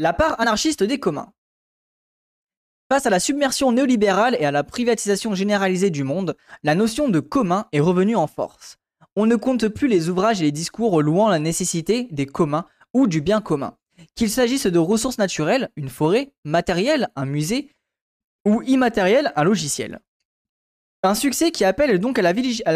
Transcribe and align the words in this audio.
La 0.00 0.14
part 0.14 0.40
anarchiste 0.40 0.82
des 0.82 0.98
communs. 0.98 1.30
Face 2.90 3.04
à 3.04 3.10
la 3.10 3.20
submersion 3.20 3.70
néolibérale 3.70 4.34
et 4.40 4.46
à 4.46 4.50
la 4.50 4.64
privatisation 4.64 5.34
généralisée 5.34 5.90
du 5.90 6.04
monde, 6.04 6.38
la 6.62 6.74
notion 6.74 7.10
de 7.10 7.20
commun 7.20 7.66
est 7.72 7.80
revenue 7.80 8.16
en 8.16 8.26
force. 8.26 8.78
On 9.14 9.26
ne 9.26 9.36
compte 9.36 9.68
plus 9.68 9.88
les 9.88 10.08
ouvrages 10.08 10.40
et 10.40 10.44
les 10.44 10.52
discours 10.52 11.02
louant 11.02 11.28
la 11.28 11.38
nécessité 11.38 12.08
des 12.12 12.24
communs 12.24 12.64
ou 12.94 13.08
du 13.08 13.20
bien 13.20 13.42
commun. 13.42 13.76
Qu'il 14.14 14.30
s'agisse 14.30 14.66
de 14.66 14.78
ressources 14.78 15.18
naturelles, 15.18 15.68
une 15.76 15.90
forêt, 15.90 16.32
matériel, 16.46 17.10
un 17.14 17.26
musée, 17.26 17.70
ou 18.46 18.62
immatériel, 18.62 19.34
un 19.36 19.44
logiciel. 19.44 20.00
Un 21.02 21.14
succès 21.14 21.50
qui 21.50 21.66
appelle 21.66 21.98
donc 21.98 22.18
à 22.18 22.22
la, 22.22 22.32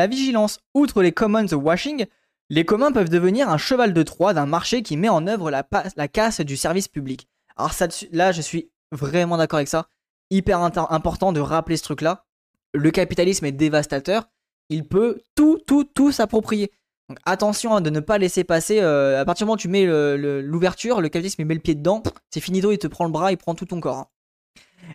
vigilance. 0.07 0.59
Outre 0.75 1.03
les 1.03 1.13
commons 1.13 1.55
washing, 1.55 2.05
les 2.51 2.65
communs 2.65 2.93
peuvent 2.93 3.09
devenir 3.09 3.49
un 3.49 3.59
cheval 3.59 3.93
de 3.93 4.03
Troie 4.03 4.35
d'un 4.35 4.47
marché 4.47 4.83
qui 4.83 4.97
met 4.97 5.09
en 5.09 5.27
œuvre 5.27 5.51
la, 5.51 6.09
casse 6.09 6.41
du 6.41 6.57
service 6.57 6.89
public. 6.89 7.29
Alors 7.57 7.73
là, 8.13 8.33
je 8.33 8.43
suis 8.43 8.71
vraiment 8.93 9.37
d'accord 9.37 9.59
avec 9.59 9.69
ça. 9.69 9.89
Hyper 10.31 10.61
important 10.61 11.33
de 11.33 11.41
rappeler 11.41 11.77
ce 11.77 11.85
truc-là. 11.85 12.25
Le 12.73 12.91
capitalisme 12.91 13.45
est 13.45 13.53
dévastateur. 13.53 14.29
Il 14.69 14.85
peut 14.85 15.21
tout, 15.35 15.59
tout, 15.67 15.85
tout 15.85 16.13
s'approprier. 16.13 16.73
Donc 17.09 17.19
attention 17.25 17.81
de 17.81 17.91
ne 17.91 18.01
pas 18.01 18.19
laisser 18.19 18.45
passer. 18.45 18.81
Euh, 18.81 19.21
à 19.21 19.25
partir 19.25 19.45
du 19.45 19.49
moment 19.49 19.55
où 19.55 19.59
tu 19.59 19.69
mets 19.69 19.87
l'ouverture, 19.87 21.01
le, 21.01 21.09
capitalisme 21.09 21.45
met 21.45 21.55
le 21.55 21.61
pied 21.61 21.75
dedans. 21.75 22.03
C'est 22.31 22.41
finito, 22.41 22.73
il 22.73 22.79
te 22.79 22.87
prend 22.87 23.05
le 23.05 23.11
bras, 23.11 23.31
il 23.31 23.37
prend 23.37 23.55
tout 23.55 23.67
ton 23.67 23.81
corps. 23.81 23.99
Hein. 23.99 24.07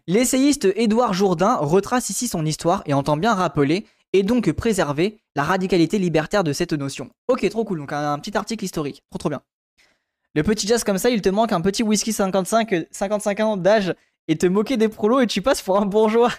L'essayiste 0.07 0.67
Édouard 0.75 1.13
Jourdain 1.13 1.55
retrace 1.55 2.09
ici 2.09 2.27
son 2.27 2.45
histoire 2.45 2.83
et 2.85 2.93
entend 2.93 3.17
bien 3.17 3.33
rappeler 3.33 3.85
et 4.13 4.23
donc 4.23 4.51
préserver 4.51 5.19
la 5.35 5.43
radicalité 5.43 5.99
libertaire 5.99 6.43
de 6.43 6.53
cette 6.53 6.73
notion. 6.73 7.09
Ok, 7.27 7.47
trop 7.49 7.63
cool, 7.63 7.79
donc 7.79 7.93
un, 7.93 8.17
petit 8.19 8.37
article 8.37 8.65
historique, 8.65 9.03
trop 9.09 9.19
trop 9.19 9.29
bien. 9.29 9.41
Le 10.35 10.43
petit 10.43 10.67
jazz 10.67 10.83
comme 10.83 10.97
ça, 10.97 11.09
il 11.09 11.21
te 11.21 11.29
manque 11.29 11.51
un 11.51 11.61
petit 11.61 11.83
whisky 11.83 12.13
55, 12.13 12.87
55 12.91 13.39
ans 13.39 13.57
d'âge 13.57 13.95
et 14.27 14.37
te 14.37 14.45
moquer 14.45 14.77
des 14.77 14.89
prolos 14.89 15.21
et 15.21 15.27
tu 15.27 15.41
passes 15.41 15.61
pour 15.61 15.79
un 15.79 15.85
bourgeois. 15.85 16.31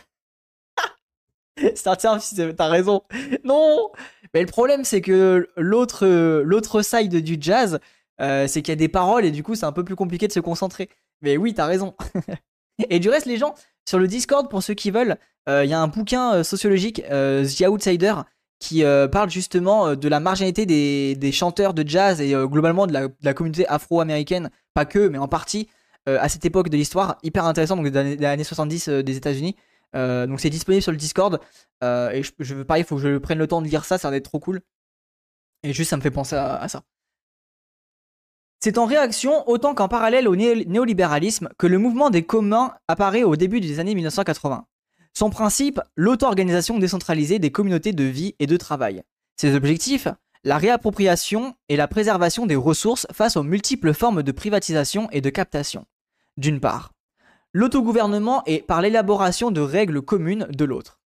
t'as 2.56 2.68
raison. 2.68 3.02
Non 3.44 3.90
Mais 4.32 4.40
le 4.40 4.46
problème, 4.46 4.84
c'est 4.84 5.00
que 5.00 5.48
l'autre, 5.56 6.06
l'autre 6.44 6.82
side 6.82 7.16
du 7.16 7.36
jazz, 7.40 7.80
euh, 8.20 8.46
c'est 8.46 8.62
qu'il 8.62 8.72
y 8.72 8.72
a 8.72 8.76
des 8.76 8.88
paroles 8.88 9.24
et 9.24 9.30
du 9.30 9.42
coup, 9.42 9.54
c'est 9.54 9.66
un 9.66 9.72
peu 9.72 9.84
plus 9.84 9.96
compliqué 9.96 10.28
de 10.28 10.32
se 10.32 10.40
concentrer. 10.40 10.88
Mais 11.20 11.36
oui, 11.36 11.52
t'as 11.52 11.66
raison. 11.66 11.94
Et 12.88 12.98
du 12.98 13.10
reste, 13.10 13.26
les 13.26 13.36
gens, 13.36 13.54
sur 13.88 13.98
le 13.98 14.08
Discord, 14.08 14.48
pour 14.48 14.62
ceux 14.62 14.74
qui 14.74 14.90
veulent, 14.90 15.16
euh, 15.48 15.64
il 15.64 15.70
y 15.70 15.74
a 15.74 15.80
un 15.80 15.88
bouquin 15.88 16.34
euh, 16.34 16.42
sociologique, 16.42 17.02
euh, 17.10 17.44
The 17.44 17.62
Outsider, 17.62 18.14
qui 18.58 18.82
parle 19.10 19.30
justement 19.30 19.96
de 19.96 20.08
la 20.08 20.20
marginalité 20.20 20.66
des, 20.66 21.32
chanteurs 21.32 21.72
de 21.72 21.82
jazz 21.88 22.20
et 22.20 22.34
globalement 22.44 22.86
de 22.86 22.92
la, 23.22 23.32
communauté 23.32 23.66
afro-américaine, 23.66 24.50
pas 24.74 24.84
que, 24.84 25.08
mais 25.08 25.16
en 25.16 25.28
partie, 25.28 25.66
à 26.06 26.28
cette 26.28 26.44
époque 26.44 26.68
de 26.68 26.76
l'histoire, 26.76 27.16
hyper 27.22 27.46
intéressant, 27.46 27.76
donc 27.76 27.88
des 27.88 28.22
années, 28.22 28.44
70 28.44 28.90
des 28.90 29.16
États-Unis. 29.16 29.56
donc 29.94 30.40
c'est 30.40 30.50
disponible 30.50 30.82
sur 30.82 30.92
le 30.92 30.98
Discord. 30.98 31.40
et 31.82 32.22
je, 32.22 32.32
je, 32.38 32.56
pareil, 32.56 32.82
il 32.82 32.86
faut 32.86 32.96
que 32.96 33.02
je 33.02 33.16
prenne 33.16 33.38
le 33.38 33.46
temps 33.46 33.62
de 33.62 33.66
lire 33.66 33.86
ça, 33.86 33.96
ça 33.96 34.10
va 34.10 34.16
être 34.16 34.26
trop 34.26 34.40
cool. 34.40 34.60
Et 35.62 35.72
juste, 35.72 35.88
ça 35.88 35.96
me 35.96 36.02
fait 36.02 36.10
penser 36.10 36.36
à 36.36 36.68
ça. 36.68 36.82
C'est 38.62 38.76
en 38.76 38.84
réaction, 38.84 39.48
autant 39.48 39.74
qu'en 39.74 39.88
parallèle 39.88 40.28
au 40.28 40.36
néolibéralisme, 40.36 41.48
que 41.56 41.66
le 41.66 41.78
mouvement 41.78 42.10
des 42.10 42.24
communs 42.24 42.74
apparaît 42.88 43.22
au 43.22 43.34
début 43.34 43.58
des 43.60 43.80
années 43.80 43.94
1980. 43.94 44.66
Son 45.14 45.30
principe, 45.30 45.80
l'auto-organisation 45.96 46.78
décentralisée 46.78 47.38
des 47.38 47.50
communautés 47.50 47.94
de 47.94 48.04
vie 48.04 48.34
et 48.38 48.46
de 48.46 48.56
travail. 48.58 49.02
Ses 49.36 49.54
objectifs, 49.54 50.08
la 50.44 50.58
réappropriation 50.58 51.54
et 51.70 51.76
la 51.76 51.88
préservation 51.88 52.44
des 52.44 52.54
ressources 52.54 53.06
face 53.12 53.38
aux 53.38 53.42
multiples 53.42 53.94
formes 53.94 54.22
de 54.22 54.32
privatisation 54.32 55.08
et 55.10 55.22
de 55.22 55.30
captation. 55.30 55.86
D'une 56.36 56.60
part. 56.60 56.92
L'autogouvernement 57.54 58.42
est 58.44 58.60
par 58.64 58.82
l'élaboration 58.82 59.50
de 59.50 59.62
règles 59.62 60.02
communes 60.02 60.46
de 60.50 60.64
l'autre. 60.66 61.00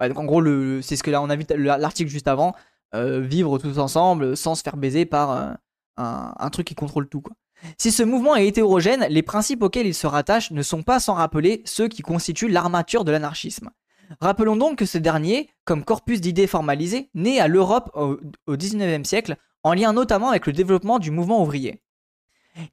en 0.00 0.24
gros, 0.24 0.42
c'est 0.82 0.94
ce 0.94 1.02
que 1.02 1.10
là 1.10 1.20
on 1.20 1.30
a 1.30 1.36
vu 1.36 1.44
l'article 1.56 2.10
juste 2.10 2.28
avant, 2.28 2.54
euh, 2.94 3.20
vivre 3.20 3.58
tous 3.58 3.78
ensemble 3.78 4.36
sans 4.36 4.54
se 4.54 4.62
faire 4.62 4.76
baiser 4.76 5.04
par, 5.04 5.32
euh, 5.32 5.52
un, 5.96 6.50
truc 6.50 6.66
qui 6.66 6.74
contrôle 6.74 7.08
tout. 7.08 7.20
Quoi. 7.20 7.34
Si 7.78 7.90
ce 7.90 8.02
mouvement 8.02 8.36
est 8.36 8.46
hétérogène, 8.46 9.06
les 9.08 9.22
principes 9.22 9.62
auxquels 9.62 9.86
il 9.86 9.94
se 9.94 10.06
rattache 10.06 10.50
ne 10.50 10.62
sont 10.62 10.82
pas 10.82 11.00
sans 11.00 11.14
rappeler 11.14 11.62
ceux 11.64 11.88
qui 11.88 12.02
constituent 12.02 12.48
l'armature 12.48 13.04
de 13.04 13.12
l'anarchisme. 13.12 13.70
Rappelons 14.20 14.56
donc 14.56 14.78
que 14.78 14.86
ce 14.86 14.98
dernier, 14.98 15.50
comme 15.64 15.84
corpus 15.84 16.20
d'idées 16.20 16.46
formalisées, 16.46 17.10
naît 17.14 17.40
à 17.40 17.48
l'Europe 17.48 17.90
au, 17.94 18.18
XIXe 18.48 19.08
siècle, 19.08 19.36
en 19.64 19.74
lien 19.74 19.92
notamment 19.92 20.30
avec 20.30 20.46
le 20.46 20.52
développement 20.52 20.98
du 20.98 21.10
mouvement 21.10 21.42
ouvrier. 21.42 21.82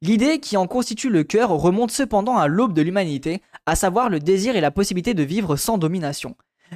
L'idée 0.02 0.40
qui 0.40 0.56
en 0.56 0.68
constitue 0.68 1.10
le 1.10 1.24
cœur 1.24 1.50
remonte 1.50 1.92
cependant 1.92 2.38
à 2.38 2.48
l'aube 2.48 2.74
de 2.74 2.82
l'humanité, 2.82 3.42
à 3.66 3.76
savoir 3.76 4.10
le 4.10 4.20
désir 4.20 4.56
et 4.56 4.62
la 4.62 4.72
possibilité 4.72 5.14
de 5.14 5.24
vivre 5.24 5.56
sans 5.56 5.78
domination. 5.78 6.36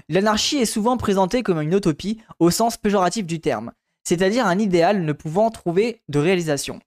L'anarchie 0.09 0.57
est 0.57 0.66
souvent 0.66 0.97
présentée 0.97 1.44
comme 1.44 1.62
une 1.62 1.74
utopie 1.74 2.22
au 2.40 2.52
sens 2.52 2.78
péjoratif 2.78 3.25
du 3.25 3.40
terme, 3.40 3.72
c'est-à-dire 4.07 4.47
un 4.47 4.57
idéal 4.57 5.03
ne 5.03 5.12
pouvant 5.12 5.50
trouver 5.50 6.01
de 6.07 6.18
réalisation. 6.18 6.79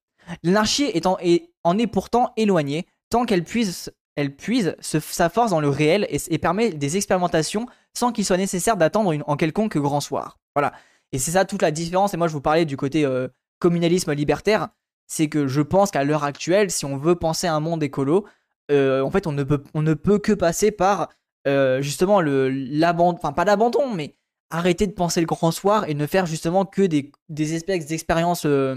L'anarchie 0.42 0.90
en 1.04 1.78
est 1.78 1.86
pourtant 1.86 2.32
éloignée, 2.38 2.86
tant 3.10 3.26
qu'elle 3.26 3.44
puise, 3.44 3.92
elle 4.16 4.34
sa 4.80 5.28
force 5.28 5.50
dans 5.50 5.60
le 5.60 5.68
réel 5.68 6.06
et, 6.08 6.38
permet 6.38 6.70
des 6.70 6.96
expérimentations 6.96 7.66
sans 7.92 8.10
qu'il 8.10 8.24
soit 8.24 8.38
nécessaire 8.38 8.78
d'attendre 8.78 9.14
en 9.26 9.36
quelconque 9.36 9.76
grand 9.76 10.00
soir. 10.00 10.38
Voilà. 10.54 10.72
Et 11.12 11.18
c'est 11.18 11.32
ça 11.32 11.44
toute 11.44 11.60
la 11.60 11.70
différence. 11.70 12.14
Et 12.14 12.16
moi, 12.16 12.26
je 12.26 12.32
vous 12.32 12.40
parlais 12.40 12.64
du 12.64 12.78
côté 12.78 13.04
euh, 13.04 13.28
communalisme 13.58 14.14
libertaire. 14.14 14.68
C'est 15.06 15.28
que 15.28 15.46
je 15.46 15.60
pense 15.60 15.90
qu'à 15.90 16.04
l'heure 16.04 16.24
actuelle, 16.24 16.70
si 16.70 16.86
on 16.86 16.96
veut 16.96 17.16
penser 17.16 17.46
à 17.46 17.54
un 17.54 17.60
monde 17.60 17.82
écolo, 17.82 18.24
euh, 18.70 19.02
en 19.02 19.10
fait, 19.10 19.26
on 19.26 19.32
ne, 19.32 19.42
peut, 19.42 19.62
on 19.74 19.82
ne 19.82 19.92
peut 19.92 20.18
que 20.18 20.32
passer 20.32 20.70
par 20.70 21.10
euh, 21.46 21.82
justement 21.82 22.22
l'abandon, 22.22 23.18
enfin 23.18 23.34
pas 23.34 23.44
l'abandon, 23.44 23.92
mais 23.92 24.16
arrêter 24.50 24.86
de 24.86 24.92
penser 24.92 25.20
le 25.20 25.26
grand 25.26 25.50
soir 25.50 25.88
et 25.88 25.94
ne 25.94 26.06
faire 26.06 26.26
justement 26.26 26.64
que 26.64 26.82
des, 26.82 27.12
espèces 27.54 27.86
d'expériences 27.86 28.44
euh, 28.44 28.76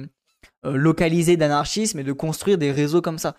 euh, 0.65 0.75
localisées 0.75 1.35
d'anarchisme 1.35 1.99
et 1.99 2.03
de 2.03 2.13
construire 2.13 2.57
des 2.57 2.71
réseaux 2.71 3.01
comme 3.01 3.17
ça. 3.17 3.35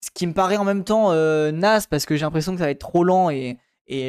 Ce 0.00 0.10
qui 0.12 0.26
me 0.26 0.32
paraît 0.32 0.56
en 0.56 0.64
même 0.64 0.84
temps 0.84 1.12
euh, 1.12 1.52
parce 1.90 2.06
que 2.06 2.16
j'ai 2.16 2.22
l'impression 2.22 2.52
que 2.52 2.58
ça 2.58 2.64
va 2.64 2.70
être 2.70 2.80
trop 2.80 3.04
lent 3.04 3.30
et, 3.30 3.58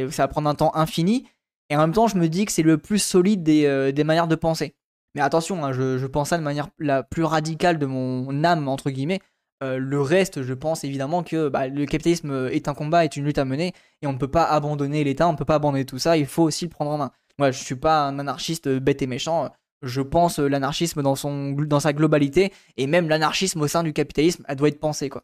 ça 0.10 0.24
va 0.24 0.28
prendre 0.30 0.50
un 0.50 0.56
temps 0.56 0.74
infini. 0.76 1.28
Et 1.70 1.76
en 1.76 1.82
même 1.82 1.92
temps, 1.92 2.08
je 2.08 2.18
me 2.18 2.30
dis 2.30 2.46
que 2.46 2.52
c'est 2.52 2.64
le 2.64 2.78
plus 2.78 3.00
solide 3.00 3.44
des, 3.44 4.04
manières 4.06 4.28
de 4.28 4.36
penser. 4.36 4.76
Mais 5.16 5.22
attention, 5.22 5.66
hein, 5.66 5.74
je, 5.74 6.06
pense 6.06 6.30
ça 6.30 6.38
de 6.38 6.44
manière 6.44 6.70
la 6.80 7.04
plus 7.04 7.24
radicale 7.24 7.78
de 7.78 7.86
mon 7.86 8.44
âme, 8.46 8.68
entre 8.70 8.90
guillemets. 8.90 9.20
le 9.62 10.02
reste, 10.02 10.44
je 10.44 10.54
pense 10.54 10.86
évidemment 10.86 11.24
que 11.24 11.50
bah, 11.50 11.68
le 11.68 11.86
capitalisme 11.86 12.50
est 12.52 12.70
un 12.70 12.74
combat, 12.74 13.04
est 13.04 13.18
une 13.18 13.26
lutte 13.26 13.38
à 13.38 13.44
mener, 13.44 13.74
et 14.02 14.08
on 14.08 14.14
ne 14.14 14.18
peut 14.18 14.30
pas 14.30 14.46
abandonner 14.46 15.04
l'État, 15.04 15.28
on 15.28 15.34
ne 15.34 15.38
peut 15.38 15.46
pas 15.46 15.56
abandonner 15.56 15.86
tout 15.86 16.00
ça, 16.00 16.16
il 16.16 16.26
faut 16.26 16.44
aussi 16.44 16.66
le 16.66 16.70
prendre 16.70 16.92
en 16.92 16.98
main. 16.98 17.12
Moi, 17.38 17.52
je 17.52 17.64
suis 17.64 17.76
pas 17.76 18.08
un 18.08 18.20
anarchiste 18.20 18.70
bête 18.70 19.02
et 19.02 19.08
méchant. 19.08 19.52
Je 19.82 20.02
pense 20.02 20.40
l'anarchisme 20.40 21.02
dans, 21.02 21.16
son, 21.16 21.52
dans 21.52 21.80
sa 21.80 21.94
globalité 21.94 22.54
et 22.78 22.88
même 22.88 23.10
l'anarchisme 23.10 23.62
au 23.62 23.68
sein 23.68 23.84
du 23.84 23.94
capitalisme, 23.94 24.44
elle 24.48 24.56
doit 24.56 24.70
être 24.70 24.80
pensée 24.80 25.10
quoi. 25.10 25.24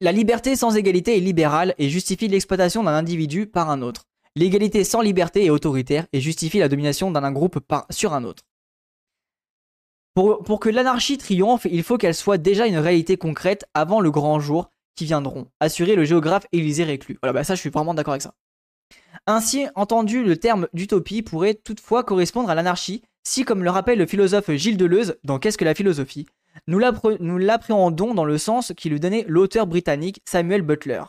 La 0.00 0.12
liberté 0.12 0.56
sans 0.56 0.76
égalité 0.76 1.16
est 1.16 1.20
libérale 1.20 1.74
et 1.78 1.88
justifie 1.88 2.28
l'exploitation 2.28 2.82
d'un 2.82 2.94
individu 2.94 3.46
par 3.46 3.70
un 3.70 3.80
autre. 3.80 4.06
L'égalité 4.34 4.82
sans 4.82 5.00
liberté 5.00 5.44
est 5.44 5.50
autoritaire 5.50 6.06
et 6.12 6.20
justifie 6.20 6.58
la 6.58 6.68
domination 6.68 7.10
d'un 7.12 7.30
groupe 7.30 7.60
sur 7.90 8.12
un 8.12 8.24
autre. 8.24 8.42
Pour, 10.14 10.42
pour 10.42 10.58
que 10.58 10.68
l'anarchie 10.68 11.18
triomphe, 11.18 11.66
il 11.70 11.82
faut 11.82 11.96
qu'elle 11.96 12.14
soit 12.14 12.38
déjà 12.38 12.66
une 12.66 12.78
réalité 12.78 13.16
concrète 13.16 13.66
avant 13.74 14.00
le 14.00 14.10
grand 14.10 14.40
jour 14.40 14.70
qui 14.96 15.04
viendront, 15.04 15.48
assurer 15.60 15.94
le 15.94 16.04
géographe 16.04 16.46
Élisée 16.52 16.84
Réclus. 16.84 17.18
Voilà, 17.22 17.32
bah 17.32 17.44
ça 17.44 17.54
je 17.54 17.60
suis 17.60 17.70
vraiment 17.70 17.94
d'accord 17.94 18.14
avec 18.14 18.22
ça. 18.22 18.34
Ainsi 19.26 19.66
entendu, 19.74 20.22
le 20.22 20.36
terme 20.36 20.68
d'utopie 20.74 21.22
pourrait 21.22 21.54
toutefois 21.54 22.04
correspondre 22.04 22.50
à 22.50 22.54
l'anarchie, 22.54 23.02
si, 23.22 23.44
comme 23.44 23.64
le 23.64 23.70
rappelle 23.70 23.98
le 23.98 24.06
philosophe 24.06 24.50
Gilles 24.52 24.76
Deleuze 24.76 25.16
dans 25.24 25.38
Qu'est-ce 25.38 25.56
que 25.56 25.64
la 25.64 25.74
philosophie? 25.74 26.26
Nous 26.66 26.78
l'appréhendons 26.78 28.14
dans 28.14 28.24
le 28.24 28.38
sens 28.38 28.72
qui 28.76 28.90
lui 28.90 29.00
donnait 29.00 29.24
l'auteur 29.26 29.66
britannique 29.66 30.20
Samuel 30.26 30.62
Butler. 30.62 31.02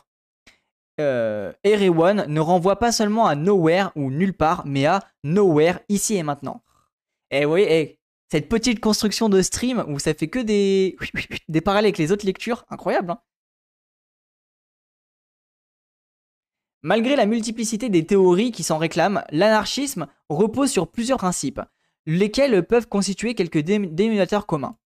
Euh, 1.01 1.51
Erewhon 1.66 2.25
ne 2.28 2.39
renvoie 2.39 2.80
pas 2.80 2.94
seulement 2.94 3.28
à 3.28 3.36
nowhere 3.36 3.92
ou 3.95 4.12
nulle 4.12 4.34
part, 4.34 4.63
mais 4.66 4.86
à 4.86 5.01
nowhere 5.25 5.80
ici 5.89 6.16
et 6.16 6.24
maintenant. 6.24 6.63
Et 7.31 7.42
eh 7.42 7.45
oui, 7.45 7.66
eh, 7.68 8.00
cette 8.31 8.48
petite 8.48 8.80
construction 8.80 9.28
de 9.28 9.42
stream 9.42 9.84
où 9.89 10.00
ça 10.00 10.13
fait 10.13 10.30
que 10.30 10.39
des, 10.39 10.95
des 11.50 11.62
parallèles 11.62 11.88
avec 11.88 11.98
les 11.98 12.13
autres 12.13 12.25
lectures, 12.25 12.66
incroyable. 12.69 13.12
Hein 13.12 13.19
Malgré 16.88 17.16
la 17.16 17.26
multiplicité 17.26 17.90
des 17.90 18.06
théories 18.06 18.52
qui 18.52 18.62
s'en 18.62 18.78
réclament, 18.78 19.24
l'anarchisme 19.32 20.06
repose 20.30 20.70
sur 20.70 20.88
plusieurs 20.88 21.18
principes, 21.18 21.62
lesquels 22.06 22.62
peuvent 22.62 22.88
constituer 22.88 23.34
quelques 23.34 23.58
dénominateurs 23.58 24.46
communs. 24.46 24.78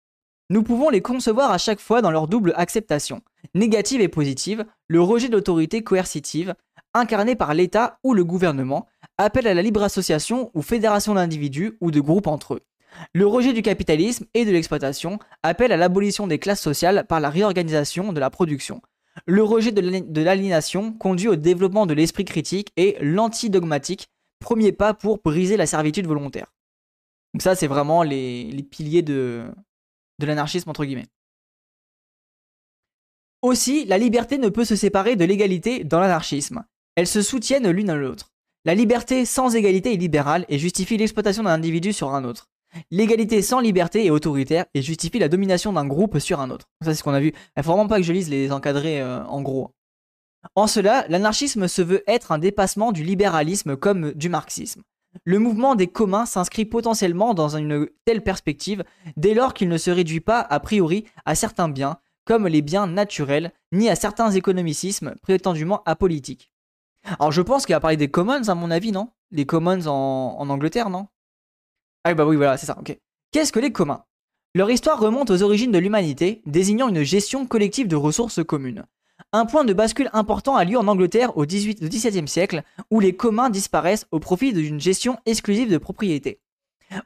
Nous 0.49 0.63
pouvons 0.63 0.89
les 0.89 1.01
concevoir 1.01 1.51
à 1.51 1.57
chaque 1.57 1.81
fois 1.81 2.01
dans 2.01 2.09
leur 2.09 2.29
double 2.29 2.53
acceptation, 2.55 3.21
négative 3.53 3.99
et 3.99 4.07
positive, 4.07 4.65
le 4.87 5.01
rejet 5.01 5.27
de 5.27 5.33
l'autorité 5.33 5.83
coercitive, 5.83 6.55
incarné 6.93 7.35
par 7.35 7.53
l'État 7.53 7.99
ou 8.05 8.13
le 8.13 8.23
gouvernement, 8.23 8.87
appel 9.17 9.45
à 9.45 9.53
la 9.53 9.61
libre 9.61 9.83
association 9.83 10.51
ou 10.53 10.61
fédération 10.61 11.15
d'individus 11.15 11.73
ou 11.81 11.91
de 11.91 11.99
groupes 11.99 12.27
entre 12.27 12.53
eux. 12.53 12.61
Le 13.11 13.27
rejet 13.27 13.51
du 13.51 13.61
capitalisme 13.61 14.25
et 14.33 14.45
de 14.45 14.51
l'exploitation 14.51 15.19
appelle 15.43 15.73
à 15.73 15.77
l'abolition 15.77 16.27
des 16.27 16.39
classes 16.39 16.61
sociales 16.61 17.05
par 17.09 17.19
la 17.19 17.29
réorganisation 17.29 18.13
de 18.13 18.21
la 18.21 18.29
production. 18.29 18.81
Le 19.25 19.43
rejet 19.43 19.71
de 19.71 20.21
l'aliénation 20.21 20.93
conduit 20.93 21.27
au 21.27 21.35
développement 21.35 21.85
de 21.85 21.93
l'esprit 21.93 22.25
critique 22.25 22.71
et 22.77 22.97
l'antidogmatique, 23.01 24.07
premier 24.39 24.71
pas 24.71 24.93
pour 24.93 25.19
briser 25.23 25.57
la 25.57 25.65
servitude 25.65 26.07
volontaire. 26.07 26.53
Donc 27.33 27.41
ça, 27.41 27.55
c'est 27.55 27.67
vraiment 27.67 28.03
les, 28.03 28.65
piliers 28.69 29.01
de, 29.01 29.45
de 30.19 30.25
l'anarchisme, 30.25 30.69
entre 30.69 30.85
guillemets. 30.85 31.07
Aussi, 33.41 33.85
la 33.85 33.97
liberté 33.97 34.37
ne 34.37 34.49
peut 34.49 34.65
se 34.65 34.75
séparer 34.75 35.15
de 35.15 35.25
l'égalité 35.25 35.83
dans 35.83 35.99
l'anarchisme. 35.99 36.65
Elles 36.95 37.07
se 37.07 37.21
soutiennent 37.21 37.69
l'une 37.69 37.89
à 37.89 37.95
l'autre. 37.95 38.31
La 38.65 38.75
liberté 38.75 39.25
sans 39.25 39.55
égalité 39.55 39.93
est 39.93 39.97
libérale 39.97 40.45
et 40.49 40.59
justifie 40.59 40.97
l'exploitation 40.97 41.43
d'un 41.43 41.51
individu 41.51 41.93
sur 41.93 42.13
un 42.13 42.25
autre. 42.25 42.49
L'égalité 42.91 43.41
sans 43.41 43.59
liberté 43.59 44.05
est 44.05 44.09
autoritaire 44.09 44.65
et 44.73 44.81
justifie 44.81 45.19
la 45.19 45.29
domination 45.29 45.73
d'un 45.73 45.85
groupe 45.85 46.19
sur 46.19 46.39
un 46.39 46.49
autre. 46.49 46.67
Ça, 46.81 46.91
c'est 46.91 46.99
ce 46.99 47.03
qu'on 47.03 47.13
a 47.13 47.19
vu. 47.19 47.33
Il 47.57 47.63
faut 47.63 47.71
vraiment 47.71 47.87
pas 47.87 47.97
que 47.97 48.03
je 48.03 48.13
lise 48.13 48.29
les 48.29 48.51
encadrés 48.51 49.01
euh, 49.01 49.23
en 49.25 49.41
gros. 49.41 49.71
En 50.55 50.67
cela, 50.67 51.05
l'anarchisme 51.09 51.67
se 51.67 51.81
veut 51.81 52.03
être 52.07 52.31
un 52.31 52.37
dépassement 52.39 52.91
du 52.91 53.03
libéralisme 53.03 53.75
comme 53.75 54.13
du 54.13 54.29
marxisme. 54.29 54.83
Le 55.23 55.39
mouvement 55.39 55.75
des 55.75 55.87
communs 55.87 56.25
s'inscrit 56.25 56.65
potentiellement 56.65 57.33
dans 57.33 57.57
une 57.57 57.89
telle 58.05 58.23
perspective 58.23 58.83
dès 59.17 59.33
lors 59.33 59.53
qu'il 59.53 59.67
ne 59.67 59.77
se 59.77 59.89
réduit 59.89 60.19
pas 60.19 60.39
a 60.39 60.59
priori 60.59 61.05
à 61.25 61.35
certains 61.35 61.67
biens, 61.67 61.97
comme 62.25 62.47
les 62.47 62.61
biens 62.61 62.85
naturels, 62.85 63.51
ni 63.71 63.89
à 63.89 63.95
certains 63.95 64.31
économicismes 64.31 65.15
prétendument 65.21 65.81
apolitiques. 65.85 66.53
Alors 67.19 67.31
je 67.31 67.41
pense 67.41 67.65
qu'il 67.65 67.73
va 67.73 67.79
parler 67.79 67.97
des 67.97 68.11
commons 68.11 68.47
à 68.47 68.55
mon 68.55 68.69
avis, 68.69 68.91
non? 68.91 69.09
Les 69.31 69.45
commons 69.45 69.87
en, 69.87 70.35
en 70.37 70.49
Angleterre, 70.49 70.89
non? 70.89 71.07
Ah 72.03 72.13
bah 72.13 72.25
oui, 72.25 72.35
voilà, 72.35 72.57
c'est 72.57 72.65
ça, 72.65 72.77
ok. 72.79 72.97
Qu'est-ce 73.31 73.51
que 73.51 73.59
les 73.59 73.71
communs? 73.71 74.03
Leur 74.55 74.71
histoire 74.71 74.99
remonte 74.99 75.29
aux 75.29 75.43
origines 75.43 75.71
de 75.71 75.77
l'humanité, 75.77 76.41
désignant 76.45 76.89
une 76.89 77.03
gestion 77.03 77.45
collective 77.45 77.87
de 77.87 77.95
ressources 77.95 78.43
communes. 78.43 78.85
Un 79.31 79.45
point 79.45 79.63
de 79.63 79.73
bascule 79.73 80.09
important 80.13 80.55
a 80.55 80.63
lieu 80.63 80.77
en 80.77 80.87
Angleterre 80.87 81.37
au 81.37 81.45
XVIIe 81.45 82.27
siècle, 82.27 82.63
où 82.89 82.99
les 82.99 83.15
communs 83.15 83.49
disparaissent 83.49 84.07
au 84.11 84.19
profit 84.19 84.53
d'une 84.53 84.79
gestion 84.79 85.17
exclusive 85.25 85.69
de 85.69 85.77
propriété. 85.77 86.39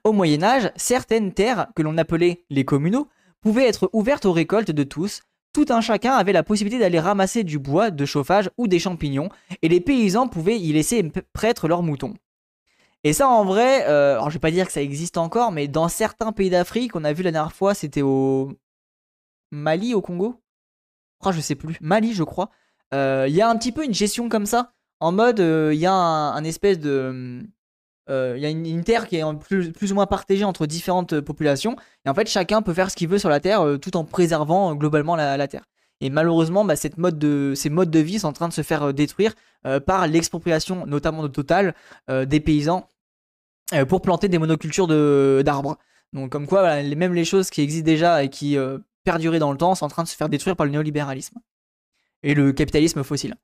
Au 0.04 0.13
Moyen 0.13 0.44
Âge, 0.44 0.72
certaines 0.78 1.34
terres, 1.34 1.68
que 1.75 1.81
l'on 1.81 1.98
appelait 1.98 2.45
les 2.50 2.63
communaux, 2.63 3.10
pouvaient 3.42 3.68
être 3.68 3.90
ouvertes 3.92 4.25
aux 4.25 4.31
récoltes 4.31 4.72
de 4.72 4.84
tous, 4.84 5.24
tout 5.51 5.66
un 5.69 5.81
chacun 5.81 6.13
avait 6.13 6.34
la 6.34 6.44
possibilité 6.44 6.80
d'aller 6.80 7.00
ramasser 7.00 7.44
du 7.44 7.60
bois 7.60 7.92
de 7.92 8.06
chauffage 8.06 8.50
ou 8.57 8.68
des 8.68 8.80
champignons, 8.80 9.30
et 9.62 9.68
les 9.68 9.81
paysans 9.81 10.28
pouvaient 10.28 10.60
y 10.60 10.72
laisser 10.72 11.12
prêtre 11.34 11.68
leurs 11.68 11.84
moutons. 11.84 12.13
Et 13.03 13.11
ça, 13.11 13.27
en 13.27 13.44
vrai, 13.44 13.85
euh, 13.88 14.13
alors 14.13 14.29
je 14.29 14.35
vais 14.35 14.39
pas 14.39 14.51
dire 14.51 14.65
que 14.65 14.71
ça 14.71 14.81
existe 14.81 15.17
encore, 15.17 15.51
mais 15.51 15.67
dans 15.67 15.89
certains 15.89 16.31
pays 16.31 16.50
d'Afrique, 16.50 16.95
on 16.95 17.03
a 17.03 17.11
vu 17.11 17.21
la 17.23 17.31
dernière 17.31 17.53
fois, 17.53 17.73
c'était 17.73 18.01
au 18.01 18.53
Mali, 19.51 19.94
au 19.94 20.01
Congo. 20.01 20.41
Oh, 21.25 21.31
je 21.31 21.41
sais 21.41 21.55
plus. 21.55 21.77
Mali, 21.81 22.13
je 22.13 22.23
crois. 22.23 22.50
Euh, 22.94 23.25
il 23.27 23.35
y 23.35 23.41
a 23.41 23.50
un 23.50 23.57
petit 23.57 23.71
peu 23.73 23.83
une 23.83 23.94
gestion 23.94 24.29
comme 24.29 24.45
ça, 24.45 24.73
en 25.01 25.11
mode, 25.11 25.41
euh, 25.41 25.73
il 25.73 25.79
y 25.79 25.85
a 25.85 25.94
un, 25.94 26.44
espèce 26.45 26.79
de, 26.79 27.41
il 28.07 28.38
y 28.39 28.45
a 28.45 28.50
une, 28.50 28.83
terre 28.83 29.07
qui 29.07 29.17
est 29.17 29.23
plus, 29.39 29.91
ou 29.91 29.95
moins 29.95 30.06
partagée 30.06 30.45
entre 30.45 30.65
différentes 30.65 31.19
populations, 31.19 31.75
et 32.06 32.09
en 32.09 32.13
fait, 32.13 32.29
chacun 32.29 32.61
peut 32.61 32.73
faire 32.73 32.89
ce 32.89 32.95
qu'il 32.95 33.09
veut 33.09 33.19
sur 33.19 33.29
la 33.29 33.41
terre, 33.41 33.65
tout 33.81 33.97
en 33.97 34.06
préservant 34.06 34.75
globalement 34.75 35.15
la, 35.17 35.47
terre. 35.47 35.65
Et 35.99 36.09
malheureusement, 36.09 36.63
bah, 36.63 36.75
ces 36.75 36.91
modes 36.97 37.19
de 37.19 37.99
vie 37.99 38.19
sont 38.19 38.27
en 38.27 38.33
train 38.33 38.47
de 38.47 38.53
se 38.53 38.61
faire 38.61 38.94
détruire 38.94 39.33
par 39.85 40.07
l'expropriation, 40.07 40.85
notamment 40.85 41.23
de 41.23 41.27
Total, 41.27 41.73
des 42.09 42.39
paysans 42.39 42.88
pour 43.88 44.01
planter 44.01 44.27
des 44.27 44.38
monocultures 44.38 44.88
d'arbres. 45.44 45.77
Donc 46.13 46.31
comme 46.31 46.48
quoi, 46.48 46.81
même 46.83 47.13
les 47.13 47.25
choses 47.25 47.50
qui 47.50 47.62
existent 47.62 47.86
déjà 47.86 48.24
et 48.24 48.30
qui 48.30 48.57
euh, 48.57 48.77
perduraient 49.04 49.39
dans 49.39 49.51
le 49.51 49.57
temps 49.57 49.75
sont 49.75 49.86
en 49.86 49.89
train 49.89 50.04
de 50.04 50.07
se 50.07 50.15
faire 50.15 50.30
détruire 50.30 50.56
par 50.56 50.65
le 50.65 50.71
néolibéralisme 50.71 51.39
et 52.21 52.36
le 52.36 52.54
capitalisme 52.54 53.04
fossile. 53.04 53.36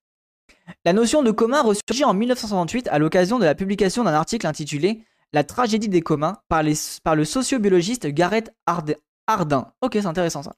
La 0.84 0.92
notion 0.92 1.22
de 1.22 1.30
commun 1.30 1.62
ressurgit 1.62 2.04
en 2.04 2.14
1968 2.14 2.88
à 2.88 2.98
l'occasion 2.98 3.38
de 3.38 3.44
la 3.44 3.54
publication 3.54 4.04
d'un 4.04 4.12
article 4.12 4.46
intitulé 4.46 5.04
La 5.32 5.44
tragédie 5.44 5.88
des 5.88 6.00
communs 6.00 6.38
par, 6.48 6.62
le 6.62 7.24
sociobiologiste 7.24 8.06
Gareth 8.08 8.52
Hardin. 8.66 9.72
Ok, 9.82 9.92
c'est 9.94 10.06
intéressant 10.06 10.42
ça. 10.42 10.54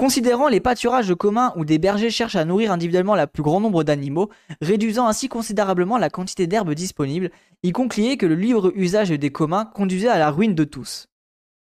Considérant 0.00 0.48
les 0.48 0.60
pâturages 0.60 1.14
communs 1.14 1.52
où 1.56 1.66
des 1.66 1.76
bergers 1.76 2.08
cherchent 2.08 2.34
à 2.34 2.46
nourrir 2.46 2.72
individuellement 2.72 3.16
le 3.16 3.26
plus 3.26 3.42
grand 3.42 3.60
nombre 3.60 3.84
d'animaux, 3.84 4.30
réduisant 4.62 5.06
ainsi 5.06 5.28
considérablement 5.28 5.98
la 5.98 6.08
quantité 6.08 6.46
d'herbe 6.46 6.72
disponible, 6.72 7.30
il 7.62 7.74
concluait 7.74 8.16
que 8.16 8.24
le 8.24 8.34
libre 8.34 8.72
usage 8.74 9.10
des 9.10 9.30
communs 9.30 9.66
conduisait 9.66 10.08
à 10.08 10.18
la 10.18 10.30
ruine 10.30 10.54
de 10.54 10.64
tous. 10.64 11.08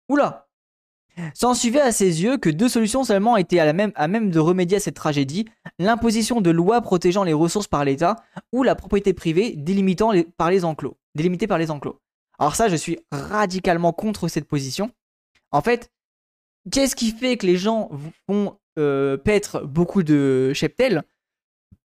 Oula 0.10 0.48
S'en 1.34 1.56
suivait 1.56 1.82
à 1.82 1.92
ses 1.92 2.22
yeux 2.22 2.38
que 2.38 2.52
deux 2.52 2.70
solutions 2.70 3.04
seulement 3.04 3.36
étaient 3.36 3.58
à, 3.58 3.74
même, 3.74 4.30
de 4.30 4.40
remédier 4.40 4.78
à 4.78 4.80
cette 4.80 4.96
tragédie, 4.96 5.46
l'imposition 5.80 6.40
de 6.40 6.52
lois 6.52 6.82
protégeant 6.82 7.24
les 7.24 7.34
ressources 7.34 7.68
par 7.68 7.84
l'État 7.84 8.18
ou 8.52 8.62
la 8.62 8.76
propriété 8.76 9.14
privée 9.14 9.56
délimitée 9.58 10.28
par 10.38 10.52
les 10.52 10.66
enclos. 10.66 10.98
Alors 12.38 12.56
ça, 12.56 12.70
je 12.70 12.76
suis 12.76 13.00
radicalement 13.12 13.92
contre 13.92 14.28
cette 14.28 14.48
position. 14.48 14.92
En 15.52 15.62
fait, 15.62 15.90
Qu'est-ce 16.72 16.96
qui 16.96 17.12
fait 17.12 17.38
que 17.38 17.46
les 17.46 17.58
gens 17.58 17.90
vont 18.28 18.58
euh, 18.78 19.18
paître 19.18 19.66
beaucoup 19.66 20.04
de 20.04 20.52
cheptels? 20.54 21.04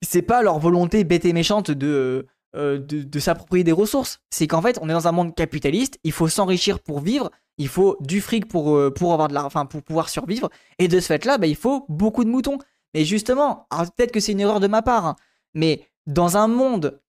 C'est 0.03 0.21
pas 0.21 0.41
leur 0.41 0.59
volonté 0.59 1.03
bête 1.03 1.25
et 1.25 1.33
méchante 1.33 1.71
de, 1.71 2.27
euh, 2.55 2.79
de, 2.79 3.19
s'approprier 3.19 3.63
des 3.63 3.71
ressources. 3.71 4.19
C'est 4.29 4.47
qu'en 4.47 4.61
fait, 4.61 4.77
on 4.81 4.89
est 4.89 4.93
dans 4.93 5.07
un 5.07 5.11
monde 5.11 5.35
capitaliste, 5.35 5.99
il 6.03 6.11
faut 6.11 6.27
s'enrichir 6.27 6.79
pour 6.79 6.99
vivre, 6.99 7.31
il 7.57 7.67
faut 7.67 7.97
du 8.01 8.21
fric 8.21 8.47
pour, 8.47 8.75
euh, 8.75 8.91
pour, 8.91 9.13
avoir 9.13 9.27
de 9.27 9.33
la, 9.33 9.45
enfin, 9.45 9.65
pour 9.65 9.83
pouvoir 9.83 10.09
survivre, 10.09 10.49
et 10.79 10.87
de 10.87 10.99
ce 10.99 11.07
fait-là, 11.07 11.37
bah, 11.37 11.47
il 11.47 11.55
faut 11.55 11.85
beaucoup 11.87 12.23
de 12.23 12.29
moutons. 12.29 12.57
Mais 12.93 13.05
justement, 13.05 13.67
peut-être 13.95 14.11
que 14.11 14.19
c'est 14.19 14.33
une 14.33 14.41
erreur 14.41 14.59
de 14.59 14.67
ma 14.67 14.81
part, 14.81 15.05
hein, 15.05 15.15
mais 15.53 15.87
dans 16.07 16.35
un 16.35 16.47
monde 16.47 16.99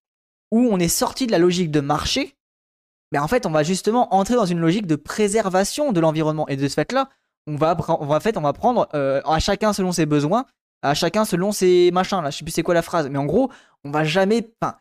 où 0.52 0.68
on 0.70 0.78
est 0.78 0.86
sorti 0.86 1.26
de 1.26 1.32
la 1.32 1.38
logique 1.38 1.70
de 1.70 1.80
marché, 1.80 2.36
mais 3.12 3.18
bah, 3.18 3.24
en 3.24 3.28
fait, 3.28 3.44
on 3.44 3.50
va 3.50 3.62
justement 3.62 4.14
entrer 4.14 4.36
dans 4.36 4.46
une 4.46 4.60
logique 4.60 4.86
de 4.86 4.96
préservation 4.96 5.92
de 5.92 6.00
l'environnement. 6.00 6.48
Et 6.48 6.56
de 6.56 6.66
ce 6.66 6.74
fait-là, 6.74 7.10
on 7.46 7.56
va, 7.56 7.76
on 8.00 8.06
va, 8.06 8.16
en 8.16 8.20
fait, 8.20 8.36
on 8.36 8.42
va 8.42 8.52
prendre 8.52 8.88
euh, 8.94 9.20
à 9.24 9.38
chacun 9.38 9.72
selon 9.72 9.92
ses 9.92 10.06
besoins, 10.06 10.46
à 10.82 10.94
chacun 10.94 11.24
selon 11.24 11.52
ses 11.52 11.90
machins. 11.92 12.22
Là, 12.22 12.30
je 12.30 12.38
sais 12.38 12.44
plus 12.44 12.52
c'est 12.52 12.62
quoi 12.62 12.74
la 12.74 12.82
phrase, 12.82 13.08
mais 13.08 13.18
en 13.18 13.24
gros, 13.24 13.50
on 13.84 13.90
va 13.90 14.04
jamais. 14.04 14.50
Enfin, 14.60 14.76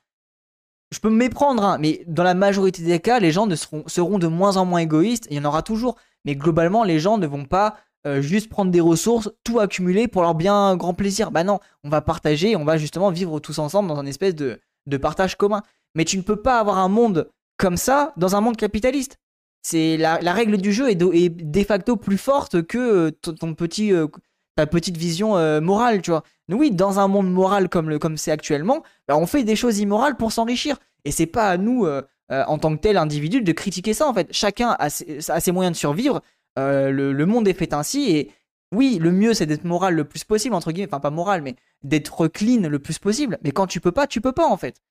je 0.91 0.99
peux 0.99 1.09
me 1.09 1.15
méprendre, 1.15 1.63
hein, 1.63 1.77
mais 1.79 2.03
dans 2.07 2.23
la 2.23 2.33
majorité 2.33 2.83
des 2.83 2.99
cas, 2.99 3.19
les 3.19 3.31
gens 3.31 3.47
ne 3.47 3.55
seront, 3.55 4.19
de 4.19 4.27
moins 4.27 4.57
en 4.57 4.65
moins 4.65 4.79
égoïstes. 4.79 5.27
Il 5.31 5.37
y 5.37 5.39
en 5.39 5.45
aura 5.45 5.61
toujours, 5.61 5.95
mais 6.25 6.35
globalement, 6.35 6.83
les 6.83 6.99
gens 6.99 7.17
ne 7.17 7.27
vont 7.27 7.45
pas 7.45 7.77
euh, 8.05 8.21
juste 8.21 8.49
prendre 8.49 8.71
des 8.71 8.81
ressources, 8.81 9.31
tout 9.43 9.59
accumuler 9.59 10.07
pour 10.07 10.21
leur 10.21 10.35
bien 10.35 10.75
grand 10.75 10.93
plaisir. 10.93 11.31
Bah 11.31 11.43
non, 11.43 11.59
on 11.83 11.89
va 11.89 12.01
partager, 12.01 12.55
on 12.55 12.65
va 12.65 12.77
justement 12.77 13.09
vivre 13.09 13.39
tous 13.39 13.59
ensemble 13.59 13.87
dans 13.87 13.99
un 13.99 14.05
espèce 14.05 14.35
de, 14.35 14.59
de 14.87 14.97
partage 14.97 15.35
commun. 15.35 15.63
Mais 15.95 16.05
tu 16.05 16.17
ne 16.17 16.23
peux 16.23 16.35
pas 16.41 16.59
avoir 16.59 16.77
un 16.77 16.89
monde 16.89 17.29
comme 17.57 17.77
ça 17.77 18.13
dans 18.17 18.35
un 18.35 18.41
monde 18.41 18.57
capitaliste. 18.57 19.17
C'est 19.61 19.97
la, 19.97 20.17
règle 20.33 20.57
du 20.57 20.73
jeu 20.73 20.89
est 20.89 20.95
de, 20.95 21.63
facto 21.63 21.95
plus 21.95 22.17
forte 22.17 22.63
que 22.63 22.77
euh, 22.77 23.11
ton 23.11 23.53
petit, 23.53 23.93
euh, 23.93 24.07
ta 24.55 24.65
petite 24.65 24.97
vision 24.97 25.37
euh, 25.37 25.61
morale, 25.61 26.01
tu 26.01 26.09
vois. 26.09 26.23
Oui, 26.49 26.71
dans 26.71 26.99
un 26.99 27.07
monde 27.07 27.31
moral 27.31 27.69
comme 27.69 27.89
le 27.89 27.99
comme 27.99 28.17
c'est 28.17 28.31
actuellement, 28.31 28.83
bah, 29.07 29.15
on 29.17 29.27
fait 29.27 29.43
des 29.43 29.55
choses 29.55 29.79
immorales 29.79 30.17
pour 30.17 30.31
s'enrichir. 30.31 30.77
Et 31.05 31.11
c'est 31.11 31.27
pas 31.27 31.49
à 31.49 31.57
nous, 31.57 31.87
en 32.29 32.57
tant 32.57 32.75
que 32.75 32.81
tel 32.81 32.97
individu, 32.97 33.41
de 33.41 33.51
critiquer 33.53 33.93
ça. 33.93 34.07
En 34.07 34.13
fait, 34.13 34.27
chacun 34.31 34.75
a 34.77 34.89
ses, 34.89 35.51
moyens 35.51 35.75
de 35.75 35.79
survivre. 35.79 36.21
Le, 36.57 36.91
le, 37.13 37.25
monde 37.25 37.47
est 37.47 37.53
fait 37.53 37.73
ainsi. 37.73 38.11
Et 38.11 38.31
oui, 38.73 38.99
le 38.99 39.11
mieux 39.11 39.33
c'est 39.33 39.45
d'être 39.45 39.63
moral 39.63 39.95
le 39.95 40.03
plus 40.03 40.23
possible 40.25 40.53
entre 40.53 40.71
guillemets. 40.71 40.89
Enfin, 40.89 40.99
pas 40.99 41.09
moral, 41.09 41.41
mais 41.41 41.55
d'être 41.83 42.27
clean 42.27 42.67
le 42.67 42.79
plus 42.79 42.99
possible. 42.99 43.39
Mais 43.43 43.51
quand 43.51 43.65
tu 43.65 43.79
peux 43.79 43.93
pas, 43.93 44.07
tu 44.07 44.21
peux 44.21 44.33
pas 44.33 44.45
en 44.45 44.57
fait. 44.57 44.81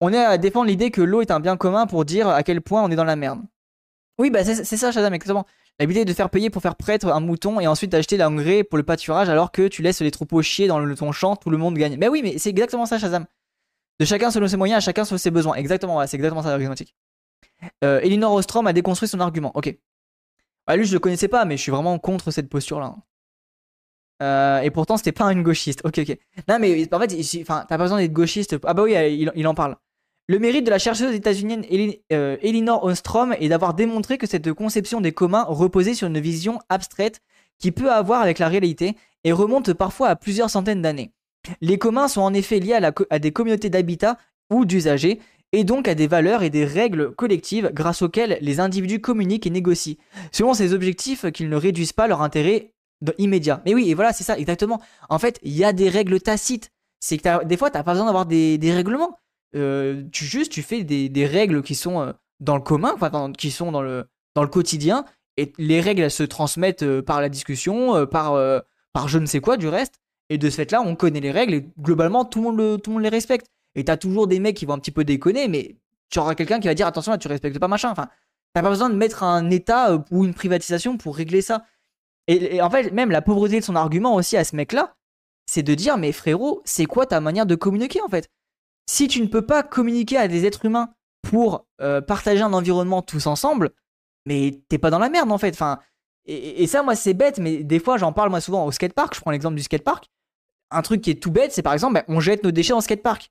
On 0.00 0.12
est 0.12 0.24
à 0.24 0.36
défendre 0.36 0.66
l'idée 0.66 0.90
que 0.90 1.00
l'eau 1.00 1.22
est 1.22 1.30
un 1.30 1.40
bien 1.40 1.56
commun 1.56 1.86
pour 1.86 2.04
dire 2.04 2.28
à 2.28 2.42
quel 2.42 2.60
point 2.60 2.82
on 2.82 2.90
est 2.90 2.96
dans 2.96 3.04
la 3.04 3.16
merde. 3.16 3.40
Oui, 4.18 4.30
bah 4.30 4.44
c'est 4.44 4.64
ça, 4.64 4.92
Shazam, 4.92 5.14
exactement. 5.14 5.46
L'habilité 5.78 6.04
de 6.04 6.12
faire 6.12 6.30
payer 6.30 6.50
pour 6.50 6.60
faire 6.62 6.76
prêtre 6.76 7.08
un 7.08 7.20
mouton 7.20 7.58
et 7.58 7.66
ensuite 7.66 7.90
d'acheter 7.90 8.16
l'engrais 8.16 8.62
pour 8.62 8.76
le 8.76 8.84
pâturage 8.84 9.28
alors 9.28 9.52
que 9.52 9.68
tu 9.68 9.82
laisses 9.82 10.00
les 10.00 10.10
troupeaux 10.10 10.42
chier 10.42 10.66
dans 10.66 10.78
le, 10.78 10.94
ton 10.94 11.12
champ, 11.12 11.34
tout 11.34 11.50
le 11.50 11.56
monde 11.56 11.76
gagne. 11.76 11.96
Mais 11.96 12.08
oui, 12.08 12.20
mais 12.22 12.38
c'est 12.38 12.50
exactement 12.50 12.86
ça, 12.86 12.98
Shazam. 12.98 13.26
De 13.98 14.04
chacun 14.04 14.30
selon 14.30 14.48
ses 14.48 14.56
moyens, 14.56 14.84
chacun 14.84 15.04
selon 15.04 15.18
ses 15.18 15.30
besoins. 15.30 15.54
Exactement, 15.54 16.06
c'est 16.06 16.16
exactement 16.16 16.42
ça 16.42 16.50
l'argumentique. 16.50 16.94
Euh, 17.84 18.00
Elinor 18.00 18.32
Ostrom 18.32 18.66
a 18.66 18.72
déconstruit 18.72 19.08
son 19.08 19.20
argument. 19.20 19.52
Ok. 19.54 19.76
Bah, 20.66 20.76
lui, 20.76 20.84
je 20.84 20.92
le 20.92 20.98
connaissais 20.98 21.28
pas, 21.28 21.44
mais 21.44 21.56
je 21.56 21.62
suis 21.62 21.72
vraiment 21.72 21.98
contre 21.98 22.30
cette 22.30 22.48
posture-là. 22.48 22.96
Euh, 24.22 24.60
et 24.60 24.70
pourtant, 24.70 24.96
c'était 24.96 25.12
pas 25.12 25.32
une 25.32 25.42
gauchiste. 25.42 25.80
Ok, 25.84 25.98
ok. 25.98 26.16
Non, 26.48 26.58
mais 26.58 26.88
en 26.92 27.00
fait, 27.00 27.44
t'as 27.44 27.64
pas 27.64 27.78
besoin 27.78 27.98
d'être 27.98 28.12
gauchiste. 28.12 28.56
Ah 28.64 28.74
bah 28.74 28.82
oui, 28.82 28.94
il 29.34 29.46
en 29.46 29.54
parle. 29.54 29.76
Le 30.32 30.38
mérite 30.38 30.64
de 30.64 30.70
la 30.70 30.78
chercheuse 30.78 31.14
états-unienne 31.14 31.62
euh, 32.10 32.38
Elinor 32.40 32.82
Ostrom 32.84 33.34
est 33.38 33.50
d'avoir 33.50 33.74
démontré 33.74 34.16
que 34.16 34.26
cette 34.26 34.50
conception 34.54 35.02
des 35.02 35.12
communs 35.12 35.44
reposait 35.46 35.92
sur 35.92 36.08
une 36.08 36.20
vision 36.20 36.58
abstraite 36.70 37.20
qui 37.58 37.70
peut 37.70 37.92
avoir 37.92 38.22
avec 38.22 38.38
la 38.38 38.48
réalité 38.48 38.96
et 39.24 39.32
remonte 39.32 39.74
parfois 39.74 40.08
à 40.08 40.16
plusieurs 40.16 40.48
centaines 40.48 40.80
d'années. 40.80 41.12
Les 41.60 41.76
communs 41.76 42.08
sont 42.08 42.22
en 42.22 42.32
effet 42.32 42.60
liés 42.60 42.78
à, 43.10 43.18
des 43.18 43.30
communautés 43.30 43.68
d'habitat 43.68 44.16
ou 44.50 44.64
d'usagers 44.64 45.20
et 45.52 45.64
donc 45.64 45.86
à 45.86 45.94
des 45.94 46.06
valeurs 46.06 46.42
et 46.42 46.48
des 46.48 46.64
règles 46.64 47.14
collectives 47.14 47.70
grâce 47.74 48.00
auxquelles 48.00 48.38
les 48.40 48.58
individus 48.58 49.02
communiquent 49.02 49.46
et 49.46 49.50
négocient, 49.50 49.96
selon 50.30 50.54
ces 50.54 50.72
objectifs 50.72 51.30
qu'ils 51.30 51.50
ne 51.50 51.56
réduisent 51.56 51.92
pas 51.92 52.08
leur 52.08 52.22
intérêt 52.22 52.72
immédiat. 53.18 53.60
Mais 53.66 53.74
oui, 53.74 53.90
et 53.90 53.94
voilà, 53.94 54.14
c'est 54.14 54.24
ça, 54.24 54.38
exactement. 54.38 54.80
En 55.10 55.18
fait, 55.18 55.38
il 55.42 55.52
y 55.52 55.62
a 55.62 55.74
des 55.74 55.90
règles 55.90 56.22
tacites. 56.22 56.70
C'est 57.00 57.18
que 57.18 57.44
des 57.44 57.56
fois, 57.58 57.68
tu 57.68 57.76
n'as 57.76 57.82
pas 57.82 57.92
besoin 57.92 58.06
d'avoir 58.06 58.24
des, 58.24 58.58
règlements. 58.72 59.18
Euh, 59.54 60.04
tu 60.12 60.24
juste 60.24 60.52
tu 60.52 60.62
fais 60.62 60.82
des, 60.82 61.26
règles 61.26 61.62
qui 61.62 61.74
sont 61.74 62.00
euh, 62.00 62.12
dans 62.40 62.56
le 62.56 62.62
commun, 62.62 62.94
qui 63.36 63.50
sont 63.50 63.70
dans 63.70 63.82
le, 63.82 64.06
dans 64.34 64.42
le 64.42 64.48
quotidien, 64.48 65.04
et 65.36 65.52
les 65.58 65.80
règles 65.80 66.02
elles 66.02 66.10
se 66.10 66.22
transmettent 66.22 66.82
euh, 66.82 67.02
par 67.02 67.20
la 67.20 67.28
discussion, 67.28 68.06
par, 68.06 68.38
par 68.92 69.08
je 69.08 69.18
ne 69.18 69.26
sais 69.26 69.40
quoi 69.40 69.56
du 69.56 69.68
reste, 69.68 70.00
et 70.30 70.38
de 70.38 70.48
ce 70.48 70.56
fait-là 70.56 70.82
on 70.82 70.96
connaît 70.96 71.20
les 71.20 71.30
règles 71.30 71.54
et 71.54 71.66
globalement 71.80 72.24
tout 72.24 72.38
le 72.50 72.56
monde, 72.56 72.82
tout 72.82 72.90
le 72.90 72.94
monde 72.94 73.02
les 73.02 73.08
respecte. 73.08 73.46
Et 73.74 73.84
t'as 73.84 73.96
toujours 73.96 74.26
des 74.26 74.38
mecs 74.38 74.56
qui 74.56 74.66
vont 74.66 74.74
un 74.74 74.78
petit 74.78 74.90
peu 74.90 75.04
déconner, 75.04 75.48
mais 75.48 75.76
tu 76.10 76.18
auras 76.18 76.34
quelqu'un 76.34 76.60
qui 76.60 76.68
va 76.68 76.74
dire 76.74 76.86
attention 76.86 77.12
là 77.12 77.18
tu 77.18 77.28
respectes 77.28 77.58
pas 77.58 77.68
machin. 77.68 77.90
Enfin, 77.90 78.08
t'as 78.54 78.62
pas 78.62 78.68
besoin 78.68 78.90
de 78.90 78.94
mettre 78.94 79.22
un 79.22 79.50
État 79.50 80.04
ou 80.10 80.24
une 80.24 80.34
privatisation 80.34 80.96
pour 80.98 81.16
régler 81.16 81.42
ça. 81.42 81.64
Et, 82.28 82.56
et, 82.56 82.62
en 82.62 82.70
fait, 82.70 82.92
même 82.92 83.10
la 83.10 83.22
pauvreté 83.22 83.58
de 83.60 83.64
son 83.64 83.74
argument 83.74 84.14
aussi 84.14 84.36
à 84.36 84.44
ce 84.44 84.54
mec-là, 84.54 84.94
c'est 85.46 85.62
de 85.62 85.74
dire 85.74 85.96
mais 85.98 86.12
frérot, 86.12 86.62
c'est 86.64 86.86
quoi 86.86 87.06
ta 87.06 87.20
manière 87.20 87.46
de 87.46 87.54
communiquer 87.54 88.00
en 88.02 88.08
fait? 88.08 88.30
Si 88.86 89.08
tu 89.08 89.20
ne 89.20 89.26
peux 89.26 89.46
pas 89.46 89.62
communiquer 89.62 90.16
à 90.16 90.28
des 90.28 90.46
êtres 90.46 90.64
humains 90.64 90.92
pour 91.22 91.66
euh, 91.80 92.00
partager 92.00 92.42
un 92.42 92.52
environnement 92.52 93.02
tous 93.02 93.26
ensemble, 93.26 93.70
mais 94.26 94.60
t'es 94.68 94.78
pas 94.78 94.90
dans 94.90 94.98
la 94.98 95.08
merde 95.08 95.30
en 95.32 95.38
fait. 95.38 95.54
Enfin, 95.54 95.78
et, 96.24 96.66
ça, 96.66 96.82
moi, 96.82 96.94
c'est 96.94 97.14
bête, 97.14 97.38
mais 97.38 97.64
des 97.64 97.80
fois, 97.80 97.98
j'en 97.98 98.12
parle 98.12 98.30
moi 98.30 98.40
souvent 98.40 98.64
au 98.64 98.70
skatepark. 98.70 99.14
Je 99.14 99.20
prends 99.20 99.32
l'exemple 99.32 99.56
du 99.56 99.62
skatepark. 99.62 100.08
Un 100.70 100.82
truc 100.82 101.02
qui 101.02 101.10
est 101.10 101.20
tout 101.20 101.32
bête, 101.32 101.52
c'est 101.52 101.62
par 101.62 101.72
exemple, 101.72 101.94
bah, 101.94 102.04
on 102.08 102.20
jette 102.20 102.44
nos 102.44 102.52
déchets 102.52 102.72
en 102.72 102.80
skatepark. 102.80 103.30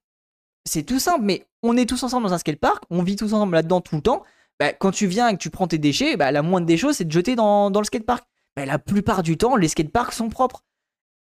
C'est 0.66 0.84
tout 0.84 1.00
simple, 1.00 1.24
mais 1.24 1.46
on 1.64 1.78
est 1.78 1.88
tous 1.88 2.04
ensemble 2.04 2.28
dans 2.28 2.34
un 2.34 2.38
skatepark, 2.38 2.84
on 2.90 3.02
vit 3.02 3.16
tous 3.16 3.34
ensemble 3.34 3.56
là-dedans 3.56 3.82
tout 3.82 3.96
le 3.96 4.02
temps. 4.02 4.24
Bah, 4.60 4.74
quand 4.74 4.92
tu 4.92 5.08
viens 5.08 5.30
et 5.30 5.34
que 5.34 5.42
tu 5.42 5.50
prends 5.50 5.68
tes 5.68 5.78
déchets, 5.78 6.18
bah, 6.18 6.32
la 6.32 6.42
moindre 6.42 6.68
des 6.68 6.78
choses, 6.78 6.98
c'est 6.98 7.06
de 7.06 7.12
jeter 7.12 7.36
dans, 7.36 7.72
dans 7.72 7.80
le 7.80 7.86
skatepark. 7.86 8.26
La 8.58 8.78
plupart 8.78 9.24
du 9.24 9.38
temps, 9.38 9.56
les 9.56 9.70
skateparks 9.70 10.14
sont 10.14 10.30
propres. 10.30 10.64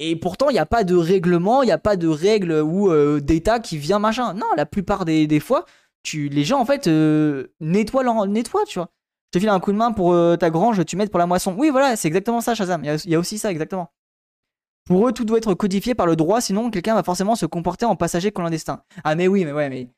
Et 0.02 0.16
pourtant, 0.16 0.48
il 0.48 0.54
n'y 0.54 0.58
a 0.58 0.66
pas 0.66 0.82
de 0.82 0.96
règlement, 0.96 1.62
il 1.62 1.66
n'y 1.66 1.72
a 1.72 1.78
pas 1.78 1.96
de 1.96 2.08
règle 2.08 2.52
ou 2.52 2.90
euh, 2.90 3.20
d'État 3.20 3.60
qui 3.60 3.76
vient 3.76 3.98
machin. 3.98 4.32
Non, 4.32 4.46
la 4.56 4.64
plupart 4.64 5.04
des, 5.04 5.40
fois, 5.40 5.66
tu, 6.02 6.30
les 6.30 6.42
gens 6.42 6.58
en 6.58 6.64
fait 6.64 6.86
euh, 6.86 7.48
nettoient, 7.60 8.02
leur, 8.02 8.26
nettoient, 8.26 8.64
tu 8.64 8.78
vois. 8.78 8.88
Je 9.26 9.38
te 9.38 9.40
file 9.40 9.50
un 9.50 9.60
coup 9.60 9.72
de 9.72 9.76
main 9.76 9.92
pour 9.92 10.14
euh, 10.14 10.36
ta 10.36 10.48
grange, 10.48 10.82
tu 10.86 10.96
mets 10.96 11.06
pour 11.06 11.18
la 11.18 11.26
moisson. 11.26 11.54
Oui, 11.56 11.68
voilà, 11.68 11.96
c'est 11.96 12.08
exactement 12.08 12.40
ça, 12.40 12.54
Shazam. 12.54 12.82
Il 12.82 13.10
y, 13.10 13.14
a 13.14 13.18
aussi 13.18 13.36
ça, 13.36 13.50
exactement. 13.50 13.92
Pour 14.86 15.06
eux, 15.06 15.12
tout 15.12 15.26
doit 15.26 15.36
être 15.36 15.52
codifié 15.52 15.94
par 15.94 16.06
le 16.06 16.16
droit, 16.16 16.40
sinon 16.40 16.70
quelqu'un 16.70 16.94
va 16.94 17.02
forcément 17.02 17.36
se 17.36 17.44
comporter 17.44 17.84
en 17.84 17.94
passager 17.94 18.32
clandestin. 18.32 18.82
Ah, 19.04 19.14
mais 19.14 19.28
oui, 19.28 19.44
mais 19.44 19.52
ouais, 19.52 19.68
mais. 19.68 19.90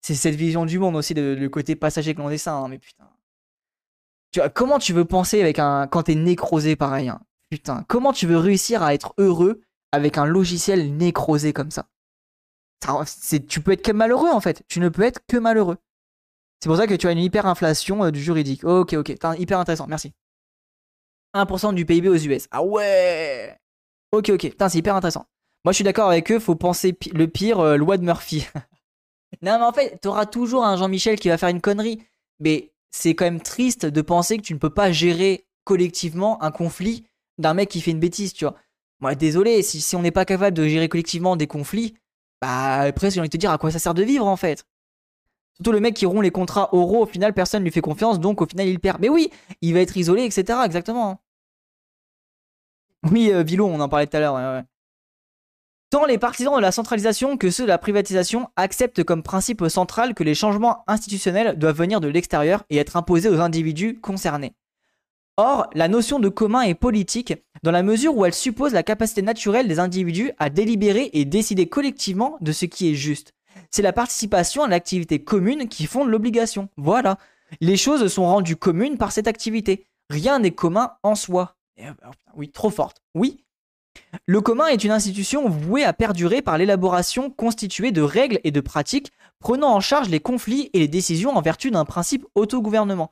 C'est 0.00 0.14
cette 0.14 0.34
vision 0.36 0.64
du 0.64 0.78
monde 0.78 0.96
aussi, 0.96 1.14
le 1.14 1.48
côté 1.48 1.76
passager 1.76 2.14
clandestin, 2.14 2.54
hein, 2.54 2.68
mais 2.68 2.78
putain. 2.78 3.04
Tu 4.32 4.40
vois, 4.40 4.48
comment 4.48 4.78
tu 4.78 4.94
veux 4.94 5.04
penser 5.04 5.40
avec 5.42 5.58
un. 5.58 5.86
quand 5.86 6.04
t'es 6.04 6.14
nécrosé 6.14 6.76
pareil, 6.76 7.10
hein? 7.10 7.20
Putain, 7.50 7.84
comment 7.88 8.12
tu 8.12 8.26
veux 8.26 8.38
réussir 8.38 8.82
à 8.82 8.94
être 8.94 9.14
heureux 9.18 9.60
avec 9.92 10.18
un 10.18 10.24
logiciel 10.26 10.96
nécrosé 10.96 11.52
comme 11.52 11.70
ça? 11.70 11.86
Tu 13.48 13.60
peux 13.60 13.72
être 13.72 13.82
que 13.82 13.92
malheureux 13.92 14.30
en 14.30 14.40
fait. 14.40 14.62
Tu 14.68 14.80
ne 14.80 14.88
peux 14.88 15.02
être 15.02 15.20
que 15.26 15.36
malheureux. 15.36 15.78
C'est 16.60 16.68
pour 16.68 16.76
ça 16.76 16.86
que 16.86 16.94
tu 16.94 17.06
as 17.06 17.12
une 17.12 17.18
hyperinflation 17.18 18.04
euh, 18.04 18.10
du 18.10 18.22
juridique. 18.22 18.64
Ok, 18.64 18.94
ok. 18.94 19.14
hyper 19.38 19.58
intéressant. 19.58 19.86
Merci. 19.86 20.12
1% 21.34 21.74
du 21.74 21.84
PIB 21.84 22.08
aux 22.08 22.16
US. 22.16 22.48
Ah 22.50 22.62
ouais 22.62 23.58
Ok, 24.12 24.30
ok. 24.30 24.52
c'est 24.58 24.74
hyper 24.78 24.94
intéressant. 24.94 25.26
Moi, 25.64 25.72
je 25.72 25.76
suis 25.76 25.84
d'accord 25.84 26.08
avec 26.08 26.30
eux. 26.30 26.38
Faut 26.38 26.54
penser 26.54 26.96
le 27.12 27.26
pire, 27.26 27.60
euh, 27.60 27.76
loi 27.76 27.96
de 27.96 28.04
Murphy. 28.04 28.46
non, 29.42 29.58
mais 29.58 29.64
en 29.64 29.72
fait, 29.72 29.98
t'auras 30.00 30.26
toujours 30.26 30.64
un 30.64 30.76
Jean-Michel 30.76 31.18
qui 31.18 31.28
va 31.28 31.38
faire 31.38 31.48
une 31.48 31.60
connerie. 31.60 32.02
Mais 32.40 32.72
c'est 32.90 33.14
quand 33.14 33.24
même 33.24 33.40
triste 33.40 33.86
de 33.86 34.02
penser 34.02 34.36
que 34.36 34.42
tu 34.42 34.54
ne 34.54 34.58
peux 34.58 34.72
pas 34.72 34.92
gérer 34.92 35.46
collectivement 35.64 36.42
un 36.42 36.50
conflit 36.50 37.04
d'un 37.38 37.54
mec 37.54 37.68
qui 37.68 37.80
fait 37.80 37.90
une 37.90 38.00
bêtise, 38.00 38.32
tu 38.32 38.44
vois. 38.44 38.54
Moi, 39.00 39.14
désolé, 39.14 39.62
si, 39.62 39.96
on 39.96 40.02
n'est 40.02 40.10
pas 40.10 40.24
capable 40.24 40.56
de 40.56 40.66
gérer 40.66 40.88
collectivement 40.88 41.36
des 41.36 41.46
conflits, 41.46 41.94
bah 42.40 42.80
après, 42.80 43.10
j'ai 43.10 43.20
envie 43.20 43.28
de 43.28 43.32
te 43.32 43.36
dire 43.36 43.50
à 43.50 43.58
quoi 43.58 43.70
ça 43.70 43.78
sert 43.78 43.94
de 43.94 44.02
vivre 44.02 44.26
en 44.26 44.36
fait. 44.36 44.66
Surtout 45.54 45.72
le 45.72 45.80
mec 45.80 45.94
qui 45.94 46.06
rompt 46.06 46.22
les 46.22 46.30
contrats 46.30 46.74
oraux, 46.74 47.02
au 47.02 47.06
final, 47.06 47.32
personne 47.32 47.62
lui 47.62 47.70
fait 47.70 47.80
confiance, 47.80 48.18
donc 48.18 48.42
au 48.42 48.46
final, 48.46 48.66
il 48.66 48.80
perd. 48.80 49.00
Mais 49.00 49.08
oui, 49.08 49.30
il 49.60 49.74
va 49.74 49.80
être 49.80 49.96
isolé, 49.96 50.24
etc. 50.24 50.60
Exactement. 50.64 51.20
Oui, 53.10 53.30
euh, 53.30 53.44
on 53.60 53.80
en 53.80 53.88
parlait 53.88 54.06
tout 54.06 54.16
à 54.16 54.20
l'heure. 54.20 54.64
Tant 55.90 56.06
les 56.06 56.18
partisans 56.18 56.56
de 56.56 56.60
la 56.60 56.72
centralisation 56.72 57.36
que 57.36 57.50
ceux 57.50 57.64
de 57.64 57.68
la 57.68 57.78
privatisation 57.78 58.48
acceptent 58.56 59.04
comme 59.04 59.22
principe 59.22 59.68
central 59.68 60.14
que 60.14 60.24
les 60.24 60.34
changements 60.34 60.82
institutionnels 60.88 61.56
doivent 61.56 61.76
venir 61.76 62.00
de 62.00 62.08
l'extérieur 62.08 62.64
et 62.68 62.78
être 62.78 62.96
imposés 62.96 63.28
aux 63.28 63.40
individus 63.40 64.00
concernés. 64.00 64.56
Or, 65.36 65.68
la 65.74 65.88
notion 65.88 66.20
de 66.20 66.28
commun 66.28 66.62
est 66.62 66.74
politique 66.74 67.34
dans 67.64 67.72
la 67.72 67.82
mesure 67.82 68.16
où 68.16 68.24
elle 68.24 68.34
suppose 68.34 68.72
la 68.72 68.84
capacité 68.84 69.20
naturelle 69.20 69.66
des 69.66 69.80
individus 69.80 70.30
à 70.38 70.48
délibérer 70.48 71.10
et 71.12 71.24
décider 71.24 71.68
collectivement 71.68 72.36
de 72.40 72.52
ce 72.52 72.66
qui 72.66 72.90
est 72.90 72.94
juste. 72.94 73.32
C'est 73.70 73.82
la 73.82 73.92
participation 73.92 74.62
à 74.62 74.68
l'activité 74.68 75.24
commune 75.24 75.68
qui 75.68 75.86
fonde 75.86 76.08
l'obligation. 76.08 76.68
Voilà. 76.76 77.18
Les 77.60 77.76
choses 77.76 78.06
sont 78.06 78.26
rendues 78.26 78.56
communes 78.56 78.96
par 78.96 79.10
cette 79.10 79.26
activité. 79.26 79.86
Rien 80.08 80.38
n'est 80.38 80.52
commun 80.52 80.92
en 81.02 81.16
soi. 81.16 81.56
Euh, 81.80 81.90
oui, 82.36 82.50
trop 82.50 82.70
forte. 82.70 83.02
Oui. 83.16 83.44
Le 84.26 84.40
commun 84.40 84.66
est 84.68 84.84
une 84.84 84.90
institution 84.92 85.48
vouée 85.48 85.84
à 85.84 85.92
perdurer 85.92 86.42
par 86.42 86.58
l'élaboration 86.58 87.30
constituée 87.30 87.90
de 87.90 88.02
règles 88.02 88.40
et 88.44 88.50
de 88.52 88.60
pratiques 88.60 89.12
prenant 89.40 89.72
en 89.74 89.80
charge 89.80 90.08
les 90.08 90.20
conflits 90.20 90.70
et 90.72 90.78
les 90.78 90.88
décisions 90.88 91.36
en 91.36 91.40
vertu 91.40 91.72
d'un 91.72 91.84
principe 91.84 92.24
d'autogouvernement. 92.36 93.10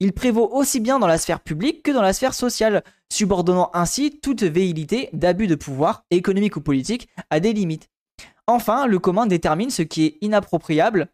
Il 0.00 0.12
prévaut 0.12 0.48
aussi 0.52 0.80
bien 0.80 0.98
dans 0.98 1.06
la 1.06 1.18
sphère 1.18 1.40
publique 1.40 1.82
que 1.82 1.90
dans 1.90 2.02
la 2.02 2.12
sphère 2.12 2.34
sociale, 2.34 2.84
subordonnant 3.12 3.70
ainsi 3.74 4.18
toute 4.20 4.42
véhilité 4.42 5.10
d'abus 5.12 5.46
de 5.46 5.54
pouvoir, 5.54 6.04
économique 6.10 6.56
ou 6.56 6.60
politique, 6.60 7.08
à 7.30 7.40
des 7.40 7.52
limites. 7.52 7.88
Enfin, 8.46 8.86
le 8.86 8.98
commun 8.98 9.26
détermine 9.26 9.70
ce 9.70 9.82
qui 9.82 10.04
est 10.04 10.18
inappropriable 10.20 11.08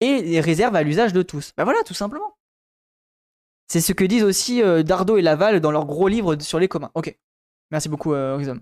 et 0.00 0.40
réserve 0.40 0.76
à 0.76 0.82
l'usage 0.82 1.12
de 1.12 1.22
tous. 1.22 1.52
Ben 1.56 1.64
voilà, 1.64 1.82
tout 1.82 1.94
simplement. 1.94 2.36
C'est 3.68 3.80
ce 3.80 3.92
que 3.92 4.04
disent 4.04 4.24
aussi 4.24 4.62
euh, 4.62 4.82
Dardo 4.82 5.16
et 5.16 5.22
Laval 5.22 5.60
dans 5.60 5.70
leur 5.70 5.86
gros 5.86 6.08
livre 6.08 6.36
sur 6.40 6.58
les 6.58 6.68
communs. 6.68 6.90
Ok. 6.94 7.16
Merci 7.70 7.88
beaucoup, 7.88 8.14
euh, 8.14 8.56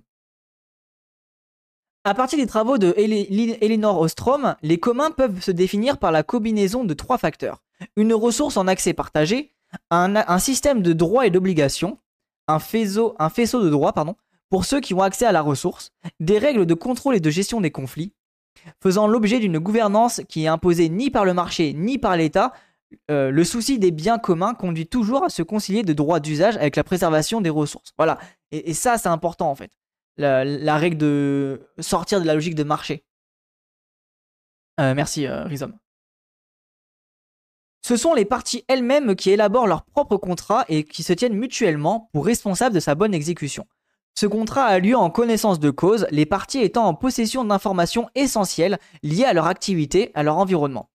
À 2.04 2.14
partir 2.14 2.38
des 2.38 2.46
travaux 2.46 2.76
de 2.76 2.94
Ostrom, 3.86 4.54
les 4.62 4.78
communs 4.78 5.10
peuvent 5.10 5.40
se 5.40 5.50
définir 5.50 5.96
par 5.98 6.12
la 6.12 6.22
combinaison 6.22 6.84
de 6.84 6.92
trois 6.92 7.16
facteurs 7.16 7.62
une 7.96 8.14
ressource 8.14 8.56
en 8.56 8.66
accès 8.66 8.92
partagé, 8.92 9.54
un, 9.90 10.38
système 10.38 10.82
de 10.82 10.92
droits 10.92 11.26
et 11.26 11.30
d'obligations, 11.30 11.98
un 12.46 12.58
faisceau, 12.58 13.14
de 13.18 13.68
droits, 13.68 13.94
pour 14.50 14.64
ceux 14.64 14.80
qui 14.80 14.94
ont 14.94 15.02
accès 15.02 15.26
à 15.26 15.32
la 15.32 15.42
ressource, 15.42 15.92
des 16.20 16.38
règles 16.38 16.66
de 16.66 16.74
contrôle 16.74 17.16
et 17.16 17.20
de 17.20 17.30
gestion 17.30 17.60
des 17.60 17.70
conflits, 17.70 18.14
faisant 18.82 19.06
l'objet 19.06 19.38
d'une 19.38 19.58
gouvernance 19.58 20.22
qui 20.28 20.44
est 20.44 20.48
imposée 20.48 20.88
ni 20.88 21.10
par 21.10 21.24
le 21.24 21.34
marché 21.34 21.72
ni 21.74 21.98
par 21.98 22.16
l'État, 22.16 22.52
euh, 23.10 23.30
le 23.30 23.44
souci 23.44 23.78
des 23.78 23.90
biens 23.90 24.18
communs 24.18 24.54
conduit 24.54 24.86
toujours 24.86 25.24
à 25.24 25.28
se 25.28 25.42
concilier 25.42 25.82
de 25.82 25.92
droits 25.92 26.20
d'usage 26.20 26.56
avec 26.56 26.76
la 26.76 26.84
préservation 26.84 27.40
des 27.40 27.50
ressources. 27.50 27.92
Voilà. 27.98 28.18
Et, 28.50 28.72
ça, 28.72 28.96
c'est 28.96 29.08
important 29.08 29.50
en 29.50 29.54
fait. 29.54 29.70
La, 30.16 30.76
règle 30.76 30.96
de 30.96 31.60
sortir 31.78 32.20
de 32.20 32.26
la 32.26 32.34
logique 32.34 32.54
de 32.54 32.64
marché. 32.64 33.04
Euh, 34.80 34.94
merci, 34.94 35.26
euh, 35.26 35.44
Rizom. 35.44 35.78
Ce 37.88 37.96
sont 37.96 38.12
les 38.12 38.26
parties 38.26 38.64
elles-mêmes 38.68 39.16
qui 39.16 39.30
élaborent 39.30 39.66
leur 39.66 39.82
propre 39.82 40.18
contrat 40.18 40.66
et 40.68 40.84
qui 40.84 41.02
se 41.02 41.14
tiennent 41.14 41.32
mutuellement 41.32 42.10
pour 42.12 42.26
responsables 42.26 42.74
de 42.74 42.80
sa 42.80 42.94
bonne 42.94 43.14
exécution. 43.14 43.64
Ce 44.14 44.26
contrat 44.26 44.64
a 44.64 44.78
lieu 44.78 44.94
en 44.94 45.08
connaissance 45.08 45.58
de 45.58 45.70
cause, 45.70 46.06
les 46.10 46.26
parties 46.26 46.58
étant 46.58 46.84
en 46.84 46.92
possession 46.92 47.46
d'informations 47.46 48.10
essentielles 48.14 48.78
liées 49.02 49.24
à 49.24 49.32
leur 49.32 49.46
activité, 49.46 50.10
à 50.12 50.22
leur 50.22 50.36
environnement. 50.36 50.90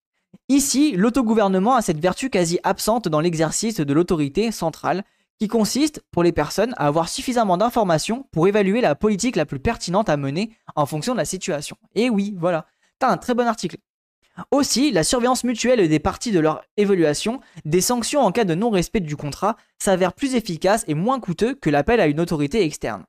Ici, 0.48 0.92
l'autogouvernement 0.92 1.74
a 1.74 1.82
cette 1.82 1.98
vertu 1.98 2.30
quasi 2.30 2.60
absente 2.62 3.08
dans 3.08 3.18
l'exercice 3.18 3.80
de 3.80 3.92
l'autorité 3.92 4.52
centrale, 4.52 5.02
qui 5.40 5.48
consiste, 5.48 6.00
pour 6.12 6.22
les 6.22 6.30
personnes, 6.30 6.74
à 6.76 6.86
avoir 6.86 7.08
suffisamment 7.08 7.56
d'informations 7.56 8.28
pour 8.30 8.46
évaluer 8.46 8.80
la 8.80 8.94
politique 8.94 9.34
la 9.34 9.46
plus 9.46 9.58
pertinente 9.58 10.08
à 10.08 10.16
mener 10.16 10.52
en 10.76 10.86
fonction 10.86 11.14
de 11.14 11.18
la 11.18 11.24
situation. 11.24 11.76
Et 11.96 12.08
oui, 12.08 12.36
voilà. 12.38 12.66
T'as 13.00 13.10
un 13.10 13.16
très 13.16 13.34
bon 13.34 13.48
article. 13.48 13.78
Aussi, 14.50 14.90
la 14.90 15.04
surveillance 15.04 15.44
mutuelle 15.44 15.88
des 15.88 15.98
parties 16.00 16.32
de 16.32 16.40
leur 16.40 16.64
évaluation, 16.76 17.40
des 17.64 17.80
sanctions 17.80 18.20
en 18.20 18.32
cas 18.32 18.44
de 18.44 18.54
non-respect 18.54 19.00
du 19.00 19.16
contrat, 19.16 19.56
s'avère 19.78 20.12
plus 20.12 20.34
efficace 20.34 20.84
et 20.88 20.94
moins 20.94 21.20
coûteux 21.20 21.54
que 21.54 21.70
l'appel 21.70 22.00
à 22.00 22.06
une 22.06 22.20
autorité 22.20 22.62
externe. 22.62 23.04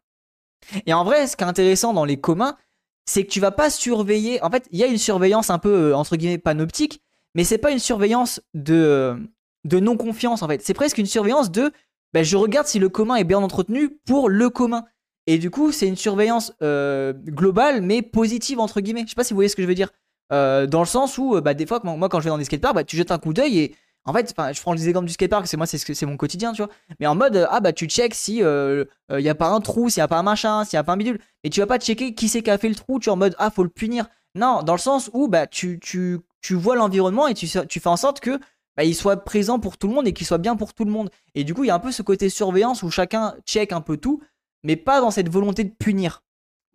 Et 0.86 0.94
en 0.94 1.04
vrai, 1.04 1.28
ce 1.28 1.36
qui 1.36 1.44
est 1.44 1.48
intéressant 1.48 1.94
dans 1.94 2.06
les 2.06 2.18
communs, 2.18 2.58
c'est 3.06 3.24
que 3.24 3.30
tu 3.30 3.40
vas 3.40 3.52
pas 3.52 3.70
surveiller. 3.70 4.42
En 4.44 4.50
fait, 4.50 4.68
il 4.72 4.80
y 4.80 4.84
a 4.84 4.88
une 4.88 4.98
surveillance 4.98 5.50
un 5.50 5.60
peu 5.60 5.92
euh, 5.92 5.96
entre 5.96 6.16
guillemets 6.16 6.38
panoptique, 6.38 7.02
mais 7.34 7.44
c'est 7.44 7.58
pas 7.58 7.72
une 7.72 7.80
surveillance 7.80 8.42
de, 8.54 9.16
de 9.64 9.80
non-confiance 9.80 10.42
en 10.42 10.48
fait. 10.48 10.64
C'est 10.64 10.74
presque 10.74 10.98
une 10.98 11.06
surveillance 11.06 11.52
de 11.52 11.72
ben, 12.14 12.24
je 12.24 12.38
regarde 12.38 12.68
si 12.68 12.80
le 12.80 12.90
commun 12.90 13.16
est 13.16 13.24
bien 13.24 13.40
entretenu 13.40 13.90
pour 14.06 14.30
le 14.30 14.50
commun. 14.50 14.86
Et 15.28 15.38
du 15.38 15.50
coup, 15.50 15.72
c'est 15.72 15.88
une 15.88 15.96
surveillance 15.96 16.54
euh, 16.62 17.14
globale 17.14 17.82
mais 17.82 18.02
positive 18.02 18.60
entre 18.60 18.80
guillemets. 18.80 19.04
Je 19.06 19.10
sais 19.10 19.16
pas 19.16 19.24
si 19.24 19.34
vous 19.34 19.38
voyez 19.38 19.50
ce 19.50 19.56
que 19.56 19.64
je 19.64 19.68
veux 19.68 19.76
dire. 19.76 19.90
Euh, 20.32 20.66
dans 20.68 20.80
le 20.80 20.86
sens 20.86 21.18
où, 21.18 21.40
bah, 21.42 21.54
des 21.54 21.66
fois, 21.66 21.80
moi, 21.84 22.10
quand 22.10 22.20
je 22.20 22.26
vais 22.26 22.30
dans 22.30 22.38
des 22.38 22.46
skateparks, 22.46 22.76
bah, 22.76 22.84
tu 22.84 22.98
jettes 22.98 23.12
un 23.12 23.20
coup 23.20 23.34
d'œil 23.34 23.60
et 23.60 23.76
en 24.06 24.14
fait, 24.14 24.34
je 24.54 24.62
prends 24.62 24.74
les 24.74 24.88
exemples 24.88 25.08
du 25.08 25.14
skatepark, 25.14 25.48
c'est 25.48 25.58
moi, 25.58 25.66
c'est 25.66 26.06
mon 26.06 26.16
quotidien, 26.16 26.54
tu 26.54 26.62
vois. 26.62 26.72
Mais 27.00 27.08
en 27.08 27.16
mode, 27.16 27.48
ah 27.50 27.60
bah 27.60 27.74
tu 27.74 27.88
check 27.88 28.14
si 28.14 28.38
il 28.38 28.44
euh, 28.44 28.86
y 29.10 29.30
a 29.30 29.36
pas 29.36 29.50
un 29.50 29.62
trou, 29.62 29.90
s'il 29.90 30.00
y 30.00 30.04
a 30.04 30.08
pas 30.08 30.20
un 30.20 30.24
machin, 30.24 30.64
s'il 30.64 30.78
y 30.78 30.80
a 30.80 30.84
pas 30.84 30.94
un 30.94 30.98
bidule. 30.98 31.20
Et 31.44 31.50
tu 31.50 31.60
vas 31.60 31.66
pas 31.66 31.80
checker 31.80 32.14
qui 32.14 32.30
c'est 32.30 32.44
qui 32.44 32.52
a 32.52 32.60
fait 32.60 32.70
le 32.70 32.76
trou, 32.76 33.00
tu 33.00 33.10
es 33.10 33.12
en 33.12 33.16
mode, 33.16 33.36
ah 33.40 33.50
faut 33.50 33.64
le 33.64 33.70
punir. 33.70 34.06
Non, 34.36 34.62
dans 34.62 34.74
le 34.74 34.80
sens 34.80 35.10
où 35.14 35.28
bah 35.28 35.48
tu, 35.48 35.80
tu, 35.80 36.20
tu 36.42 36.54
vois 36.54 36.76
l'environnement 36.76 37.28
et 37.28 37.34
tu, 37.34 37.48
tu 37.68 37.80
fais 37.80 37.90
en 37.90 37.98
sorte 37.98 38.20
que 38.20 38.40
bah, 38.78 38.84
il 38.84 38.94
soit 38.94 39.18
présent 39.18 39.60
pour 39.60 39.78
tout 39.78 39.88
le 39.88 39.94
monde 39.96 40.08
et 40.08 40.14
qu'il 40.14 40.28
soit 40.28 40.38
bien 40.38 40.56
pour 40.56 40.74
tout 40.74 40.86
le 40.86 40.92
monde. 40.92 41.10
Et 41.34 41.44
du 41.44 41.56
coup, 41.56 41.64
il 41.64 41.68
y 41.68 41.72
a 41.72 41.76
un 41.76 41.80
peu 41.80 41.92
ce 41.92 42.04
côté 42.04 42.30
surveillance 42.30 42.84
où 42.84 42.92
chacun 42.92 43.36
check 43.48 43.72
un 43.72 43.82
peu 43.82 43.98
tout, 43.98 44.22
mais 44.64 44.76
pas 44.76 45.02
dans 45.02 45.12
cette 45.12 45.30
volonté 45.30 45.64
de 45.64 45.72
punir. 45.72 46.22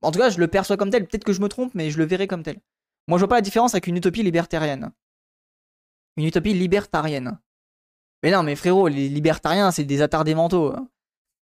En 0.02 0.11
tout 0.11 0.19
cas, 0.19 0.30
je 0.30 0.38
le 0.38 0.49
perçois 0.49 0.76
comme 0.76 0.90
tel. 0.90 1.07
Peut-être 1.07 1.25
que 1.25 1.33
je 1.33 1.40
me 1.40 1.49
trompe, 1.49 1.75
mais 1.75 1.90
je 1.90 1.99
le 1.99 2.07
verrai 2.07 2.26
comme 2.26 2.42
tel. 2.42 2.59
Moi, 3.09 3.19
je 3.19 3.23
vois 3.23 3.28
pas 3.28 3.37
la 3.37 3.40
différence 3.42 3.75
avec 3.75 3.87
une 3.87 3.97
utopie 3.97 4.23
libertarienne. 4.23 4.92
Une 6.16 6.26
utopie 6.26 6.54
libertarienne. 6.54 7.38
Mais 8.23 8.30
non, 8.30 8.42
mais 8.42 8.57
frérot, 8.57 8.88
les 8.88 9.09
libertariens, 9.09 9.71
c'est 9.71 9.85
des 9.85 10.02
attardés 10.02 10.35
mentaux. 10.35 10.75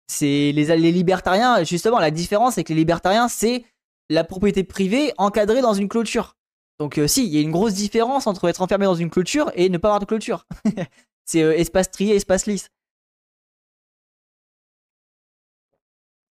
C'est 0.07 0.53
les, 0.53 0.93
libertariens, 0.93 1.65
justement, 1.65 1.99
la 1.99 2.11
différence 2.11 2.57
avec 2.57 2.69
les 2.71 2.75
libertariens, 2.75 3.29
c'est 3.29 3.65
la 4.09 4.25
propriété 4.25 4.65
privée 4.65 5.13
encadrée 5.19 5.61
dans 5.61 5.75
une 5.75 5.89
clôture. 5.89 6.37
Donc, 6.79 6.99
euh, 6.99 7.07
si, 7.07 7.27
il 7.27 7.35
y 7.35 7.39
a 7.39 7.41
une 7.41 7.51
grosse 7.51 7.75
différence 7.75 8.27
entre 8.27 8.49
être 8.49 8.63
enfermé 8.63 8.87
dans 8.87 8.95
une 8.95 9.11
clôture 9.11 9.51
et 9.55 9.69
ne 9.69 9.79
pas 9.79 9.89
avoir 9.89 10.01
de 10.01 10.05
clôture. 10.07 10.47
c'est 11.25 11.43
euh, 11.43 11.59
espace 11.59 11.91
trié, 11.91 12.15
espace 12.15 12.47
lisse. 12.47 12.71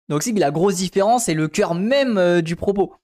Donc, 0.09 0.23
si, 0.23 0.31
la 0.31 0.51
grosse 0.51 0.75
différence, 0.75 1.25
c'est 1.25 1.33
le 1.33 1.47
cœur 1.49 1.75
même 1.75 2.17
euh, 2.17 2.41
du 2.41 2.55
propos. 2.55 2.95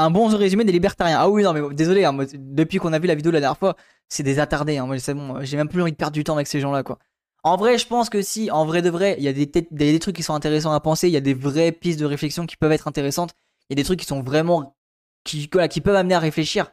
Un 0.00 0.10
bon 0.10 0.26
résumé 0.28 0.64
des 0.64 0.72
libertariens. 0.72 1.18
Ah 1.20 1.28
oui, 1.28 1.42
non, 1.42 1.52
mais 1.52 1.74
désolé, 1.74 2.04
hein, 2.04 2.16
depuis 2.34 2.78
qu'on 2.78 2.92
a 2.92 2.98
vu 2.98 3.06
la 3.06 3.14
vidéo 3.14 3.30
la 3.32 3.40
dernière 3.40 3.58
fois, 3.58 3.76
c'est 4.08 4.22
des 4.22 4.38
attardés. 4.38 4.78
Hein, 4.78 4.88
c'est 4.98 5.14
bon, 5.14 5.42
j'ai 5.42 5.56
même 5.56 5.68
plus 5.68 5.82
envie 5.82 5.92
de 5.92 5.96
perdre 5.96 6.14
du 6.14 6.24
temps 6.24 6.34
avec 6.34 6.46
ces 6.46 6.60
gens-là, 6.60 6.82
quoi. 6.82 6.98
En 7.42 7.56
vrai, 7.56 7.78
je 7.78 7.86
pense 7.86 8.10
que 8.10 8.20
si, 8.20 8.50
en 8.50 8.66
vrai 8.66 8.82
de 8.82 8.90
vrai, 8.90 9.16
il 9.18 9.24
y 9.24 9.28
a 9.28 9.32
des, 9.32 9.50
des, 9.70 9.98
trucs 9.98 10.16
qui 10.16 10.22
sont 10.22 10.34
intéressants 10.34 10.72
à 10.72 10.80
penser, 10.80 11.08
il 11.08 11.12
y 11.12 11.16
a 11.16 11.22
des 11.22 11.32
vraies 11.32 11.72
pistes 11.72 11.98
de 11.98 12.04
réflexion 12.04 12.44
qui 12.44 12.56
peuvent 12.56 12.72
être 12.72 12.86
intéressantes, 12.86 13.32
il 13.68 13.72
y 13.72 13.74
a 13.74 13.76
des 13.76 13.84
trucs 13.84 14.00
qui 14.00 14.06
sont 14.06 14.22
vraiment. 14.22 14.76
qui, 15.24 15.48
qui 15.48 15.80
peuvent 15.80 15.96
amener 15.96 16.14
à 16.14 16.18
réfléchir. 16.18 16.72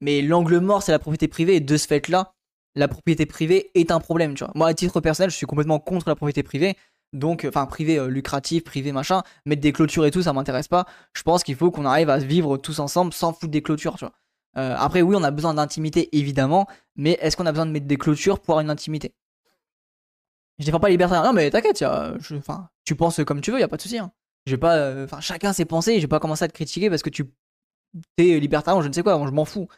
Mais 0.00 0.20
l'angle 0.20 0.58
mort, 0.58 0.82
c'est 0.82 0.92
la 0.92 0.98
propriété 0.98 1.28
privée, 1.28 1.56
et 1.56 1.60
de 1.60 1.76
ce 1.76 1.86
fait-là, 1.86 2.34
la 2.74 2.88
propriété 2.88 3.26
privée 3.26 3.70
est 3.74 3.90
un 3.90 4.00
problème, 4.00 4.34
tu. 4.34 4.44
Moi, 4.54 4.68
à 4.68 4.74
titre 4.74 5.00
personnel, 5.00 5.30
je 5.30 5.36
suis 5.36 5.46
complètement 5.46 5.78
contre 5.78 6.08
la 6.08 6.14
propriété 6.14 6.42
privée. 6.42 6.76
Donc, 7.12 7.44
enfin, 7.46 7.66
privé 7.66 7.98
euh, 7.98 8.06
lucratif, 8.08 8.64
privé 8.64 8.92
machin, 8.92 9.22
mettre 9.44 9.60
des 9.60 9.72
clôtures 9.72 10.06
et 10.06 10.10
tout, 10.10 10.22
ça 10.22 10.32
m'intéresse 10.32 10.68
pas. 10.68 10.86
Je 11.12 11.22
pense 11.22 11.42
qu'il 11.42 11.56
faut 11.56 11.70
qu'on 11.70 11.84
arrive 11.84 12.08
à 12.10 12.18
vivre 12.18 12.56
tous 12.56 12.78
ensemble 12.78 13.12
sans 13.12 13.32
foutre 13.32 13.50
des 13.50 13.62
clôtures, 13.62 13.96
tu 13.96 14.04
vois. 14.04 14.14
Euh, 14.56 14.74
après, 14.78 15.02
oui, 15.02 15.16
on 15.18 15.22
a 15.22 15.30
besoin 15.30 15.54
d'intimité, 15.54 16.16
évidemment, 16.16 16.66
mais 16.96 17.18
est-ce 17.20 17.36
qu'on 17.36 17.46
a 17.46 17.52
besoin 17.52 17.66
de 17.66 17.70
mettre 17.70 17.86
des 17.86 17.96
clôtures 17.96 18.40
pour 18.40 18.54
avoir 18.54 18.64
une 18.64 18.70
intimité? 18.70 19.14
Je 20.58 20.66
défends 20.66 20.80
pas 20.80 20.88
les 20.88 20.94
libertariens. 20.94 21.24
Non, 21.24 21.32
mais 21.32 21.50
t'inquiète, 21.50 21.84
tu 22.84 22.94
penses 22.94 23.20
comme 23.24 23.40
tu 23.40 23.50
veux, 23.50 23.60
y 23.60 23.62
a 23.62 23.68
pas 23.68 23.76
de 23.76 23.82
souci. 23.82 23.98
Hein. 23.98 24.12
Je 24.46 24.52
vais 24.52 24.58
pas, 24.58 24.76
euh, 24.76 25.04
enfin, 25.04 25.20
chacun 25.20 25.52
ses 25.52 25.64
pensées, 25.64 25.96
je 25.96 26.02
vais 26.02 26.08
pas 26.08 26.20
commencer 26.20 26.44
à 26.44 26.48
te 26.48 26.52
critiquer 26.52 26.90
parce 26.90 27.02
que 27.02 27.10
tu 27.10 27.24
es 28.18 28.38
libertarien 28.40 28.80
je 28.82 28.88
ne 28.88 28.92
sais 28.92 29.02
quoi, 29.02 29.20
je 29.24 29.30
m'en 29.30 29.44
fous. 29.44 29.68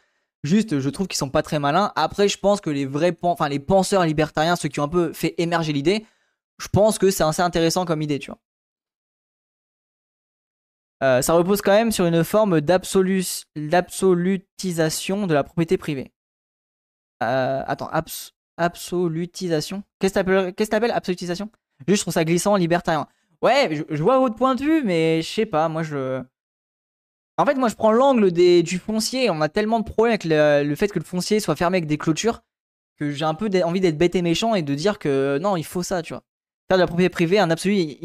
Juste, 0.43 0.79
je 0.79 0.89
trouve 0.89 1.07
qu'ils 1.07 1.17
sont 1.17 1.29
pas 1.29 1.41
très 1.41 1.59
malins. 1.59 1.91
Après, 1.95 2.27
je 2.27 2.37
pense 2.37 2.61
que 2.61 2.69
les 2.69 2.85
vrais, 2.85 3.17
enfin, 3.23 3.49
les 3.49 3.59
penseurs 3.59 4.05
libertariens, 4.05 4.55
ceux 4.55 4.69
qui 4.69 4.79
ont 4.79 4.83
un 4.83 4.89
peu 4.89 5.11
fait 5.11 5.33
émerger 5.37 5.73
l'idée, 5.73 6.05
je 6.57 6.67
pense 6.67 6.97
que 6.97 7.11
c'est 7.11 7.23
assez 7.23 7.41
intéressant 7.41 7.85
comme 7.85 8.01
idée, 8.01 8.19
tu 8.19 8.31
vois. 8.31 8.39
Euh, 11.03 11.21
ça 11.21 11.33
repose 11.33 11.61
quand 11.61 11.73
même 11.73 11.91
sur 11.91 12.05
une 12.05 12.23
forme 12.23 12.61
d'absolutisation 12.61 15.27
de 15.27 15.33
la 15.33 15.43
propriété 15.43 15.77
privée. 15.77 16.13
Euh, 17.23 17.63
attends, 17.67 17.89
absolutisation? 18.57 19.83
Qu'est-ce 19.99 20.19
que 20.19 20.63
t'appelles 20.63 20.91
absolutisation? 20.91 21.49
Juste, 21.87 21.99
je 21.99 22.03
trouve 22.03 22.13
ça 22.13 22.23
glissant, 22.23 22.55
libertarien. 22.55 23.07
Ouais, 23.41 23.83
je, 23.89 24.01
vois 24.01 24.19
votre 24.19 24.35
point 24.35 24.55
de 24.55 24.63
vue, 24.63 24.81
mais 24.83 25.21
je 25.21 25.29
sais 25.29 25.45
pas, 25.45 25.67
moi 25.67 25.83
je. 25.83 26.23
En 27.37 27.45
fait, 27.45 27.55
moi 27.55 27.67
je 27.67 27.75
prends 27.75 27.91
l'angle 27.91 28.31
du 28.31 28.79
foncier. 28.79 29.29
On 29.29 29.41
a 29.41 29.49
tellement 29.49 29.81
de 29.81 29.85
problèmes 29.85 30.13
avec 30.13 30.23
le, 30.23 30.73
fait 30.75 30.87
que 30.87 30.99
le 30.99 31.05
foncier 31.05 31.41
soit 31.41 31.57
fermé 31.57 31.77
avec 31.77 31.87
des 31.87 31.97
clôtures 31.97 32.43
que 32.97 33.11
j'ai 33.11 33.25
un 33.25 33.33
peu 33.33 33.49
envie 33.65 33.81
d'être 33.81 33.97
bête 33.97 34.15
et 34.15 34.21
méchant 34.21 34.55
et 34.55 34.61
de 34.61 34.73
dire 34.73 34.99
que 34.99 35.37
non, 35.41 35.57
il 35.57 35.65
faut 35.65 35.83
ça, 35.83 36.01
tu 36.01 36.13
vois 36.13 36.23
faire 36.67 36.77
de 36.77 36.81
la 36.81 36.87
propriété 36.87 37.09
privée 37.09 37.39
un 37.39 37.49
absolu 37.49 37.97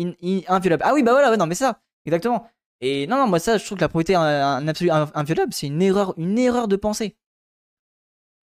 inviolable. 0.49 0.83
Ah 0.85 0.95
oui, 0.95 1.03
bah 1.03 1.13
voilà, 1.13 1.37
non, 1.37 1.47
mais 1.47 1.55
ça, 1.55 1.81
exactement. 2.07 2.47
Et 2.81 3.07
non, 3.07 3.17
non, 3.17 3.27
moi 3.27 3.39
ça, 3.39 3.59
je 3.59 3.65
trouve 3.65 3.79
que 3.79 3.83
la 3.83 3.89
propriété 3.89 4.15
un, 4.15 4.67
absolu 4.67 4.91
inviolable, 4.91 5.53
c'est 5.53 5.67
une 5.67 5.83
erreur, 5.83 6.15
une 6.17 6.39
erreur 6.39 6.69
de 6.69 6.77
pensée. 6.77 7.17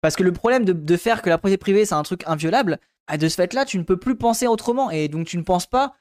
Parce 0.00 0.16
que 0.16 0.22
le 0.22 0.32
problème 0.32 0.64
de, 0.64 0.96
faire 0.96 1.22
que 1.22 1.30
la 1.30 1.38
propriété 1.38 1.58
privée, 1.58 1.86
c'est 1.86 1.94
un 1.94 2.02
truc 2.02 2.24
inviolable, 2.26 2.78
bah, 3.08 3.16
de 3.16 3.28
ce 3.28 3.36
fait-là, 3.36 3.64
tu 3.64 3.78
ne 3.78 3.84
peux 3.84 3.96
plus 3.96 4.16
penser 4.16 4.46
autrement. 4.46 4.90
Et 4.90 5.08
donc, 5.08 5.26
tu 5.26 5.38
ne 5.38 5.42
penses 5.42 5.66
pas 5.66 5.94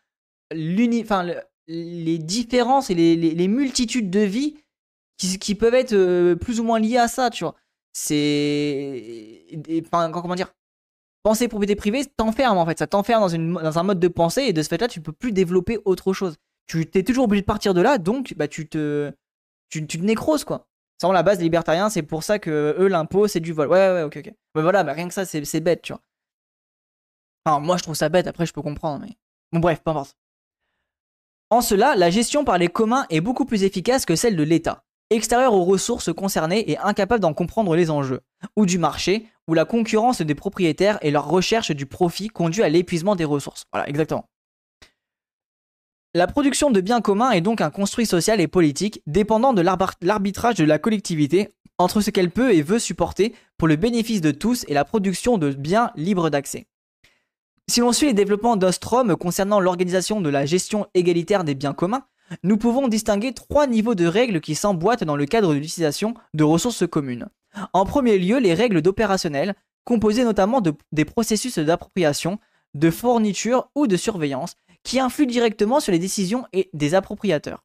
les 0.52 2.18
différences 2.18 2.90
et 2.90 2.96
les, 2.96 3.48
multitudes 3.48 4.10
de 4.10 4.20
vies 4.20 4.58
qui, 5.18 5.56
peuvent 5.56 5.74
être 5.74 5.94
euh, 5.94 6.36
plus 6.36 6.60
ou 6.60 6.64
moins 6.64 6.80
liées 6.80 6.98
à 6.98 7.08
ça, 7.08 7.30
tu 7.30 7.44
vois. 7.44 7.56
C'est. 7.94 9.46
Enfin, 9.86 10.12
comment 10.12 10.36
dire? 10.36 10.54
Penser 11.24 11.48
propriété 11.48 11.76
privée 11.76 12.06
t'enferme 12.06 12.58
en 12.58 12.66
fait, 12.66 12.78
ça 12.78 12.88
t'enferme 12.88 13.22
dans, 13.22 13.80
un 13.80 13.84
mode 13.84 14.00
de 14.00 14.08
pensée 14.08 14.44
et 14.44 14.54
de 14.54 14.62
ce 14.62 14.68
fait-là, 14.68 14.88
tu 14.88 15.02
peux 15.02 15.12
plus 15.12 15.32
développer 15.32 15.80
autre 15.86 16.14
chose. 16.14 16.36
Tu 16.68 16.88
es 16.94 17.04
toujours 17.04 17.26
obligé 17.26 17.42
de 17.42 17.46
partir 17.46 17.74
de 17.74 17.82
là, 17.82 17.98
donc 17.98 18.34
bah, 18.38 18.48
tu, 18.48 18.68
te, 18.68 19.12
tu, 19.70 19.86
te 19.86 19.98
nécroses 19.98 20.44
quoi. 20.44 20.68
Sans 21.02 21.12
la 21.12 21.24
base 21.24 21.40
des 21.40 21.44
libertariens, 21.44 21.90
c'est 21.90 22.04
pour 22.04 22.24
ça 22.24 22.40
que 22.40 22.76
eux, 22.80 22.88
l'impôt, 22.88 23.28
c'est 23.28 23.40
du 23.40 23.52
vol. 23.52 23.68
Ouais, 23.68 23.92
ouais, 23.92 24.04
ok, 24.04 24.18
ok. 24.18 24.34
Mais 24.56 24.62
voilà, 24.62 24.84
bah, 24.84 24.94
rien 24.94 25.08
que 25.08 25.14
ça, 25.14 25.26
c'est 25.26 25.60
bête, 25.60 25.82
tu 25.82 25.92
vois. 25.92 26.02
Enfin, 27.46 27.60
moi, 27.60 27.76
je 27.76 27.84
trouve 27.84 27.96
ça 27.96 28.08
bête, 28.08 28.28
après, 28.28 28.46
je 28.46 28.54
peux 28.54 28.62
comprendre, 28.62 29.04
mais. 29.06 29.18
Bon, 29.52 29.60
bref, 29.60 29.82
peu 29.84 29.92
importe. 29.92 30.16
En 31.50 31.60
cela, 31.62 31.96
la 31.96 32.10
gestion 32.10 32.46
par 32.46 32.58
les 32.58 32.70
communs 32.70 33.06
est 33.10 33.20
beaucoup 33.20 33.44
plus 33.44 33.64
efficace 33.64 34.06
que 34.06 34.16
celle 34.16 34.38
de 34.38 34.44
l'État 34.44 34.86
extérieur 35.16 35.54
aux 35.54 35.64
ressources 35.64 36.14
concernées 36.14 36.70
et 36.72 36.78
incapable 36.78 37.22
d'en 37.22 37.34
comprendre 37.34 37.76
les 37.76 37.90
enjeux, 37.90 38.22
ou 38.56 38.66
du 38.66 38.78
marché, 38.78 39.28
où 39.48 39.54
la 39.54 39.66
concurrence 39.66 40.22
des 40.22 40.36
propriétaires 40.36 41.00
et 41.02 41.12
leur 41.12 41.28
recherche 41.28 41.72
du 41.72 41.86
profit 41.86 42.28
conduit 42.28 42.64
à 42.64 42.70
l'épuisement 42.70 43.16
des 43.16 43.26
ressources. 43.26 43.66
Voilà, 43.72 43.88
exactement. 43.90 44.30
La 46.16 46.28
production 46.28 46.70
de 46.70 46.80
biens 46.80 47.02
communs 47.02 47.32
est 47.32 47.42
donc 47.42 47.60
un 47.60 47.72
construit 47.72 48.06
social 48.06 48.40
et 48.40 48.48
politique 48.48 49.02
dépendant 49.08 49.54
de 49.54 49.64
l'arbitrage 50.02 50.56
de 50.56 50.64
la 50.64 50.78
collectivité 50.78 51.56
entre 51.80 52.02
ce 52.02 52.12
qu'elle 52.12 52.30
peut 52.30 52.54
et 52.54 52.62
veut 52.62 52.78
supporter 52.78 53.34
pour 53.58 53.68
le 53.68 53.78
bénéfice 53.78 54.22
de 54.22 54.30
tous 54.30 54.64
et 54.68 54.76
la 54.76 54.86
production 54.86 55.40
de 55.40 55.52
biens 55.52 55.92
libres 55.96 56.30
d'accès. 56.30 56.68
Si 57.68 57.80
l'on 57.80 57.94
suit 57.94 58.08
les 58.08 58.14
développements 58.14 58.58
d'Ostrom 58.58 59.16
concernant 59.16 59.60
l'organisation 59.60 60.22
de 60.22 60.30
la 60.30 60.46
gestion 60.46 60.86
égalitaire 60.94 61.44
des 61.44 61.56
biens 61.56 61.74
communs, 61.74 62.06
nous 62.42 62.58
pouvons 62.58 62.88
distinguer 62.88 63.34
trois 63.34 63.68
niveaux 63.68 63.96
de 63.96 64.06
règles 64.06 64.42
qui 64.42 64.56
s'emboîtent 64.56 65.04
dans 65.04 65.16
le 65.16 65.26
cadre 65.26 65.50
de 65.50 65.60
l'utilisation 65.60 66.14
de 66.34 66.44
ressources 66.44 66.88
communes. 66.88 67.28
En 67.74 67.86
premier 67.86 68.18
lieu, 68.18 68.40
les 68.40 68.54
règles 68.54 68.82
d'opérationnel, 68.82 69.56
composées 69.84 70.24
notamment 70.24 70.62
de, 70.62 70.74
des 70.92 71.06
processus 71.06 71.60
d'appropriation, 71.60 72.40
de 72.74 72.90
fourniture 72.90 73.70
ou 73.76 73.88
de 73.88 73.98
surveillance, 73.98 74.56
qui 74.84 75.00
influent 75.00 75.28
directement 75.28 75.80
sur 75.80 75.92
les 75.92 76.00
décisions 76.00 76.46
et 76.54 76.70
des 76.74 76.96
appropriateurs. 76.96 77.64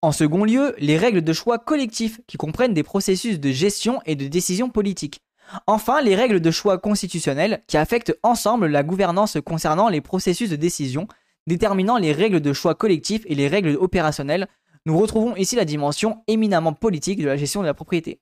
En 0.00 0.12
second 0.12 0.44
lieu, 0.44 0.74
les 0.78 0.96
règles 0.96 1.22
de 1.22 1.32
choix 1.32 1.58
collectifs, 1.58 2.20
qui 2.26 2.36
comprennent 2.36 2.74
des 2.74 2.82
processus 2.82 3.40
de 3.40 3.50
gestion 3.50 4.00
et 4.06 4.16
de 4.16 4.28
décision 4.28 4.70
politique. 4.70 5.20
Enfin, 5.66 6.00
les 6.00 6.14
règles 6.14 6.40
de 6.40 6.50
choix 6.50 6.78
constitutionnels, 6.78 7.62
qui 7.66 7.76
affectent 7.76 8.16
ensemble 8.22 8.68
la 8.68 8.82
gouvernance 8.82 9.38
concernant 9.44 9.88
les 9.88 10.00
processus 10.00 10.50
de 10.50 10.56
décision, 10.56 11.08
déterminant 11.46 11.98
les 11.98 12.12
règles 12.12 12.40
de 12.40 12.52
choix 12.52 12.74
collectifs 12.74 13.24
et 13.26 13.34
les 13.34 13.48
règles 13.48 13.76
opérationnelles. 13.76 14.48
Nous 14.86 14.98
retrouvons 14.98 15.36
ici 15.36 15.56
la 15.56 15.64
dimension 15.64 16.22
éminemment 16.26 16.72
politique 16.72 17.20
de 17.20 17.26
la 17.26 17.36
gestion 17.36 17.60
de 17.60 17.66
la 17.66 17.74
propriété. 17.74 18.20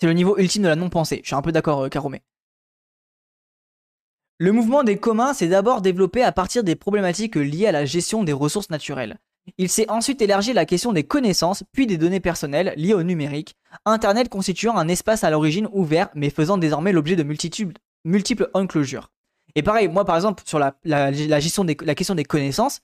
C'est 0.00 0.06
le 0.06 0.12
niveau 0.12 0.36
ultime 0.38 0.62
de 0.62 0.68
la 0.68 0.76
non-pensée. 0.76 1.20
Je 1.22 1.28
suis 1.28 1.36
un 1.36 1.42
peu 1.42 1.52
d'accord, 1.52 1.82
euh, 1.82 1.88
Caromé. 1.88 2.22
Le 4.38 4.50
mouvement 4.50 4.82
des 4.82 4.98
communs 4.98 5.32
s'est 5.32 5.46
d'abord 5.46 5.80
développé 5.80 6.22
à 6.22 6.32
partir 6.32 6.64
des 6.64 6.74
problématiques 6.74 7.36
liées 7.36 7.68
à 7.68 7.72
la 7.72 7.84
gestion 7.84 8.24
des 8.24 8.32
ressources 8.32 8.70
naturelles. 8.70 9.18
Il 9.58 9.68
s'est 9.68 9.88
ensuite 9.90 10.22
élargi 10.22 10.50
à 10.50 10.54
la 10.54 10.66
question 10.66 10.92
des 10.92 11.04
connaissances, 11.04 11.62
puis 11.72 11.86
des 11.86 11.98
données 11.98 12.20
personnelles 12.20 12.74
liées 12.76 12.94
au 12.94 13.02
numérique, 13.02 13.54
Internet 13.84 14.28
constituant 14.28 14.76
un 14.76 14.88
espace 14.88 15.22
à 15.22 15.30
l'origine 15.30 15.68
ouvert, 15.72 16.08
mais 16.14 16.30
faisant 16.30 16.58
désormais 16.58 16.92
l'objet 16.92 17.14
de 17.14 17.22
multiples 17.22 18.50
enclosures. 18.54 19.13
Et 19.54 19.62
pareil, 19.62 19.88
moi 19.88 20.04
par 20.04 20.16
exemple, 20.16 20.42
sur 20.46 20.58
la, 20.58 21.12
gestion 21.12 21.64
des, 21.64 21.76
la 21.82 21.94
question 21.94 22.14
des 22.14 22.24
connaissances, 22.24 22.80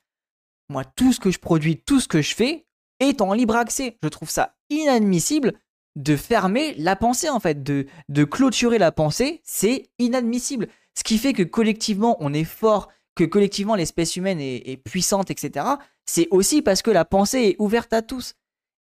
moi 0.69 0.85
tout 0.85 1.13
ce 1.13 1.21
que 1.21 1.31
je 1.31 1.39
produis, 1.39 1.79
tout 1.79 2.01
ce 2.01 2.09
que 2.09 2.23
je 2.23 2.35
fais 2.35 2.67
est 3.01 3.21
en 3.21 3.33
libre 3.33 3.57
accès. 3.57 3.99
Je 4.03 4.09
trouve 4.09 4.31
ça 4.31 4.57
inadmissible 4.69 5.55
de 5.97 6.17
fermer 6.17 6.75
la 6.75 6.95
pensée 6.97 7.29
en 7.29 7.41
fait, 7.41 7.63
de, 7.63 7.87
de 8.09 8.25
clôturer 8.25 8.79
la 8.79 8.93
pensée, 8.93 9.41
c'est 9.45 9.91
inadmissible. 9.99 10.69
Ce 10.97 11.03
qui 11.03 11.19
fait 11.19 11.33
que 11.33 11.43
collectivement 11.43 12.17
on 12.21 12.33
est 12.33 12.45
fort, 12.45 12.89
que 13.15 13.25
collectivement 13.25 13.75
l'espèce 13.75 14.17
humaine 14.17 14.41
est, 14.41 14.77
puissante, 14.83 15.31
etc. 15.31 15.67
C'est 16.07 16.29
aussi 16.31 16.63
parce 16.63 16.83
que 16.83 16.91
la 16.91 17.05
pensée 17.05 17.41
est 17.41 17.57
ouverte 17.59 17.93
à 17.93 18.03
tous. 18.03 18.35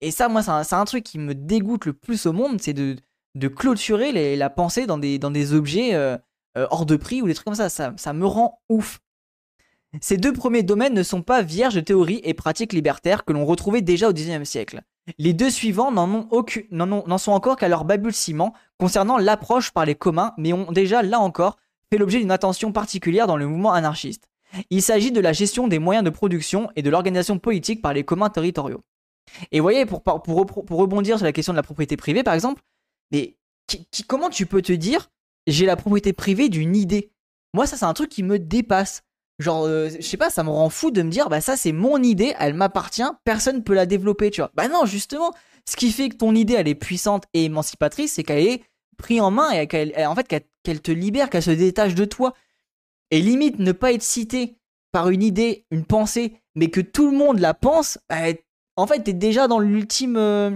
Et 0.02 0.12
ça, 0.12 0.28
moi, 0.28 0.43
c'est 0.43 0.76
un, 0.76 0.86
truc 0.86 1.04
qui 1.04 1.19
me 1.19 1.34
dégoûte 1.34 1.86
le 1.86 1.93
plus 1.93 2.26
au 2.26 2.34
monde, 2.34 2.62
c'est 2.62 2.74
de, 2.74 2.98
de 3.36 3.48
clôturer 3.48 4.36
la 4.36 4.50
pensée 4.50 4.86
dans 4.86 4.98
des, 4.98 5.19
dans 5.19 5.32
des 5.32 5.54
objets 5.54 5.93
euh, 5.93 6.17
euh, 6.57 6.67
hors 6.71 6.85
de 6.85 6.95
prix 6.95 7.21
ou 7.21 7.27
des 7.27 7.33
trucs 7.33 7.45
comme 7.45 7.55
ça. 7.55 7.69
ça. 7.69 8.13
Me 8.13 8.25
rend 8.25 8.61
ouf. 8.69 8.99
Ces 10.01 10.17
deux 10.17 10.33
premiers 10.33 10.63
domaines 10.63 10.93
ne 10.93 11.03
sont 11.03 11.21
pas 11.21 11.41
vierges 11.41 11.75
de 11.75 11.81
théories 11.81 12.21
et 12.23 12.33
pratiques 12.33 12.73
libertaires 12.73 13.23
que 13.23 13.33
l'on 13.33 13.45
retrouvait 13.45 13.81
déjà 13.81 14.09
au 14.09 14.13
XIXe 14.13 14.47
siècle. 14.47 14.81
Les 15.17 15.33
deux 15.33 15.49
suivants 15.49 15.91
n'en 15.91 17.17
sont 17.17 17.31
encore 17.31 17.55
qu'à 17.55 17.67
leur 17.67 17.85
balbutiement 17.85 18.53
concernant 18.77 19.17
l'approche 19.17 19.71
par 19.71 19.85
les 19.85 19.95
communs, 19.95 20.33
mais 20.37 20.51
ont 20.51 20.71
déjà, 20.71 21.01
là 21.03 21.19
encore, 21.19 21.57
fait 21.91 21.99
l'objet 21.99 22.19
d'une 22.19 22.31
attention 22.31 22.71
particulière 22.71 23.27
dans 23.27 23.37
le 23.37 23.47
mouvement 23.47 23.73
anarchiste. 23.73 24.29
Il 24.69 24.81
s'agit 24.81 25.11
de 25.11 25.19
la 25.19 25.33
gestion 25.33 25.67
des 25.67 25.79
moyens 25.79 26.03
de 26.03 26.09
production 26.09 26.69
et 26.75 26.81
de 26.81 26.89
l'organisation 26.89 27.39
politique 27.39 27.81
par 27.81 27.93
les 27.93 28.03
communs 28.03 28.29
territoriaux. 28.29 28.83
Et 29.51 29.59
voyez, 29.59 29.85
pour, 29.85 30.01
rebondir 30.05 31.17
sur 31.17 31.25
la 31.25 31.33
question 31.33 31.53
de 31.53 31.57
la 31.57 31.63
propriété 31.63 31.97
privée, 31.97 32.23
par 32.23 32.33
exemple, 32.33 32.61
mais 33.11 33.37
comment 34.07 34.29
tu 34.29 34.45
peux 34.45 34.61
te 34.61 34.73
dire 34.73 35.09
j'ai 35.47 35.65
la 35.65 35.75
propriété 35.75 36.13
privée 36.13 36.49
d'une 36.49 36.75
idée 36.75 37.12
Moi, 37.53 37.67
ça, 37.67 37.77
c'est 37.77 37.86
un 37.86 37.93
truc 37.93 38.10
qui 38.10 38.23
me 38.23 38.39
dépasse. 38.39 39.03
Genre, 39.39 39.65
euh, 39.65 39.89
je 39.89 40.01
sais 40.01 40.17
pas, 40.17 40.29
ça 40.29 40.43
me 40.43 40.49
rend 40.49 40.69
fou 40.69 40.91
de 40.91 41.01
me 41.01 41.10
dire, 41.10 41.27
bah 41.27 41.41
ça 41.41 41.58
c'est 41.58 41.73
mon 41.73 42.01
idée, 42.01 42.34
elle 42.39 42.53
m'appartient, 42.53 43.03
personne 43.25 43.63
peut 43.65 43.73
la 43.73 43.86
développer, 43.86 44.31
tu 44.31 44.39
vois. 44.39 44.49
Bah 44.53 44.69
non, 44.69 44.86
justement, 44.86 45.34
ce 45.67 45.75
qui 45.75 45.91
fait 45.91 46.08
que 46.08 46.15
ton 46.15 46.34
idée 46.34 46.53
elle 46.53 46.69
est 46.69 46.75
puissante 46.75 47.25
et 47.34 47.45
émancipatrice, 47.45 48.13
c'est 48.13 48.23
qu'elle 48.23 48.47
est 48.47 48.63
prise 48.97 49.19
en 49.19 49.31
main 49.31 49.51
et 49.51 49.67
qu'elle, 49.67 49.93
en 50.08 50.15
fait, 50.15 50.27
qu'elle 50.63 50.81
te 50.81 50.91
libère, 50.91 51.29
qu'elle 51.29 51.43
se 51.43 51.51
détache 51.51 51.95
de 51.95 52.05
toi. 52.05 52.34
Et 53.12 53.19
limite, 53.19 53.60
ne 53.60 53.71
pas 53.73 53.91
être 53.91 54.03
cité 54.03 54.58
par 54.91 55.10
une 55.10 55.23
idée, 55.23 55.65
une 55.71 55.86
pensée, 55.86 56.41
mais 56.55 56.69
que 56.69 56.81
tout 56.81 57.12
le 57.12 57.17
monde 57.17 57.39
la 57.39 57.53
pense, 57.53 57.99
bah, 58.10 58.31
en 58.77 58.88
fait, 58.88 59.03
t'es 59.03 59.13
déjà 59.13 59.47
dans 59.47 59.60
l'ultime. 59.60 60.15
Euh, 60.17 60.51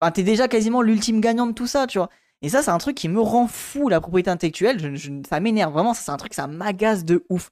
enfin, 0.00 0.12
t'es 0.12 0.22
déjà 0.22 0.48
quasiment 0.48 0.82
l'ultime 0.82 1.20
gagnant 1.20 1.46
de 1.46 1.52
tout 1.52 1.66
ça, 1.66 1.86
tu 1.86 1.98
vois. 1.98 2.08
Et 2.42 2.48
ça, 2.48 2.62
c'est 2.62 2.70
un 2.70 2.78
truc 2.78 2.96
qui 2.96 3.08
me 3.08 3.20
rend 3.20 3.48
fou, 3.48 3.88
la 3.88 4.00
propriété 4.00 4.30
intellectuelle. 4.30 4.96
ça 5.28 5.40
m'énerve 5.40 5.72
vraiment, 5.72 5.94
c'est 5.94 6.10
un 6.10 6.16
truc, 6.16 6.34
ça 6.34 6.46
m'agace 6.46 7.04
de 7.04 7.24
ouf. 7.28 7.50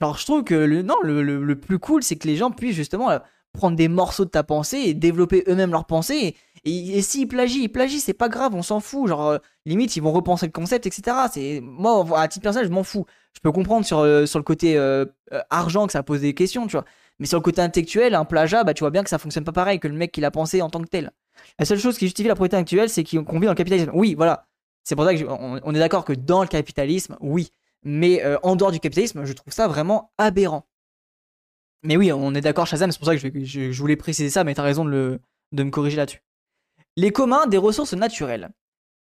Alors 0.00 0.18
je 0.18 0.26
trouve 0.26 0.44
que 0.44 0.54
le, 0.54 0.82
non, 0.82 0.96
le, 1.02 1.54
plus 1.58 1.78
cool, 1.78 2.02
c'est 2.02 2.16
que 2.16 2.28
les 2.28 2.36
gens 2.36 2.50
puissent 2.50 2.76
justement 2.76 3.10
euh, 3.10 3.18
prendre 3.54 3.76
des 3.76 3.88
morceaux 3.88 4.26
de 4.26 4.30
ta 4.30 4.42
pensée 4.42 4.78
et 4.78 4.94
développer 4.94 5.42
eux-mêmes 5.48 5.70
leur 5.70 5.86
pensée. 5.86 6.36
Et, 6.64 7.00
s'ils 7.00 7.28
plagient, 7.28 7.62
ils 7.62 7.68
plagient, 7.70 7.98
c'est 7.98 8.12
pas 8.12 8.28
grave, 8.28 8.54
on 8.54 8.62
s'en 8.62 8.80
fout. 8.80 9.08
Genre, 9.08 9.26
euh, 9.26 9.38
limite, 9.64 9.96
ils 9.96 10.02
vont 10.02 10.12
repenser 10.12 10.46
le 10.46 10.52
concept, 10.52 10.86
etc. 10.86 11.16
Moi, 11.62 12.04
à 12.18 12.28
titre 12.28 12.42
personnel, 12.42 12.68
je 12.68 12.72
m'en 12.72 12.82
fous. 12.82 13.06
Je 13.32 13.40
peux 13.40 13.52
comprendre 13.52 13.86
sur, 13.86 14.00
euh, 14.00 14.26
sur 14.26 14.38
le 14.38 14.44
côté 14.44 14.78
argent 15.48 15.86
que 15.86 15.92
ça 15.92 16.02
pose 16.02 16.20
des 16.20 16.34
questions, 16.34 16.66
tu 16.66 16.72
vois. 16.72 16.84
Mais 17.18 17.26
sur 17.26 17.38
le 17.38 17.42
côté 17.42 17.62
intellectuel, 17.62 18.14
un 18.14 18.26
plagiat, 18.26 18.64
bah, 18.64 18.74
tu 18.74 18.80
vois 18.80 18.90
bien 18.90 19.02
que 19.02 19.08
ça 19.08 19.18
fonctionne 19.18 19.44
pas 19.44 19.52
pareil 19.52 19.80
que 19.80 19.88
le 19.88 19.94
mec 19.94 20.12
qui 20.12 20.20
l'a 20.20 20.30
pensé 20.30 20.60
en 20.60 20.68
tant 20.68 20.82
que 20.82 20.88
tel. 20.88 21.12
La 21.58 21.64
seule 21.64 21.78
chose 21.78 21.98
qui 21.98 22.06
justifie 22.06 22.28
la 22.28 22.34
propriété 22.34 22.56
intellectuelle, 22.56 22.88
c'est 22.88 23.04
qu'on 23.04 23.38
vit 23.38 23.46
dans 23.46 23.52
le 23.52 23.54
capitalisme. 23.54 23.90
Oui, 23.94 24.14
voilà. 24.14 24.46
C'est 24.84 24.94
pour 24.94 25.04
ça 25.04 25.14
qu'on 25.14 25.74
est 25.74 25.78
d'accord 25.78 26.04
que 26.04 26.12
dans 26.12 26.42
le 26.42 26.48
capitalisme, 26.48 27.16
oui. 27.20 27.50
Mais 27.82 28.24
euh, 28.24 28.38
en 28.42 28.56
dehors 28.56 28.72
du 28.72 28.80
capitalisme, 28.80 29.24
je 29.24 29.32
trouve 29.32 29.52
ça 29.52 29.68
vraiment 29.68 30.12
aberrant. 30.18 30.66
Mais 31.82 31.96
oui, 31.96 32.12
on 32.12 32.34
est 32.34 32.40
d'accord, 32.40 32.66
Shazam, 32.66 32.90
c'est 32.90 32.98
pour 32.98 33.06
ça 33.06 33.16
que 33.16 33.44
je, 33.44 33.78
voulais 33.80 33.96
préciser 33.96 34.30
ça, 34.30 34.44
mais 34.44 34.54
t'as 34.54 34.62
raison 34.62 34.84
de 34.84 35.20
me 35.52 35.70
corriger 35.70 35.96
là-dessus. 35.96 36.22
Les 36.96 37.10
communs 37.10 37.46
des 37.46 37.58
ressources 37.58 37.92
naturelles. 37.92 38.50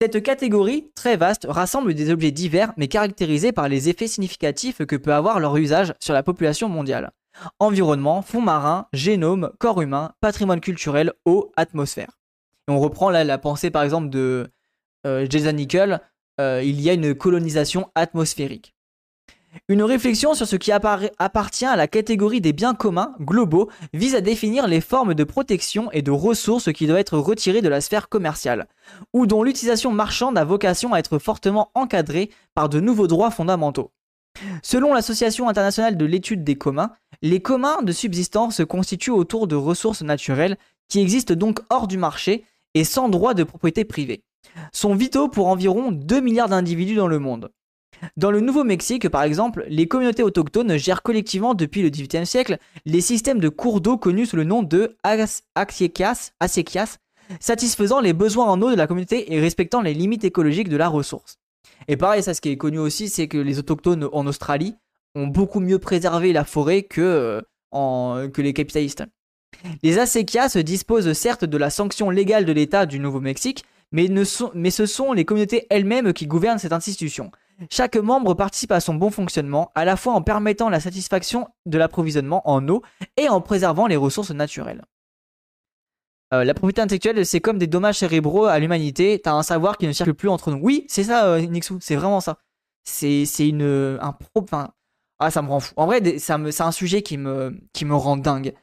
Cette 0.01 0.23
catégorie, 0.23 0.93
très 0.95 1.17
vaste, 1.17 1.47
rassemble 1.49 1.93
des 1.95 2.11
objets 2.11 2.31
divers, 2.31 2.73
mais 2.77 2.87
caractérisés 2.87 3.51
par 3.51 3.69
les 3.69 3.89
effets 3.89 4.07
significatifs 4.07 4.85
que 4.85 4.95
peut 4.95 5.13
avoir 5.13 5.41
leur 5.41 5.57
usage 5.57 5.93
sur 5.99 6.15
la 6.15 6.23
population 6.23 6.69
mondiale. 6.69 7.11
Environnement, 7.59 8.23
fonds 8.23 8.43
marins, 8.43 8.87
génome, 8.93 9.53
corps 9.59 9.81
humain, 9.81 10.13
patrimoine 10.21 10.61
culturel, 10.61 11.13
eau, 11.25 11.53
atmosphère. 11.57 12.19
On 12.69 12.79
reprend 12.79 13.11
la 13.11 13.39
pensée 13.39 13.71
par 13.71 13.83
exemple 13.83 14.11
de 14.11 14.51
euh, 15.07 15.27
Jason 15.29 15.53
Nickel 15.53 16.01
euh, 16.41 16.63
il 16.65 16.81
y 16.81 16.89
a 16.91 16.93
une 16.93 17.15
colonisation 17.15 17.91
atmosphérique. 17.95 18.75
Une 19.69 19.83
réflexion 19.83 20.35
sur 20.35 20.47
ce 20.47 20.57
qui 20.57 20.71
appartient 20.71 21.65
à 21.65 21.75
la 21.75 21.89
catégorie 21.89 22.41
des 22.41 22.53
biens 22.53 22.75
communs 22.75 23.15
globaux 23.21 23.71
vise 23.93 24.15
à 24.15 24.21
définir 24.21 24.69
les 24.69 24.81
formes 24.81 25.15
de 25.15 25.25
protection 25.25 25.91
et 25.91 26.03
de 26.03 26.11
ressources 26.11 26.73
qui 26.73 26.87
doivent 26.87 27.01
être 27.01 27.19
retirées 27.19 27.63
de 27.63 27.69
la 27.69 27.81
sphère 27.81 28.09
commerciale, 28.09 28.69
ou 29.15 29.27
dont 29.27 29.43
l'utilisation 29.43 29.91
marchande 29.91 30.39
a 30.39 30.45
vocation 30.45 30.93
à 30.93 30.99
être 30.99 31.19
fortement 31.19 31.71
encadrée 31.75 32.31
par 32.55 32.69
de 32.69 32.79
nouveaux 32.79 33.09
droits 33.09 33.31
fondamentaux. 33.31 33.91
Selon 34.63 34.95
l'Association 34.95 35.49
internationale 35.49 35.97
de 35.97 36.05
l'étude 36.05 36.45
des 36.45 36.57
communs, 36.57 36.93
les 37.23 37.41
communs 37.41 37.83
de 37.83 37.93
subsistance 37.93 38.57
se 38.57 38.63
constituent 38.63 39.11
autour 39.11 39.47
de 39.47 39.57
ressources 39.57 40.03
naturelles 40.03 40.57
qui 40.89 41.01
existent 41.01 41.35
donc 41.35 41.61
hors 41.71 41.87
du 41.87 41.99
marché 41.99 42.45
et 42.75 42.85
sans 42.85 43.09
droit 43.09 43.35
de 43.35 43.45
propriété 43.45 43.85
privée 43.85 44.23
sont 44.73 44.95
vitaux 44.95 45.29
pour 45.29 45.49
environ 45.49 45.93
2 45.93 46.21
milliards 46.21 46.49
d'individus 46.49 46.95
dans 46.95 47.09
le 47.09 47.19
monde. 47.19 47.51
Dans 48.17 48.31
le 48.31 48.41
Nouveau-Mexique, 48.41 49.09
par 49.09 49.23
exemple, 49.23 49.65
les 49.69 49.89
communautés 49.89 50.23
autochtones 50.23 50.77
gèrent 50.77 51.03
collectivement 51.03 51.55
depuis 51.55 51.83
le 51.83 51.91
XVIIIe 51.91 52.27
siècle 52.27 52.59
les 52.87 53.01
systèmes 53.01 53.41
de 53.41 53.49
cours 53.49 53.81
d'eau 53.81 53.99
connus 53.99 54.27
sous 54.27 54.37
le 54.37 54.45
nom 54.45 54.63
de 54.63 54.97
acequias, 55.03 56.99
satisfaisant 57.41 58.01
les 58.01 58.13
besoins 58.13 58.47
en 58.47 58.63
eau 58.63 58.71
de 58.71 58.77
la 58.77 58.87
communauté 58.87 59.33
et 59.33 59.41
respectant 59.41 59.83
les 59.83 59.95
limites 59.95 60.25
écologiques 60.25 60.69
de 60.69 60.77
la 60.77 60.89
ressource. 60.89 61.39
Et 61.89 61.97
pareil, 61.97 62.23
ça 62.23 62.35
ce 62.35 62.41
qui 62.41 62.51
est 62.51 62.57
connu 62.57 62.79
aussi, 62.79 63.09
c'est 63.09 63.29
que 63.29 63.39
les 63.39 63.59
autochtones 63.59 64.09
en 64.13 64.27
Australie 64.27 64.77
ont 65.15 65.27
beaucoup 65.27 65.61
mieux 65.61 65.79
préservé 65.79 66.33
la 66.33 66.45
forêt 66.45 66.83
que, 66.83 67.43
euh, 67.75 68.29
que 68.29 68.43
les 68.43 68.53
capitalistes. 68.53 69.05
Les 69.83 69.99
acequias 69.99 70.63
disposent 70.63 71.13
certes 71.13 71.45
de 71.45 71.57
la 71.57 71.71
sanction 71.71 72.11
légale 72.11 72.45
de 72.45 72.53
l'État 72.53 72.87
du 72.87 72.99
Nouveau-Mexique, 72.99 73.65
mais, 73.91 74.09
ce 74.25 74.87
sont 74.87 75.13
les 75.13 75.25
communautés 75.25 75.67
elles-mêmes 75.71 76.13
qui 76.13 76.27
gouvernent 76.27 76.59
cette 76.59 76.73
institution. 76.73 77.31
Chaque 77.71 77.97
membre 77.97 78.35
participe 78.35 78.71
à 78.71 78.81
son 78.81 78.95
bon 78.95 79.11
fonctionnement, 79.11 79.73
à 79.75 79.85
la 79.85 79.97
fois 79.97 80.13
en 80.13 80.23
permettant 80.23 80.69
la 80.69 80.79
satisfaction 80.79 81.49
de 81.67 81.79
l'approvisionnement 81.79 82.49
en 82.49 82.67
eau 82.69 82.83
et 83.17 83.29
en 83.29 83.41
préservant 83.41 83.87
les 83.87 83.97
ressources 83.97 84.31
naturelles. 84.31 84.85
Euh, 86.35 86.45
la 86.45 86.53
propriété 86.55 86.83
intellectuelle, 86.83 87.25
c'est 87.25 87.41
comme 87.41 87.59
des 87.59 87.67
dommages 87.67 87.99
cérébraux 87.99 88.45
à 88.45 88.59
l'humanité. 88.59 89.21
T'as 89.23 89.33
un 89.33 89.43
savoir 89.43 89.79
qui 89.79 89.87
ne 89.87 89.93
circule 89.93 90.15
plus 90.15 90.29
entre 90.29 90.51
nous. 90.51 90.59
Oui, 90.63 90.85
c'est 90.89 91.05
ça, 91.05 91.27
euh, 91.27 91.41
Nixou. 91.41 91.79
C'est 91.81 91.97
vraiment 91.97 92.21
ça. 92.21 92.39
C'est 92.85 93.25
une 93.41 93.99
un 94.01 94.13
pro. 94.13 94.43
Enfin, 94.43 94.71
ah, 95.19 95.31
ça 95.31 95.43
me 95.43 95.49
rend 95.49 95.61
fou. 95.61 95.75
En 95.77 95.87
vrai, 95.87 96.19
c'est 96.19 96.33
un 96.33 96.73
sujet 96.73 97.03
qui 97.03 97.19
me 97.19 97.59
qui 97.73 97.85
me 97.85 97.95
rend 97.95 98.17
dingue. 98.17 98.55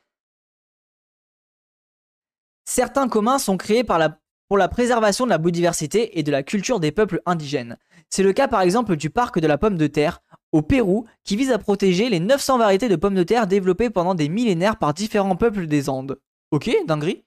Certains 2.66 3.08
communs 3.08 3.38
sont 3.40 3.58
créés 3.58 3.84
la 3.88 4.20
pour 4.48 4.58
la 4.58 4.68
préservation 4.68 5.26
de 5.26 5.32
la 5.32 5.38
biodiversité 5.38 6.20
et 6.20 6.24
de 6.24 6.32
la 6.32 6.44
culture 6.44 6.80
des 6.80 6.92
peuples 6.92 7.22
indigènes. 7.26 7.78
C'est 8.10 8.24
le 8.24 8.34
cas 8.34 8.48
par 8.48 8.62
exemple 8.62 8.96
du 8.96 9.10
parc 9.10 9.40
de 9.40 9.48
la 9.48 9.58
pomme 9.58 9.78
de 9.78 9.88
terre 9.88 10.22
au 10.52 10.62
Pérou 10.62 11.06
qui 11.24 11.36
vise 11.36 11.52
à 11.52 11.58
protéger 11.58 12.10
les 12.10 12.20
900 12.20 12.60
variétés 12.60 12.90
de 12.90 12.96
pommes 12.96 13.16
de 13.16 13.24
terre 13.24 13.48
développées 13.48 13.90
pendant 13.90 14.14
des 14.16 14.30
millénaires 14.30 14.78
par 14.78 14.94
différents 14.94 15.36
peuples 15.36 15.68
des 15.68 15.90
Andes. 15.90 16.20
Ok, 16.52 16.70
dinguerie. 16.88 17.26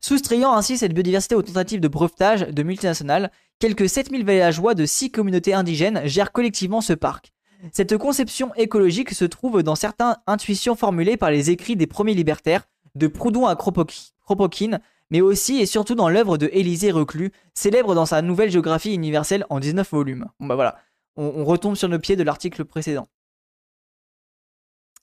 Soustrayant 0.00 0.54
ainsi 0.54 0.78
cette 0.78 0.94
biodiversité 0.94 1.34
aux 1.34 1.42
tentatives 1.42 1.80
de 1.80 1.88
brevetage 1.88 2.42
de 2.48 2.62
multinationales, 2.62 3.30
quelques 3.58 3.88
7000 3.88 4.24
villageois 4.24 4.74
de 4.74 4.86
6 4.86 5.10
communautés 5.10 5.54
indigènes 5.54 6.02
gèrent 6.06 6.32
collectivement 6.32 6.80
ce 6.80 6.92
parc. 6.92 7.32
Cette 7.72 7.96
conception 7.98 8.54
écologique 8.54 9.10
se 9.10 9.24
trouve 9.24 9.62
dans 9.62 9.74
certaines 9.74 10.16
intuitions 10.26 10.76
formulées 10.76 11.16
par 11.16 11.30
les 11.30 11.50
écrits 11.50 11.76
des 11.76 11.86
premiers 11.86 12.14
libertaires, 12.14 12.66
de 12.94 13.06
Proudhon 13.06 13.46
à 13.46 13.56
Kropotkin, 13.56 14.80
mais 15.10 15.20
aussi 15.20 15.60
et 15.60 15.66
surtout 15.66 15.94
dans 15.94 16.08
l'œuvre 16.08 16.38
de 16.38 16.48
Élisée 16.52 16.90
Reclus, 16.90 17.32
célèbre 17.54 17.94
dans 17.94 18.06
sa 18.06 18.22
nouvelle 18.22 18.50
géographie 18.50 18.94
universelle 18.94 19.44
en 19.50 19.60
19 19.60 19.90
volumes. 19.90 20.26
Bon 20.38 20.46
bah 20.46 20.54
voilà, 20.54 20.78
on, 21.16 21.44
retombe 21.44 21.76
sur 21.76 21.88
nos 21.88 21.98
pieds 21.98 22.16
de 22.16 22.22
l'article 22.22 22.64
précédent. 22.64 23.08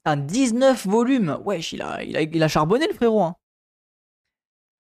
Un 0.05 0.17
19 0.17 0.87
volumes 0.87 1.37
Wesh, 1.43 1.73
il 1.73 1.81
a, 1.81 2.47
charbonné 2.47 2.87
le 2.87 2.93
frérot. 2.93 3.21
Hein. 3.21 3.35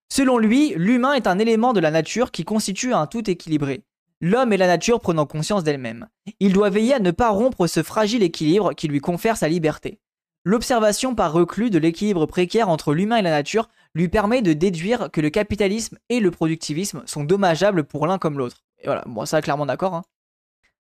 Selon 0.09 0.37
lui, 0.37 0.73
l'humain 0.75 1.13
est 1.13 1.27
un 1.27 1.39
élément 1.39 1.73
de 1.73 1.79
la 1.79 1.91
nature 1.91 2.31
qui 2.31 2.45
constitue 2.45 2.93
un 2.93 3.07
tout 3.07 3.29
équilibré. 3.29 3.83
L'homme 4.19 4.53
et 4.53 4.57
la 4.57 4.67
nature 4.67 4.99
prenant 4.99 5.25
conscience 5.25 5.63
d'elle-même. 5.63 6.07
Il 6.39 6.53
doit 6.53 6.69
veiller 6.69 6.95
à 6.95 6.99
ne 6.99 7.11
pas 7.11 7.29
rompre 7.29 7.67
ce 7.67 7.83
fragile 7.83 8.23
équilibre 8.23 8.73
qui 8.73 8.87
lui 8.87 8.99
confère 8.99 9.37
sa 9.37 9.47
liberté. 9.47 9.99
L'observation 10.43 11.13
par 11.13 11.33
reclus 11.33 11.69
de 11.69 11.77
l'équilibre 11.77 12.25
précaire 12.25 12.69
entre 12.69 12.93
l'humain 12.93 13.17
et 13.17 13.21
la 13.21 13.31
nature 13.31 13.69
lui 13.93 14.07
permet 14.07 14.41
de 14.41 14.53
déduire 14.53 15.11
que 15.11 15.21
le 15.21 15.29
capitalisme 15.29 15.99
et 16.09 16.19
le 16.19 16.31
productivisme 16.31 17.03
sont 17.05 17.25
dommageables 17.25 17.83
pour 17.83 18.07
l'un 18.07 18.17
comme 18.17 18.37
l'autre. 18.37 18.63
Et 18.79 18.85
voilà, 18.85 19.03
bon, 19.07 19.25
ça, 19.25 19.41
clairement 19.41 19.65
d'accord. 19.65 19.93
Hein. 19.93 20.03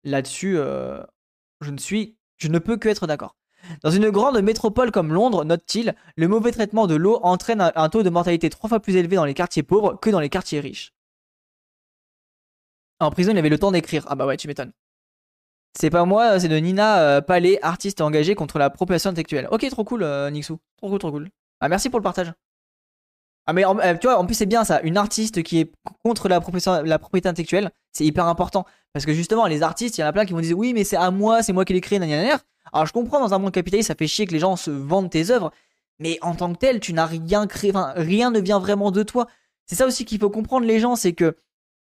Là-dessus, 0.02 0.58
euh, 0.58 1.02
je 1.60 1.70
ne 1.70 1.78
suis, 1.78 2.16
je 2.36 2.48
ne 2.48 2.58
peux 2.58 2.76
que 2.76 2.88
être 2.88 3.06
d'accord. 3.06 3.36
Dans 3.82 3.90
une 3.90 4.10
grande 4.10 4.40
métropole 4.40 4.90
comme 4.90 5.12
Londres, 5.12 5.44
note-t-il, 5.44 5.94
le 6.16 6.28
mauvais 6.28 6.52
traitement 6.52 6.86
de 6.86 6.94
l'eau 6.94 7.20
entraîne 7.22 7.72
un 7.74 7.88
taux 7.88 8.02
de 8.02 8.10
mortalité 8.10 8.50
trois 8.50 8.68
fois 8.68 8.80
plus 8.80 8.96
élevé 8.96 9.16
dans 9.16 9.24
les 9.24 9.34
quartiers 9.34 9.62
pauvres 9.62 9.98
que 10.00 10.10
dans 10.10 10.20
les 10.20 10.28
quartiers 10.28 10.60
riches. 10.60 10.92
En 13.00 13.10
prison, 13.10 13.32
il 13.32 13.38
avait 13.38 13.48
le 13.48 13.58
temps 13.58 13.72
d'écrire. 13.72 14.04
Ah 14.08 14.14
bah 14.14 14.26
ouais, 14.26 14.36
tu 14.36 14.48
m'étonnes. 14.48 14.72
C'est 15.78 15.90
pas 15.90 16.04
moi, 16.04 16.38
c'est 16.38 16.48
de 16.48 16.56
Nina 16.56 17.00
euh, 17.00 17.20
Palais, 17.20 17.58
artiste 17.62 18.00
engagée 18.00 18.34
contre 18.34 18.58
la 18.58 18.70
propriété 18.70 19.08
intellectuelle. 19.08 19.48
Ok, 19.50 19.68
trop 19.70 19.84
cool, 19.84 20.04
euh, 20.04 20.30
Nixou. 20.30 20.58
Trop 20.76 20.88
cool, 20.88 20.98
trop 20.98 21.10
cool. 21.10 21.30
Ah, 21.60 21.68
merci 21.68 21.90
pour 21.90 21.98
le 21.98 22.04
partage. 22.04 22.32
Ah, 23.46 23.52
mais 23.52 23.66
euh, 23.66 23.94
tu 23.96 24.06
vois, 24.06 24.18
en 24.18 24.24
plus, 24.24 24.34
c'est 24.34 24.46
bien 24.46 24.64
ça. 24.64 24.80
Une 24.82 24.96
artiste 24.96 25.42
qui 25.42 25.58
est 25.60 25.72
contre 26.04 26.28
la 26.28 26.40
propriété, 26.40 26.70
la 26.84 26.98
propriété 26.98 27.28
intellectuelle, 27.28 27.72
c'est 27.92 28.04
hyper 28.04 28.26
important. 28.26 28.64
Parce 28.92 29.04
que 29.04 29.12
justement, 29.12 29.46
les 29.46 29.62
artistes, 29.62 29.98
il 29.98 30.02
y 30.02 30.04
en 30.04 30.06
a 30.06 30.12
plein 30.12 30.24
qui 30.24 30.32
vont 30.32 30.40
dire 30.40 30.56
oui, 30.56 30.72
mais 30.72 30.84
c'est 30.84 30.96
à 30.96 31.10
moi, 31.10 31.42
c'est 31.42 31.52
moi 31.52 31.64
qui 31.64 31.72
l'ai 31.72 31.80
créé, 31.80 31.98
nanana. 31.98 32.38
Alors, 32.72 32.86
je 32.86 32.92
comprends, 32.92 33.20
dans 33.20 33.34
un 33.34 33.38
monde 33.38 33.52
capitaliste, 33.52 33.88
ça 33.88 33.94
fait 33.94 34.06
chier 34.06 34.26
que 34.26 34.32
les 34.32 34.38
gens 34.38 34.56
se 34.56 34.70
vendent 34.70 35.10
tes 35.10 35.30
œuvres. 35.30 35.52
Mais 35.98 36.18
en 36.22 36.34
tant 36.34 36.52
que 36.52 36.58
tel, 36.58 36.80
tu 36.80 36.92
n'as 36.92 37.06
rien 37.06 37.46
créé, 37.46 37.70
enfin, 37.70 37.92
rien 37.96 38.30
ne 38.30 38.40
vient 38.40 38.58
vraiment 38.58 38.90
de 38.90 39.02
toi. 39.02 39.28
C'est 39.66 39.76
ça 39.76 39.86
aussi 39.86 40.04
qu'il 40.04 40.18
faut 40.18 40.30
comprendre, 40.30 40.66
les 40.66 40.80
gens, 40.80 40.96
c'est 40.96 41.12
que 41.12 41.36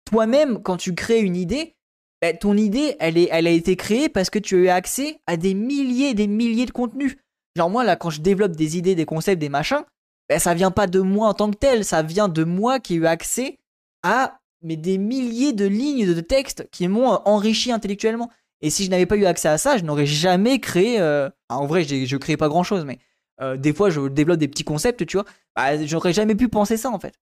toi-même, 0.04 0.62
quand 0.62 0.76
tu 0.76 0.94
crées 0.94 1.20
une 1.20 1.36
idée, 1.36 1.74
bah, 2.20 2.32
ton 2.34 2.56
idée, 2.56 2.96
elle, 3.00 3.16
est, 3.16 3.28
elle 3.32 3.46
a 3.46 3.50
été 3.50 3.76
créée 3.76 4.08
parce 4.08 4.30
que 4.30 4.38
tu 4.38 4.56
as 4.56 4.58
eu 4.58 4.68
accès 4.68 5.20
à 5.26 5.36
des 5.36 5.54
milliers 5.54 6.10
et 6.10 6.14
des 6.14 6.26
milliers 6.26 6.66
de 6.66 6.70
contenus. 6.70 7.16
Genre 7.56 7.70
moi, 7.70 7.84
là, 7.84 7.96
quand 7.96 8.10
je 8.10 8.20
développe 8.20 8.52
des 8.52 8.76
idées, 8.76 8.94
des 8.94 9.04
concepts, 9.04 9.40
des 9.40 9.48
machins, 9.48 9.82
bah, 10.28 10.38
ça 10.38 10.54
vient 10.54 10.70
pas 10.70 10.86
de 10.86 11.00
moi 11.00 11.28
en 11.28 11.34
tant 11.34 11.50
que 11.50 11.56
tel, 11.56 11.84
ça 11.84 12.02
vient 12.02 12.28
de 12.28 12.44
moi 12.44 12.80
qui 12.80 12.94
ai 12.94 12.96
eu 12.98 13.06
accès 13.06 13.58
à 14.02 14.38
mais 14.62 14.76
des 14.76 14.96
milliers 14.96 15.52
de 15.52 15.66
lignes 15.66 16.06
de 16.06 16.20
texte 16.20 16.68
qui 16.70 16.86
m'ont 16.86 17.08
enrichi 17.24 17.72
intellectuellement. 17.72 18.30
Et 18.62 18.70
si 18.70 18.84
je 18.84 18.90
n'avais 18.90 19.06
pas 19.06 19.16
eu 19.16 19.26
accès 19.26 19.48
à 19.48 19.58
ça, 19.58 19.76
je 19.76 19.82
n'aurais 19.82 20.06
jamais 20.06 20.60
créé. 20.60 21.00
Euh, 21.00 21.28
en 21.48 21.66
vrai, 21.66 21.82
je 21.84 22.16
crée 22.16 22.36
pas 22.36 22.48
grand 22.48 22.62
chose, 22.62 22.84
mais 22.84 22.98
euh, 23.40 23.56
des 23.56 23.72
fois, 23.72 23.90
je 23.90 24.08
développe 24.08 24.38
des 24.38 24.48
petits 24.48 24.64
concepts, 24.64 25.04
tu 25.04 25.16
vois. 25.16 25.26
Bah, 25.56 25.84
j'aurais 25.84 26.12
jamais 26.12 26.36
pu 26.36 26.48
penser 26.48 26.76
ça 26.76 26.90
en 26.90 26.98
fait. 26.98 27.14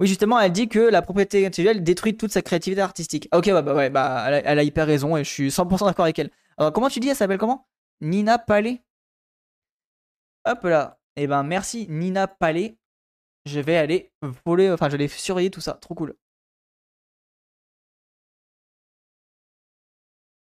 Oui, 0.00 0.06
justement, 0.06 0.40
elle 0.40 0.52
dit 0.52 0.68
que 0.68 0.78
la 0.78 1.02
propriété 1.02 1.46
intellectuelle 1.46 1.84
détruit 1.84 2.16
toute 2.16 2.32
sa 2.32 2.40
créativité 2.40 2.80
artistique. 2.80 3.28
ok, 3.32 3.50
bah, 3.50 3.62
bah, 3.62 3.74
ouais, 3.74 3.90
bah, 3.90 4.26
elle 4.30 4.58
a, 4.58 4.62
hyper 4.62 4.86
raison 4.86 5.16
et 5.18 5.24
je 5.24 5.28
suis 5.28 5.48
100% 5.50 5.84
d'accord 5.84 6.06
avec 6.06 6.18
elle. 6.18 6.30
Alors, 6.56 6.72
comment 6.72 6.88
tu 6.88 7.00
dis, 7.00 7.08
elle 7.08 7.16
s'appelle 7.16 7.38
comment? 7.38 7.68
Nina 8.00 8.38
Palais? 8.38 8.82
Hop 10.46 10.64
là. 10.64 10.98
Eh 11.16 11.26
ben, 11.26 11.42
merci 11.42 11.86
Nina 11.90 12.26
Palais. 12.26 12.78
Je 13.44 13.60
vais 13.60 13.76
aller 13.76 14.12
voler, 14.46 14.70
enfin, 14.70 14.88
je 14.88 14.96
vais 14.96 15.08
surveiller 15.08 15.50
tout 15.50 15.60
ça. 15.60 15.74
Trop 15.74 15.94
cool. 15.94 16.14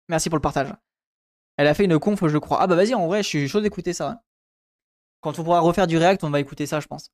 Merci 0.10 0.30
pour 0.30 0.38
le 0.38 0.42
partage. 0.42 0.74
Elle 1.58 1.68
a 1.68 1.74
fait 1.74 1.86
une 1.86 2.00
conf, 2.00 2.26
je 2.28 2.38
crois. 2.38 2.62
Ah 2.62 2.68
bah 2.68 2.76
vas-y, 2.76 2.94
en 2.94 3.08
vrai, 3.08 3.24
je 3.24 3.28
suis 3.28 3.48
chaud 3.48 3.62
d'écouter 3.62 3.94
ça. 3.94 4.22
Quand 5.22 5.40
on 5.40 5.44
pourra 5.44 5.62
refaire 5.62 5.88
du 5.88 5.98
React, 5.98 6.24
on 6.24 6.30
va 6.30 6.40
écouter 6.40 6.66
ça, 6.66 6.80
je 6.80 6.88
pense. 6.88 7.10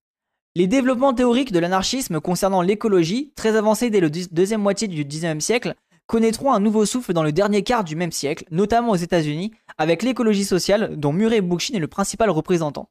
Les 0.56 0.68
développements 0.68 1.14
théoriques 1.14 1.54
de 1.54 1.60
l'anarchisme 1.60 2.20
concernant 2.20 2.62
l'écologie, 2.62 3.32
très 3.36 3.56
avancés 3.56 3.90
dès 3.90 4.02
le 4.02 4.10
deuxième 4.10 4.62
moitié 4.62 4.88
du 4.88 5.06
XIXe 5.06 5.44
siècle, 5.44 5.76
connaîtront 6.08 6.52
un 6.52 6.60
nouveau 6.60 6.86
souffle 6.86 7.14
dans 7.14 7.24
le 7.24 7.32
dernier 7.32 7.64
quart 7.64 7.86
du 7.86 7.96
même 7.96 8.12
siècle, 8.12 8.44
notamment 8.52 8.90
aux 8.90 8.98
États-Unis, 8.98 9.54
avec 9.78 10.04
l'écologie 10.04 10.44
sociale 10.44 10.98
dont 10.98 11.14
Murray 11.14 11.40
Bookchin 11.40 11.76
est 11.76 11.80
le 11.80 11.88
principal 11.88 12.30
représentant. 12.30 12.90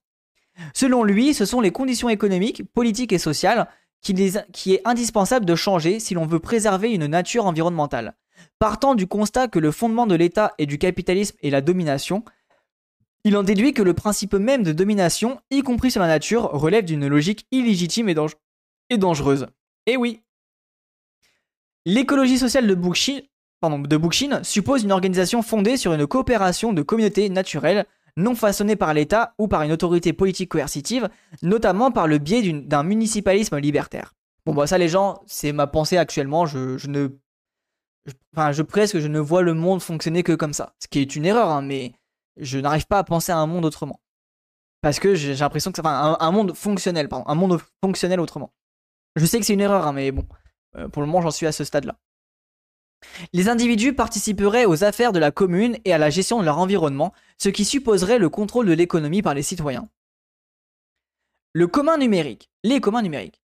Selon 0.73 1.05
lui, 1.05 1.35
ce 1.35 1.45
sont 1.45 1.61
les 1.61 1.71
conditions 1.71 2.09
économiques, 2.09 2.63
politiques 2.73 3.13
et 3.13 3.19
sociales 3.19 3.69
qui, 4.01 4.15
qui 4.53 4.73
est 4.73 4.81
indispensable 4.87 5.45
de 5.45 5.55
changer 5.55 6.01
si 6.01 6.15
l'on 6.15 6.25
veut 6.25 6.39
préserver 6.39 6.93
une 6.93 7.07
nature 7.07 7.45
environnementale. 7.45 8.15
Partant 8.59 8.95
du 8.95 9.07
constat 9.07 9.49
que 9.49 9.59
le 9.59 9.71
fondement 9.71 10.07
de 10.07 10.15
l'État 10.15 10.53
et 10.59 10.67
du 10.67 10.79
capitalisme 10.79 11.37
est 11.43 11.51
la 11.51 11.61
domination, 11.61 12.25
il 13.25 13.37
en 13.37 13.43
déduit 13.43 13.75
que 13.75 13.83
le 13.83 13.95
principe 13.95 14.35
même 14.35 14.63
de 14.63 14.73
domination, 14.73 15.41
y 15.51 15.63
compris 15.63 15.91
sur 15.91 16.01
la 16.01 16.07
nature, 16.07 16.45
relève 16.53 16.85
d'une 16.85 17.07
logique 17.07 17.47
illégitime 17.51 18.09
et, 18.09 18.97
dangereuse. 18.97 19.47
Et 19.87 19.97
oui. 19.97 20.23
L'écologie 21.85 22.39
sociale 22.39 22.67
de 22.67 22.75
Bookchin, 22.75 24.43
suppose 24.43 24.83
une 24.85 24.93
organisation 24.93 25.43
fondée 25.43 25.77
sur 25.77 25.93
une 25.93 26.07
coopération 26.07 26.73
de 26.73 26.83
communautés 26.83 27.29
naturelles, 27.29 27.87
non 28.17 28.35
façonnée 28.35 28.77
par 28.77 28.95
l'État 28.95 29.35
ou 29.39 29.49
par 29.49 29.63
une 29.63 29.73
autorité 29.73 30.13
politique 30.13 30.51
coercitive, 30.51 31.09
notamment 31.43 31.91
par 31.91 32.07
le 32.07 32.19
biais 32.19 32.53
d'un 32.53 32.83
municipalisme 32.83 33.59
libertaire. 33.59 34.15
Bon 34.47 34.55
bah 34.55 34.67
ça 34.67 34.79
les 34.79 34.89
gens, 34.89 35.23
c'est 35.27 35.53
ma 35.53 35.67
pensée 35.67 35.97
actuellement, 35.97 36.47
je, 36.47 36.89
ne... 36.89 37.09
enfin 38.35 38.53
je 38.53 38.63
presque 38.63 38.99
je 38.99 39.09
ne 39.09 39.19
vois 39.19 39.43
le 39.43 39.55
monde 39.55 39.83
fonctionner 39.83 40.23
que 40.23 40.33
comme 40.33 40.53
ça. 40.53 40.75
Ce 40.81 40.89
qui 40.89 41.01
est 41.01 41.17
une 41.17 41.27
erreur, 41.27 41.49
hein, 41.51 41.63
mais 41.63 41.93
je 42.37 42.59
n'arrive 42.59 42.87
pas 42.87 42.99
à 42.99 43.05
penser 43.05 43.33
à 43.33 43.39
un 43.39 43.47
monde 43.47 43.65
autrement. 43.65 44.01
Parce 44.81 44.99
que 44.99 45.15
j'ai 45.15 45.35
l'impression 45.35 45.71
que 45.71 45.77
c'est 45.77 45.87
enfin, 45.87 46.17
un, 46.19 46.31
monde 46.31 46.55
fonctionnel, 46.55 47.09
pardon, 47.09 47.29
un 47.29 47.35
monde 47.35 47.61
fonctionnel 47.85 48.19
autrement. 48.19 48.53
Je 49.17 49.27
sais 49.27 49.39
que 49.39 49.45
c'est 49.45 49.53
une 49.53 49.61
erreur, 49.61 49.87
hein, 49.87 49.93
mais 49.93 50.11
bon, 50.11 50.27
euh, 50.77 50.89
pour 50.89 51.03
le 51.03 51.07
moment 51.07 51.21
j'en 51.21 51.31
suis 51.31 51.47
à 51.47 51.53
ce 51.53 51.65
stade-là. 51.65 51.99
Les 53.33 53.49
individus 53.49 53.95
participeraient 53.95 54.67
aux 54.67 54.85
affaires 54.85 55.13
de 55.13 55.19
la 55.19 55.31
commune 55.31 55.79
et 55.85 55.93
à 55.93 55.99
la 55.99 56.11
gestion 56.11 56.41
de 56.41 56.45
leur 56.45 56.59
environnement, 56.59 57.13
ce 57.39 57.49
qui 57.49 57.65
supposerait 57.65 58.19
le 58.19 58.29
contrôle 58.29 58.67
de 58.67 58.73
l'économie 58.73 59.23
par 59.23 59.35
les 59.35 59.43
citoyens. 59.43 59.89
Le 61.53 61.67
commun 61.67 61.99
numérique. 61.99 62.51
Les 62.63 62.81
communs 62.81 63.03
numériques. 63.03 63.40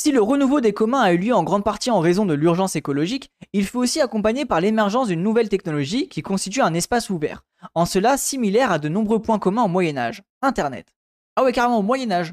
Si 0.00 0.12
le 0.12 0.22
renouveau 0.22 0.60
des 0.60 0.72
communs 0.72 1.00
a 1.00 1.12
eu 1.12 1.18
lieu 1.18 1.34
en 1.34 1.42
grande 1.42 1.64
partie 1.64 1.90
en 1.90 1.98
raison 1.98 2.24
de 2.24 2.32
l'urgence 2.32 2.76
écologique, 2.76 3.32
il 3.52 3.66
fut 3.66 3.78
aussi 3.78 4.00
accompagné 4.00 4.44
par 4.44 4.60
l'émergence 4.60 5.08
d'une 5.08 5.24
nouvelle 5.24 5.48
technologie 5.48 6.08
qui 6.08 6.22
constitue 6.22 6.60
un 6.60 6.72
espace 6.72 7.10
ouvert, 7.10 7.44
en 7.74 7.84
cela 7.84 8.16
similaire 8.16 8.70
à 8.70 8.78
de 8.78 8.88
nombreux 8.88 9.20
points 9.20 9.40
communs 9.40 9.64
au 9.64 9.68
Moyen 9.68 9.96
Âge, 9.96 10.22
Internet. 10.40 10.94
Ah 11.34 11.42
ouais, 11.42 11.52
carrément 11.52 11.80
au 11.80 11.82
Moyen 11.82 12.12
Âge. 12.12 12.32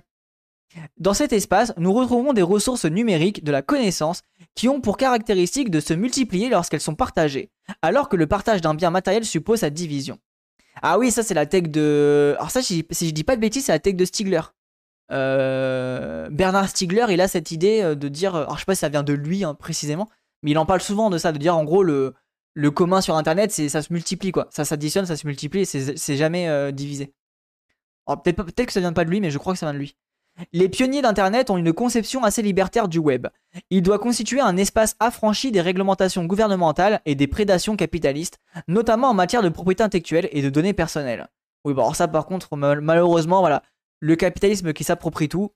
Dans 0.98 1.16
cet 1.16 1.34
espace, 1.34 1.74
nous 1.78 1.92
retrouvons 1.92 2.34
des 2.34 2.44
ressources 2.44 2.86
numériques 2.86 3.44
de 3.44 3.52
la 3.52 3.64
connaissance 3.64 4.22
qui 4.54 4.70
ont 4.70 4.80
pour 4.80 4.98
caractéristique 4.98 5.72
de 5.72 5.80
se 5.80 5.96
multiplier 5.96 6.50
lorsqu'elles 6.50 6.82
sont 6.82 6.96
partagées, 6.96 7.50
alors 7.82 8.10
que 8.10 8.16
le 8.16 8.28
partage 8.28 8.62
d'un 8.62 8.76
bien 8.76 8.92
matériel 8.92 9.26
suppose 9.26 9.62
sa 9.62 9.72
division. 9.72 10.20
Ah 10.84 11.00
oui, 11.00 11.10
ça 11.10 11.24
c'est 11.24 11.34
la 11.34 11.48
tech 11.48 11.64
de... 11.64 12.36
Alors 12.38 12.52
ça, 12.52 12.62
si 12.62 12.86
je 12.92 13.10
dis 13.10 13.24
pas 13.24 13.36
de 13.36 13.42
bêtises, 13.42 13.66
c'est 13.66 13.72
la 13.72 13.80
tech 13.80 13.96
de 13.96 14.06
Stigler. 14.06 14.42
Euh, 15.12 16.30
Bernard 16.32 16.70
Stiegler, 16.70 17.06
il 17.10 17.22
a 17.22 17.28
cette 17.28 17.52
idée 17.52 17.82
euh, 17.82 17.96
de 17.96 18.08
dire, 18.08 18.36
alors 18.36 18.56
je 18.56 18.60
sais 18.60 18.66
pas 18.66 18.76
si 18.76 18.80
ça 18.80 18.90
vient 18.90 19.04
de 19.04 19.14
lui 19.14 19.44
hein, 19.44 19.54
précisément, 19.54 20.10
mais 20.42 20.52
il 20.52 20.58
en 20.58 20.66
parle 20.66 20.82
souvent 20.82 21.10
de 21.10 21.18
ça, 21.18 21.32
de 21.32 21.38
dire 21.38 21.56
en 21.56 21.64
gros 21.64 21.84
le, 21.84 22.14
le 22.54 22.72
commun 22.72 23.02
sur 23.02 23.16
Internet, 23.16 23.52
ça 23.52 23.82
se 23.82 23.94
multiplie 23.94 24.32
quoi, 24.32 24.48
ça 24.50 24.66
s'additionne, 24.66 25.06
ça 25.06 25.16
se 25.16 25.28
multiplie 25.28 25.62
et 25.62 25.66
c'est 25.66 26.18
jamais 26.18 26.48
euh, 26.48 26.72
divisé. 26.72 27.14
Peut-être 28.08 28.44
peut 28.44 28.66
que 28.66 28.72
ça 28.72 28.80
vient 28.80 28.94
pas 28.94 29.06
de 29.06 29.10
lui, 29.10 29.20
mais 29.20 29.32
je 29.32 29.38
crois 29.38 29.54
que 29.54 29.60
ça 29.60 29.66
vient 29.66 29.74
de 29.74 29.80
lui. 29.80 29.96
Les 30.52 30.70
pionniers 30.70 31.02
d'Internet 31.02 31.50
ont 31.50 31.58
une 31.58 31.74
conception 31.74 32.24
assez 32.24 32.42
libertaire 32.42 32.88
du 32.88 33.00
web. 33.00 33.28
Il 33.70 33.82
doit 33.82 34.00
constituer 34.00 34.42
un 34.42 34.58
espace 34.58 34.96
affranchi 35.00 35.52
des 35.52 35.62
réglementations 35.62 36.26
gouvernementales 36.26 37.02
et 37.06 37.16
des 37.16 37.28
prédations 37.28 37.78
capitalistes, 37.78 38.40
notamment 38.68 39.10
en 39.10 39.14
matière 39.14 39.42
de 39.42 39.50
propriété 39.50 39.84
intellectuelle 39.84 40.28
et 40.32 40.42
de 40.42 40.50
données 40.50 40.74
personnelles. 40.74 41.28
Oui, 41.64 41.74
bon, 41.74 41.84
alors 41.84 41.96
ça 41.96 42.08
par 42.08 42.26
contre, 42.26 42.56
malheureusement, 42.58 43.40
voilà, 43.40 43.64
le 44.00 44.16
capitalisme 44.16 44.74
qui 44.74 44.84
s'approprie 44.84 45.30
tout, 45.30 45.52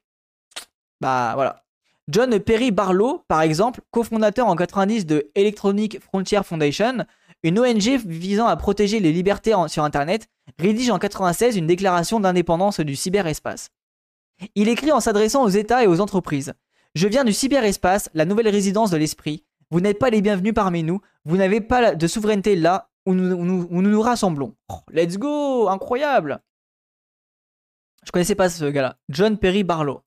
bah 1.02 1.32
voilà. 1.36 1.64
John 2.10 2.40
Perry 2.40 2.72
Barlow, 2.72 3.24
par 3.28 3.42
exemple, 3.42 3.82
cofondateur 3.92 4.48
en 4.48 4.56
90 4.56 5.06
de 5.06 5.30
Electronic 5.36 6.00
Frontier 6.02 6.42
Foundation, 6.44 7.06
une 7.44 7.60
ONG 7.60 8.00
visant 8.06 8.48
à 8.48 8.56
protéger 8.58 9.00
les 9.00 9.12
libertés 9.12 9.54
sur 9.68 9.84
Internet, 9.84 10.28
rédige 10.58 10.90
en 10.90 10.98
96 10.98 11.56
une 11.56 11.68
déclaration 11.68 12.20
d'indépendance 12.20 12.80
du 12.80 12.96
cyberespace. 12.96 13.70
Il 14.56 14.70
écrit 14.70 14.92
en 14.92 15.00
s'adressant 15.00 15.44
aux 15.44 15.50
États 15.50 15.84
et 15.84 15.88
aux 15.88 16.00
entreprises. 16.02 16.54
Je 16.96 17.08
viens 17.08 17.24
du 17.24 17.34
cyberespace, 17.34 18.10
la 18.14 18.26
nouvelle 18.26 18.50
résidence 18.50 18.90
de 18.90 18.98
l'esprit. 18.98 19.46
Vous 19.70 19.80
n'êtes 19.80 20.00
pas 20.00 20.10
les 20.10 20.22
bienvenus 20.22 20.54
parmi 20.54 20.82
nous. 20.82 21.02
Vous 21.26 21.38
n'avez 21.38 21.62
pas 21.62 21.94
de 21.94 22.08
souveraineté 22.08 22.56
là 22.56 22.90
où 23.06 23.14
nous 23.14 23.82
nous, 23.82 24.02
rassemblons. 24.02 24.56
Oh, 24.70 24.80
let's 24.92 25.18
go 25.18 25.70
Incroyable 25.70 26.42
Je 28.06 28.12
connaissais 28.12 28.36
pas 28.36 28.50
ce 28.50 28.66
gars-là. 28.66 28.98
John 29.10 29.38
Perry 29.38 29.64
Barlow. 29.64 30.02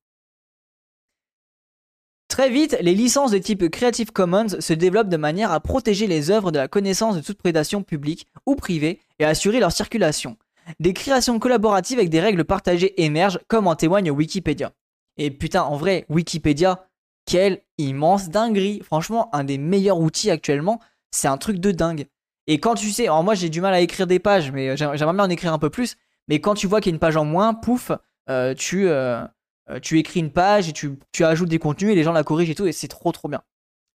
Très 2.27 2.49
vite, 2.49 2.75
les 2.81 2.95
licences 2.95 3.29
de 3.29 3.37
type 3.37 3.69
Creative 3.69 4.11
Commons 4.11 4.59
se 4.59 4.73
développent 4.73 5.09
de 5.09 5.17
manière 5.17 5.51
à 5.51 5.59
protéger 5.59 6.07
les 6.07 6.31
œuvres 6.31 6.51
de 6.51 6.57
la 6.57 6.67
connaissance 6.67 7.15
de 7.15 7.21
toute 7.21 7.37
prédation 7.37 7.83
publique 7.83 8.25
ou 8.47 8.55
privée 8.55 8.99
et 9.19 9.25
à 9.25 9.29
assurer 9.29 9.59
leur 9.59 9.71
circulation. 9.71 10.37
Des 10.79 10.93
créations 10.93 11.37
collaboratives 11.37 11.99
avec 11.99 12.09
des 12.09 12.19
règles 12.19 12.43
partagées 12.43 13.03
émergent, 13.03 13.39
comme 13.47 13.67
en 13.67 13.75
témoigne 13.75 14.09
Wikipédia. 14.09 14.71
Et 15.17 15.29
putain, 15.29 15.61
en 15.61 15.77
vrai, 15.77 16.05
Wikipédia, 16.09 16.87
quelle 17.25 17.61
immense 17.77 18.29
dinguerie. 18.29 18.81
Franchement, 18.83 19.29
un 19.35 19.43
des 19.43 19.57
meilleurs 19.59 19.99
outils 19.99 20.31
actuellement, 20.31 20.79
c'est 21.11 21.27
un 21.27 21.37
truc 21.37 21.59
de 21.59 21.71
dingue. 21.71 22.07
Et 22.47 22.59
quand 22.59 22.75
tu 22.75 22.89
sais, 22.89 23.03
alors 23.03 23.23
moi 23.23 23.35
j'ai 23.35 23.49
du 23.49 23.61
mal 23.61 23.73
à 23.73 23.79
écrire 23.79 24.07
des 24.07 24.19
pages, 24.19 24.51
mais 24.51 24.75
j'aimerais 24.75 24.97
bien 24.97 25.23
en 25.23 25.29
écrire 25.29 25.53
un 25.53 25.59
peu 25.59 25.69
plus. 25.69 25.97
Mais 26.27 26.39
quand 26.39 26.55
tu 26.55 26.67
vois 26.67 26.81
qu'il 26.81 26.91
y 26.91 26.93
a 26.93 26.95
une 26.95 26.99
page 26.99 27.17
en 27.17 27.25
moins, 27.25 27.53
pouf, 27.53 27.91
euh, 28.29 28.53
tu, 28.53 28.87
euh, 28.87 29.25
euh, 29.69 29.79
tu 29.79 29.99
écris 29.99 30.19
une 30.21 30.31
page 30.31 30.69
et 30.69 30.73
tu, 30.73 30.97
tu, 31.11 31.25
ajoutes 31.25 31.49
des 31.49 31.59
contenus 31.59 31.91
et 31.91 31.95
les 31.95 32.03
gens 32.03 32.13
la 32.13 32.23
corrigent 32.23 32.51
et 32.51 32.55
tout, 32.55 32.65
et 32.65 32.71
c'est 32.71 32.87
trop 32.87 33.11
trop 33.11 33.27
bien. 33.27 33.41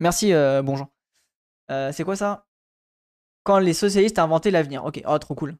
Merci, 0.00 0.32
bon 0.32 0.76
Jean. 0.76 0.90
c'est 1.92 2.04
quoi 2.04 2.16
ça? 2.16 2.46
Quand 3.44 3.58
les 3.58 3.74
socialistes 3.74 4.18
inventé 4.18 4.50
l'avenir. 4.50 4.84
Ok, 4.84 5.00
oh 5.06 5.18
trop 5.18 5.34
cool. 5.34 5.56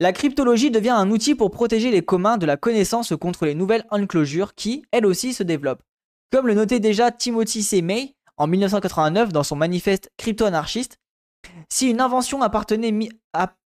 La 0.00 0.12
cryptologie 0.12 0.70
devient 0.70 0.90
un 0.90 1.10
outil 1.10 1.34
pour 1.34 1.50
protéger 1.50 1.90
les 1.90 2.04
communs 2.04 2.36
de 2.36 2.46
la 2.46 2.56
connaissance 2.56 3.14
contre 3.16 3.46
les 3.46 3.54
nouvelles 3.54 3.86
enclosures 3.90 4.54
qui, 4.54 4.84
elles 4.90 5.06
aussi, 5.06 5.32
se 5.32 5.42
développent. 5.42 5.82
Comme 6.30 6.46
le 6.46 6.54
notait 6.54 6.80
déjà 6.80 7.10
Timothy 7.10 7.62
C. 7.62 7.80
May 7.80 8.16
en 8.36 8.46
1989 8.46 9.32
dans 9.32 9.44
son 9.44 9.56
manifeste 9.56 10.10
crypto-anarchiste, 10.16 10.98
si 11.68 11.88
une 11.88 12.00
invention 12.00 12.42
appartenait 12.42 12.92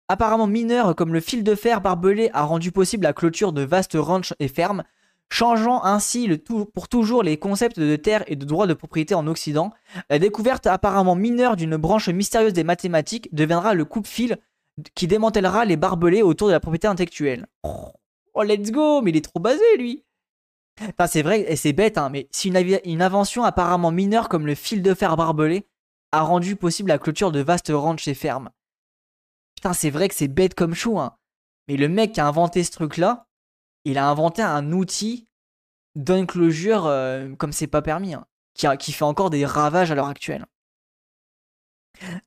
apparemment 0.08 0.46
mineure 0.46 0.94
comme 0.94 1.12
le 1.12 1.20
fil 1.20 1.44
de 1.44 1.54
fer 1.54 1.80
barbelé 1.80 2.30
a 2.32 2.44
rendu 2.44 2.72
possible 2.72 3.04
la 3.04 3.12
clôture 3.12 3.52
de 3.52 3.62
vastes 3.62 3.96
ranchs 3.98 4.34
et 4.38 4.48
fermes, 4.48 4.84
changeant 5.28 5.82
ainsi 5.84 6.28
pour 6.72 6.88
toujours 6.88 7.22
les 7.22 7.36
concepts 7.36 7.80
de 7.80 7.96
terre 7.96 8.24
et 8.26 8.36
de 8.36 8.44
droit 8.44 8.66
de 8.66 8.74
propriété 8.74 9.14
en 9.14 9.26
Occident, 9.26 9.72
la 10.08 10.18
découverte 10.18 10.66
apparemment 10.66 11.16
mineure 11.16 11.56
d'une 11.56 11.76
branche 11.76 12.08
mystérieuse 12.08 12.52
des 12.52 12.64
mathématiques 12.64 13.34
deviendra 13.34 13.74
le 13.74 13.84
coupe-fil 13.84 14.38
qui 14.94 15.06
démantèlera 15.06 15.64
les 15.64 15.76
barbelés 15.76 16.22
autour 16.22 16.48
de 16.48 16.52
la 16.52 16.60
propriété 16.60 16.86
intellectuelle. 16.86 17.46
Oh, 17.64 18.42
let's 18.42 18.70
go, 18.70 19.00
mais 19.00 19.10
il 19.10 19.16
est 19.16 19.24
trop 19.24 19.40
basé, 19.40 19.64
lui. 19.78 20.04
Enfin, 20.80 21.06
c'est 21.06 21.22
vrai, 21.22 21.40
et 21.50 21.56
c'est 21.56 21.72
bête, 21.72 21.96
hein, 21.96 22.10
mais 22.10 22.28
si 22.32 22.48
une, 22.48 23.02
invention 23.02 23.44
apparemment 23.44 23.90
mineure 23.90 24.28
comme 24.28 24.46
le 24.46 24.54
fil 24.54 24.82
de 24.82 24.92
fer 24.92 25.16
barbelé 25.16 25.66
a 26.12 26.20
rendu 26.20 26.54
possible 26.54 26.90
la 26.90 26.98
clôture 26.98 27.32
de 27.32 27.40
vastes 27.40 27.72
ranchs 27.74 28.06
et 28.08 28.14
fermes. 28.14 28.50
Putain, 29.56 29.72
c'est 29.72 29.90
vrai 29.90 30.08
que 30.08 30.14
c'est 30.14 30.28
bête 30.28 30.54
comme 30.54 30.74
chou, 30.74 30.98
hein. 31.00 31.16
Mais 31.68 31.76
le 31.76 31.88
mec 31.88 32.12
qui 32.12 32.20
a 32.20 32.26
inventé 32.26 32.62
ce 32.62 32.70
truc-là, 32.70 33.26
il 33.84 33.98
a 33.98 34.08
inventé 34.08 34.42
un 34.42 34.70
outil 34.70 35.26
d'enclosure 35.96 36.86
euh, 36.86 37.34
comme 37.36 37.52
c'est 37.52 37.66
pas 37.66 37.82
permis, 37.82 38.14
hein, 38.14 38.26
qui, 38.54 38.66
qui 38.78 38.92
fait 38.92 39.04
encore 39.04 39.30
des 39.30 39.44
ravages 39.44 39.90
à 39.90 39.94
l'heure 39.94 40.08
actuelle. 40.08 40.46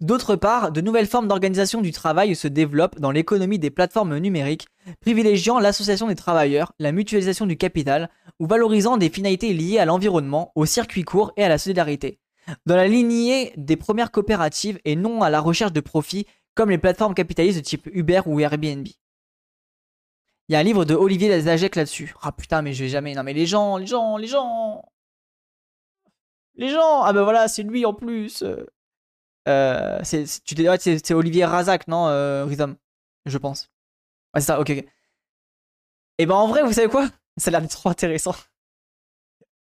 D'autre 0.02 0.36
part, 0.36 0.72
de 0.72 0.82
nouvelles 0.82 1.08
formes 1.08 1.28
d'organisation 1.28 1.82
du 1.82 1.92
travail 1.92 2.36
se 2.36 2.48
développent 2.48 3.00
dans 3.00 3.12
l'économie 3.12 3.60
des 3.60 3.70
plateformes 3.70 4.18
numériques, 4.18 4.68
privilégiant 5.00 5.60
l'association 5.60 6.08
des 6.08 6.16
travailleurs, 6.16 6.74
la 6.80 6.92
mutualisation 6.92 7.46
du 7.46 7.56
capital, 7.56 8.10
ou 8.40 8.48
valorisant 8.48 8.98
des 8.98 9.10
finalités 9.10 9.54
liées 9.54 9.78
à 9.78 9.86
l'environnement, 9.86 10.52
au 10.56 10.66
circuit 10.66 11.04
court 11.04 11.34
et 11.38 11.44
à 11.44 11.50
la 11.50 11.60
solidarité. 11.60 12.20
Dans 12.66 12.76
la 12.76 12.88
lignée 12.88 13.54
des 13.58 13.76
premières 13.76 14.12
coopératives 14.12 14.80
et 14.86 14.96
non 14.96 15.22
à 15.22 15.30
la 15.30 15.40
recherche 15.40 15.74
de 15.74 15.82
profit, 15.82 16.26
comme 16.60 16.72
les 16.72 16.78
plateformes 16.78 17.14
capitalistes 17.14 17.58
de 17.58 17.64
type 17.64 17.88
Uber 17.94 18.20
ou 18.26 18.42
Airbnb. 18.42 18.86
Il 18.86 20.54
y 20.54 20.56
a 20.58 20.60
un 20.60 20.64
livre 20.64 20.84
de 20.84 20.94
Olivier 20.94 21.30
Lazagec 21.30 21.78
là-dessus. 21.78 22.14
Ah 22.22 22.34
putain, 22.34 22.62
mais 22.62 22.74
je 22.74 22.84
vais 22.84 22.90
jamais. 22.90 23.16
Non, 23.16 23.24
mais 23.24 23.32
les 23.32 23.46
gens, 23.46 23.78
les 23.78 23.88
gens, 23.88 24.18
les 24.18 24.28
gens. 24.28 24.84
Les 26.56 26.68
gens. 26.68 27.04
Ah 27.04 27.14
ben 27.14 27.24
voilà, 27.24 27.48
c'est 27.48 27.64
lui 27.64 27.86
en 27.86 27.94
plus. 27.94 28.44
Euh, 29.48 30.00
c'est, 30.04 31.14
Olivier 31.14 31.46
Razak, 31.46 31.88
non, 31.88 32.10
euh, 32.10 32.44
Rhythm 32.44 32.76
Je 33.26 33.38
pense. 33.38 33.70
Ouais, 34.34 34.42
c'est 34.42 34.48
ça, 34.48 34.60
ok, 34.60 34.70
ok. 34.70 34.86
Et 36.18 36.26
ben 36.26 36.36
en 36.36 36.50
vrai, 36.50 36.64
vous 36.64 36.74
savez 36.74 36.90
quoi? 36.90 37.08
Ça 37.38 37.52
a 37.52 37.52
l'air 37.52 37.70
trop 37.70 37.88
intéressant. 37.90 38.36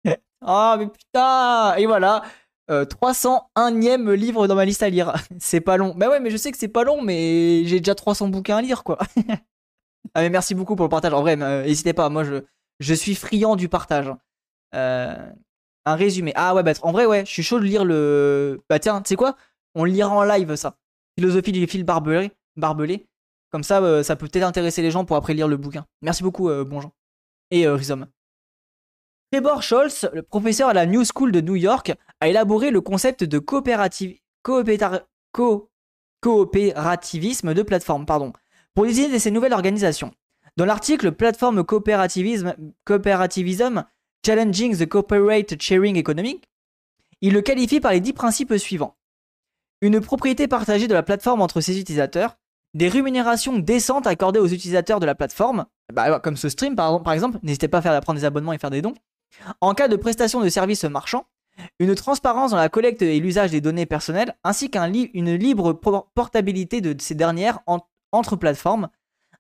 Ah, 0.41 0.77
mais 0.79 0.89
putain 0.89 1.75
Et 1.77 1.87
voilà, 1.87 2.23
301ème 2.69 4.09
euh, 4.09 4.17
livre 4.17 4.47
dans 4.47 4.55
ma 4.55 4.65
liste 4.65 4.83
à 4.83 4.91
lire. 4.91 5.15
c'est 5.39 5.61
pas 5.61 5.77
long. 5.77 5.95
Bah 5.97 6.09
ouais, 6.09 6.21
mais 6.21 6.31
je 6.31 6.37
sais 6.37 6.53
que 6.53 6.59
c'est 6.59 6.69
pas 6.69 6.85
long, 6.85 7.03
mais 7.03 7.65
j'ai 7.65 7.81
déjà 7.81 7.95
300 7.95 8.29
bouquins 8.29 8.57
à 8.57 8.63
lire, 8.63 8.85
quoi. 8.85 8.99
ah, 10.15 10.23
mais 10.23 10.31
merci 10.31 10.55
beaucoup 10.55 10.77
pour 10.77 10.85
le 10.85 10.91
partage. 10.91 11.13
En 11.15 11.23
vrai, 11.23 11.37
n'hésitez 11.37 11.93
pas, 11.93 12.09
moi 12.09 12.25
je, 12.81 12.95
suis 12.95 13.15
friand 13.15 13.57
du 13.57 13.69
partage. 13.69 14.13
un 14.73 15.35
résumé. 15.87 16.33
Ah 16.35 16.55
ouais, 16.55 16.63
bah 16.63 16.73
en 16.83 16.93
vrai, 16.93 17.07
ouais, 17.07 17.25
je 17.25 17.31
suis 17.31 17.43
chaud 17.43 17.59
de 17.59 17.65
lire 17.65 17.85
le. 17.85 18.61
Bah 18.69 18.79
tiens, 18.79 19.01
tu 19.03 19.09
sais 19.09 19.17
quoi? 19.17 19.37
On 19.75 19.85
lira 19.85 20.11
en 20.11 20.25
live 20.25 20.57
ça. 20.57 20.77
Philosophie 21.19 21.53
du 21.53 21.67
fil 21.67 21.85
barbelé. 21.85 22.31
barbelé. 22.57 23.09
Comme 23.51 23.65
ça, 23.65 23.83
euh, 23.83 24.03
ça 24.03 24.17
peut 24.17 24.29
peut-être 24.29 24.45
intéresser 24.45 24.83
les 24.83 24.91
gens 24.91 25.05
pour 25.05 25.17
après 25.17 25.35
lire 25.35 25.49
le 25.49 25.57
bouquin. 25.57 25.87
Merci 26.03 26.23
beaucoup, 26.23 26.49
euh, 26.51 26.65
bon 26.65 26.81
Et 27.51 27.67
euh, 27.67 27.75
Rhizome. 27.75 28.07
Trevor 29.31 29.63
Scholz, 29.63 30.09
le 30.15 30.23
professeur 30.23 30.71
à 30.71 30.73
la 30.73 30.87
New 30.87 31.03
School 31.05 31.33
de 31.33 31.43
New 31.43 31.57
York, 31.57 31.93
a 32.21 32.29
élaboré 32.29 32.71
le 32.71 32.81
concept 32.81 33.25
de 33.25 33.39
coopérativisme 33.39 34.23
de 37.55 37.63
plateforme 37.63 38.07
pardon, 38.07 38.33
pour 38.75 38.87
désigner 38.87 39.19
ces 39.19 39.31
nouvelles 39.31 39.53
organisations. 39.53 40.15
Dans 40.57 40.65
l'article 40.65 41.13
Plateforme 41.13 41.63
Coopérativism, 41.63 42.55
Coopérativism 42.87 43.85
Challenging 44.25 44.77
the 44.77 44.87
Corporate 44.87 45.61
Sharing 45.61 45.97
Economy, 45.97 46.41
il 47.21 47.35
le 47.35 47.43
qualifie 47.43 47.81
par 47.81 47.93
les 47.93 48.01
dix 48.01 48.15
principes 48.15 48.57
suivants 48.57 48.97
une 49.81 50.01
propriété 50.01 50.49
partagée 50.49 50.89
de 50.89 50.95
la 50.95 51.03
plateforme 51.03 51.41
entre 51.41 51.61
ses 51.61 51.79
utilisateurs, 51.79 52.37
des 52.75 52.89
rémunérations 52.89 53.59
décentes 53.59 54.07
accordées 54.07 54.41
aux 54.41 54.49
utilisateurs 54.49 55.01
de 55.01 55.07
la 55.07 55.15
plateforme, 55.15 55.67
bah, 55.93 56.21
comme 56.21 56.37
ce 56.37 56.49
stream 56.49 56.75
par, 56.75 57.13
exemple, 57.13 57.39
n'hésitez 57.43 57.69
pas 57.69 57.79
à, 57.79 57.83
faire, 57.83 57.93
à 57.93 58.01
prendre 58.01 58.19
des 58.19 58.25
abonnements 58.25 58.53
et 58.53 58.59
faire 58.59 58.71
des 58.71 58.83
dons, 58.83 58.95
en 59.61 59.75
cas 59.75 59.89
de 59.89 59.97
prestation 59.97 60.41
de 60.41 60.49
services 60.49 60.85
marchands, 60.85 61.27
une 61.79 61.95
transparence 61.95 62.53
dans 62.53 62.57
la 62.57 62.69
collecte 62.69 63.03
et 63.03 63.19
l'usage 63.19 63.51
des 63.51 63.61
données 63.61 63.87
personnelles, 63.87 64.37
ainsi 64.45 64.71
qu'une 64.71 65.35
libre 65.35 65.73
portabilité 65.73 66.81
de 66.81 66.95
ces 67.01 67.15
dernières 67.15 67.61
entre 68.13 68.37
plateformes, 68.37 68.89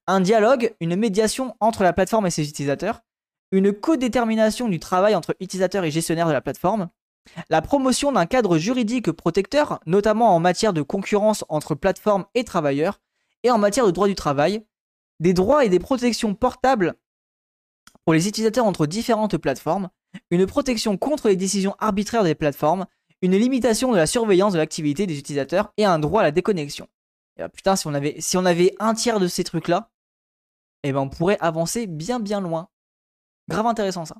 un 0.07 0.21
dialogue, 0.21 0.75
une 0.81 0.97
médiation 0.97 1.55
entre 1.61 1.83
la 1.83 1.93
plateforme 1.93 2.27
et 2.27 2.31
ses 2.31 2.49
utilisateurs, 2.49 3.03
une 3.53 3.73
codétermination 3.73 4.69
du 4.69 4.79
travail 4.79 5.15
entre 5.15 5.37
utilisateurs 5.41 5.85
et 5.85 5.91
gestionnaires 5.91 6.27
de 6.27 6.33
la 6.33 6.41
plateforme, 6.41 6.89
la 7.51 7.63
promotion 7.63 8.11
d'un 8.11 8.27
cadre 8.27 8.59
juridique 8.59 9.13
protecteur, 9.13 9.81
notamment 9.87 10.35
en 10.35 10.41
matière 10.41 10.73
de 10.73 10.83
concurrence 10.83 11.45
entre 11.49 11.75
plateformes 11.75 12.25
et 12.35 12.45
travailleurs, 12.45 13.01
et 13.43 13.51
en 13.51 13.59
matière 13.59 13.87
de 13.87 13.91
droit 13.91 14.09
du 14.09 14.15
travail, 14.15 14.65
des 15.21 15.35
droits 15.35 15.65
et 15.65 15.69
des 15.69 15.79
protections 15.79 16.35
portables 16.35 16.95
pour 18.09 18.15
les 18.15 18.27
utilisateurs 18.27 18.65
entre 18.65 18.87
différentes 18.87 19.37
plateformes, 19.37 19.91
une 20.31 20.47
protection 20.47 20.97
contre 20.97 21.29
les 21.29 21.37
décisions 21.37 21.77
arbitraires 21.79 22.25
des 22.25 22.35
plateformes, 22.35 22.87
une 23.21 23.37
limitation 23.37 23.93
de 23.93 23.99
la 23.99 24.07
surveillance 24.07 24.55
de 24.55 24.59
l'activité 24.59 25.07
des 25.07 25.19
utilisateurs 25.19 25.75
et 25.77 25.85
un 25.85 25.99
droit 25.99 26.23
à 26.23 26.25
la 26.25 26.31
déconnexion. 26.31 26.89
Putain, 27.53 27.77
si 27.77 27.87
on, 27.87 27.93
avait, 27.93 28.19
si 28.19 28.39
on 28.39 28.47
avait 28.47 28.75
un 28.79 28.95
tiers 28.95 29.21
de 29.21 29.29
ces 29.29 29.45
trucs-là, 29.45 29.91
eh 30.85 30.93
ben 30.95 31.01
on 31.01 31.11
pourrait 31.11 31.37
avancer 31.41 31.87
bien 31.87 32.19
bien 32.19 32.41
loin. 32.41 32.71
Grave 33.51 33.67
intéressant 33.67 34.07
ça. 34.07 34.17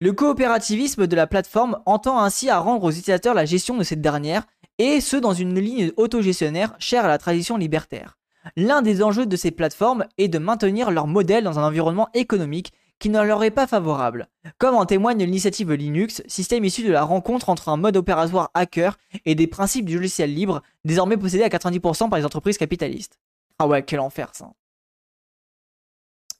Le 0.00 0.12
coopérativisme 0.12 1.08
de 1.08 1.16
la 1.16 1.26
plateforme 1.26 1.82
entend 1.86 2.20
ainsi 2.20 2.50
à 2.50 2.60
rendre 2.60 2.84
aux 2.84 2.92
utilisateurs 2.92 3.34
la 3.34 3.46
gestion 3.46 3.76
de 3.76 3.82
cette 3.82 4.00
dernière, 4.00 4.46
et 4.78 5.00
ce 5.00 5.16
dans 5.16 5.34
une 5.34 5.58
ligne 5.58 5.90
autogestionnaire 5.96 6.76
chère 6.78 7.04
à 7.04 7.08
la 7.08 7.18
tradition 7.18 7.56
libertaire. 7.56 8.16
L'un 8.56 8.82
des 8.82 9.02
enjeux 9.02 9.26
de 9.26 9.36
ces 9.36 9.50
plateformes 9.50 10.06
est 10.18 10.28
de 10.28 10.38
maintenir 10.38 10.90
leur 10.90 11.06
modèle 11.06 11.44
dans 11.44 11.58
un 11.58 11.66
environnement 11.66 12.08
économique 12.14 12.72
qui 12.98 13.08
ne 13.10 13.20
leur 13.22 13.42
est 13.42 13.50
pas 13.50 13.66
favorable, 13.66 14.28
comme 14.58 14.76
en 14.76 14.86
témoigne 14.86 15.18
l'initiative 15.18 15.72
Linux, 15.72 16.22
système 16.26 16.64
issu 16.64 16.84
de 16.84 16.92
la 16.92 17.02
rencontre 17.02 17.48
entre 17.48 17.68
un 17.68 17.76
mode 17.76 17.96
opératoire 17.96 18.50
hacker 18.54 18.96
et 19.26 19.34
des 19.34 19.46
principes 19.46 19.86
du 19.86 19.96
logiciel 19.96 20.32
libre, 20.32 20.62
désormais 20.84 21.16
possédé 21.16 21.42
à 21.42 21.48
90% 21.48 22.08
par 22.08 22.18
les 22.18 22.24
entreprises 22.24 22.56
capitalistes. 22.56 23.18
Ah 23.58 23.66
ouais, 23.66 23.82
quel 23.82 24.00
enfer 24.00 24.30
ça. 24.32 24.52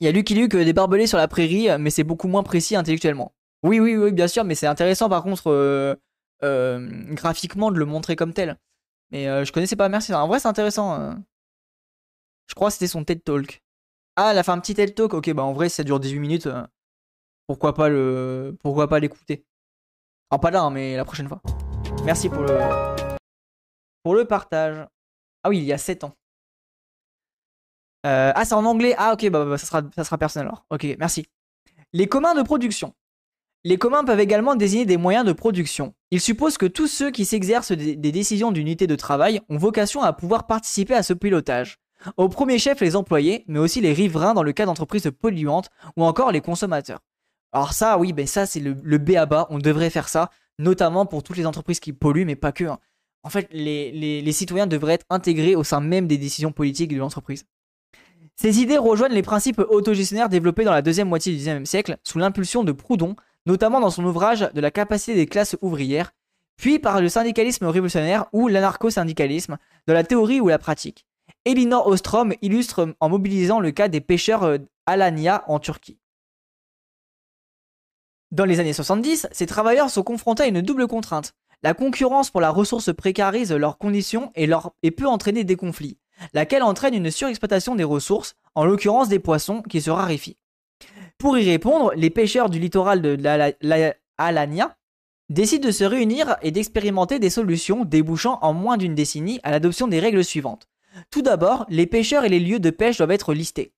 Il 0.00 0.05
y 0.05 0.09
a 0.09 0.12
Lucky 0.12 0.34
Luke 0.34 0.57
des 0.57 0.72
barbelés 0.72 1.07
sur 1.07 1.18
la 1.18 1.28
prairie, 1.28 1.68
mais 1.78 1.90
c'est 1.90 2.05
beaucoup 2.05 2.28
moins 2.28 2.42
précis 2.42 2.76
intellectuellement. 2.76 3.32
Oui, 3.62 3.80
oui, 3.80 3.96
oui, 3.96 4.12
bien 4.12 4.28
sûr, 4.28 4.44
mais 4.44 4.55
c'est 4.55 4.66
intéressant 4.66 5.09
par 5.09 5.22
contre 5.22 5.50
euh, 5.50 5.94
euh, 6.42 6.88
graphiquement 7.14 7.70
de 7.70 7.78
le 7.78 7.86
montrer 7.86 8.16
comme 8.16 8.32
tel. 8.32 8.59
Mais 9.11 9.28
euh, 9.28 9.44
je 9.44 9.52
connaissais 9.52 9.76
pas, 9.76 9.88
merci. 9.88 10.12
En 10.12 10.28
vrai, 10.28 10.40
c'est 10.40 10.48
intéressant. 10.48 11.16
Je 12.49 12.55
crois 12.55 12.68
que 12.68 12.74
c'était 12.74 12.86
son 12.86 13.05
TED 13.05 13.22
Talk. 13.24 13.62
Ah, 14.16 14.30
elle 14.30 14.38
a 14.38 14.42
fait 14.42 14.51
un 14.51 14.61
petit 14.61 14.74
TED 14.74 14.95
Talk. 14.95 15.14
Ok, 15.14 15.32
bah 15.32 15.42
en 15.42 15.53
vrai, 15.53 15.68
ça 15.68 15.82
dure 15.82 16.01
18 16.01 16.18
minutes. 16.18 16.49
pourquoi 17.47 17.74
pas 17.74 17.88
le, 17.88 18.57
pourquoi 18.62 18.88
pas 18.88 19.01
l'écouter. 19.01 19.45
Ah, 20.30 20.38
pas 20.38 20.51
là, 20.51 20.62
hein, 20.62 20.70
mais 20.70 20.97
la 20.97 21.05
prochaine 21.05 21.28
fois. 21.28 21.40
Merci 22.05 22.28
pour 22.28 22.42
le, 22.42 22.59
pour 24.03 24.14
le 24.14 24.24
partage. 24.24 24.86
Ah 25.42 25.49
oui, 25.49 25.59
il 25.59 25.64
y 25.64 25.72
a 25.72 25.78
7 25.78 26.05
ans. 26.05 26.14
ah, 28.05 28.45
c'est 28.45 28.55
en 28.55 28.64
anglais. 28.64 28.95
Ah, 28.99 29.12
ok, 29.14 29.28
bah, 29.30 29.45
bah, 29.45 29.59
ça, 29.59 29.66
sera, 29.66 29.82
ça 29.95 30.05
sera 30.05 30.18
personnel 30.18 30.49
alors. 30.49 30.66
Ok, 30.70 30.86
merci. 30.99 31.26
Les 31.92 32.09
communs 32.09 32.34
de 32.34 32.42
production. 32.42 32.95
Les 33.66 33.78
communs 33.78 34.05
peuvent 34.05 34.20
également 34.20 34.57
désigner 34.57 34.84
des 34.84 34.99
moyens 34.99 35.24
de 35.24 35.32
production. 35.32 35.95
Ils 36.11 36.20
supposent 36.20 36.59
que 36.59 36.66
tous 36.66 36.86
ceux 36.86 37.11
qui 37.11 37.24
s'exercent 37.24 37.72
des, 37.72 37.97
décisions 37.97 38.53
d'unité 38.53 38.86
de 38.86 38.95
travail 38.95 39.40
ont 39.49 39.57
vocation 39.57 40.03
à 40.03 40.12
pouvoir 40.12 40.47
participer 40.47 40.95
à 40.95 41.03
ce 41.03 41.14
pilotage. 41.14 41.78
Au 42.16 42.28
premier 42.28 42.59
chef 42.59 42.80
les 42.80 42.96
employés, 42.96 43.44
mais 43.48 43.59
aussi 43.59 43.80
les 43.80 43.92
riverains 43.92 44.34
dans 44.34 44.42
le 44.42 44.52
cas 44.52 44.66
d'entreprises 44.66 45.11
polluantes 45.20 45.70
ou 45.96 46.05
encore 46.05 46.32
les 46.32 46.40
consommateurs. 46.40 47.00
Alors 47.52 47.72
ça, 47.72 47.98
oui, 47.98 48.12
ben 48.12 48.26
ça 48.26 48.46
c'est 48.46 48.61
le, 48.61 48.98
B 48.98 49.11
à 49.16 49.26
bas, 49.26 49.46
on 49.50 49.59
devrait 49.59 49.90
faire 49.90 50.09
ça, 50.09 50.30
notamment 50.59 51.07
pour 51.07 51.22
toutes 51.22 51.36
les 51.36 51.46
entreprises 51.46 51.80
qui 51.80 51.92
polluent, 51.92 52.26
mais 52.26 52.36
pas 52.36 52.52
que. 52.52 52.64
Hein. 52.64 52.78
En 53.22 53.30
fait, 53.30 53.48
les, 53.52 54.20
les 54.20 54.32
citoyens 54.32 54.66
devraient 54.66 54.94
être 54.94 55.07
intégrés 55.09 55.57
au 55.57 55.64
sein 55.64 55.80
même 55.80 56.07
des 56.07 56.18
décisions 56.18 56.52
politiques 56.52 56.92
de 56.92 56.98
l'entreprise. 56.98 57.46
Ces 58.36 58.61
idées 58.61 58.78
rejoignent 58.78 59.14
les 59.14 59.22
principes 59.22 59.61
autogestionnaires 59.61 60.28
développés 60.28 60.64
dans 60.64 60.72
la 60.72 60.82
deuxième 60.82 61.09
moitié 61.09 61.32
du 61.32 61.38
XIXe 61.38 61.68
siècle 61.68 61.96
sous 62.02 62.18
l'impulsion 62.18 62.64
de 62.64 62.72
Proudhon, 62.72 63.16
notamment 63.46 63.80
dans 63.80 63.90
son 63.90 64.05
ouvrage 64.05 64.50
de 64.52 64.61
la 64.61 64.70
capacité 64.70 65.14
des 65.14 65.26
classes 65.26 65.57
ouvrières, 65.61 66.12
puis 66.57 66.78
par 66.78 67.00
le 67.00 67.09
syndicalisme 67.09 67.66
révolutionnaire 67.66 68.26
ou 68.32 68.48
l'anarcho-syndicalisme, 68.48 69.59
de 69.86 69.92
la 69.92 70.05
théorie 70.05 70.40
ou 70.40 70.48
la 70.48 70.59
pratique. 70.59 71.07
Elinor 71.45 71.86
Ostrom 71.86 72.32
illustre 72.40 72.95
en 73.01 73.09
mobilisant 73.09 73.61
le 73.61 73.70
cas 73.70 73.88
des 73.88 74.01
pêcheurs 74.01 74.45
euh, 74.45 74.59
Alania 74.86 75.45
en 75.47 75.59
Turquie. 75.59 75.99
Dans 78.30 78.47
les 78.47 78.61
années 78.61 78.72
70, 78.72 79.28
ces 79.30 79.47
travailleurs 79.47 79.90
sont 79.90 80.03
confrontés 80.03 80.45
à 80.45 80.47
une 80.47 80.62
double 80.62 80.88
contrainte. 80.88 81.34
La 81.62 81.74
concurrence 81.74 82.30
pour 82.30 82.40
la 82.40 82.51
ressource 82.51 82.92
précarise 82.92 83.53
leurs 83.53 83.78
conditions 83.78 84.32
et, 84.34 84.49
et 84.82 84.90
peut 84.90 85.07
entraîner 85.07 85.45
des 85.45 85.57
conflits, 85.57 85.99
laquelle 86.32 86.62
entraîne 86.62 86.95
une 86.95 87.11
surexploitation 87.11 87.74
des 87.74 87.84
ressources, 87.84 88.34
en 88.55 88.64
l'occurrence 88.64 89.09
des 89.09 89.18
poissons, 89.18 89.62
qui 89.62 89.80
se 89.80 89.90
raréfient. 89.90 90.36
Pour 91.18 91.38
y 91.38 91.49
répondre, 91.49 91.92
les 91.95 92.11
pêcheurs 92.11 92.51
du 92.51 92.59
littoral 92.59 93.03
de 93.03 93.16
l'Alania 93.61 94.76
décident 95.28 95.66
de 95.66 95.72
se 95.72 95.84
réunir 95.84 96.36
et 96.42 96.51
d'expérimenter 96.51 97.18
des 97.18 97.30
solutions 97.30 97.84
débouchant 97.84 98.38
en 98.42 98.53
moins 98.53 98.76
d'une 98.76 98.95
décennie 98.95 99.40
à 99.42 99.51
l'adoption 99.51 99.88
des 99.88 100.01
règles 100.01 100.24
suivantes. 100.24 100.68
Tout 101.11 101.22
d'abord, 101.22 101.66
les 101.68 101.86
pêcheurs 101.86 102.24
et 102.24 102.28
les 102.28 102.40
lieux 102.40 102.61
de 102.61 102.70
pêche 102.70 102.99
doivent 102.99 103.11
être 103.11 103.34
listés. 103.34 103.72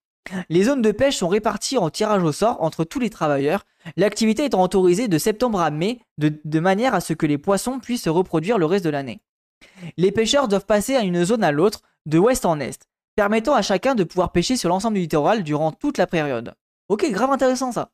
Les 0.49 0.64
zones 0.64 0.83
de 0.83 0.93
pêche 0.93 1.17
sont 1.17 1.29
réparties 1.29 1.79
en 1.79 1.91
tirage 1.91 2.23
au 2.23 2.33
sort 2.33 2.62
entre 2.62 2.85
tous 2.85 2.99
les 2.99 3.11
travailleurs, 3.11 3.64
l'activité 3.97 4.45
étant 4.45 4.62
autorisée 4.62 5.09
de 5.09 5.19
septembre 5.19 5.61
à 5.61 5.71
mai 5.71 6.01
de, 6.19 6.61
manière 6.61 6.95
à 6.95 7.01
ce 7.01 7.12
que 7.12 7.27
les 7.27 7.39
poissons 7.39 7.79
puissent 7.79 8.03
se 8.03 8.11
reproduire 8.11 8.59
le 8.59 8.67
reste 8.67 8.85
de 8.85 8.91
l'année. 8.91 9.21
Les 9.97 10.12
pêcheurs 10.12 10.49
doivent 10.49 10.67
passer 10.67 10.97
à 10.97 11.03
une 11.03 11.25
zone 11.25 11.45
à 11.45 11.53
l'autre, 11.53 11.83
de 12.07 12.19
ouest 12.19 12.45
en 12.45 12.59
est, 12.61 12.87
permettant 13.14 13.55
à 13.55 13.62
chacun 13.62 13.95
de 13.95 14.05
pouvoir 14.05 14.33
pêcher 14.33 14.57
sur 14.57 14.69
l'ensemble 14.69 14.95
du 14.95 15.03
littoral 15.03 15.43
durant 15.43 15.73
toute 15.73 15.99
la 15.99 16.07
période. 16.07 16.55
Ok, 16.89 17.09
grave 17.11 17.31
intéressant 17.31 17.73
ça. 17.73 17.91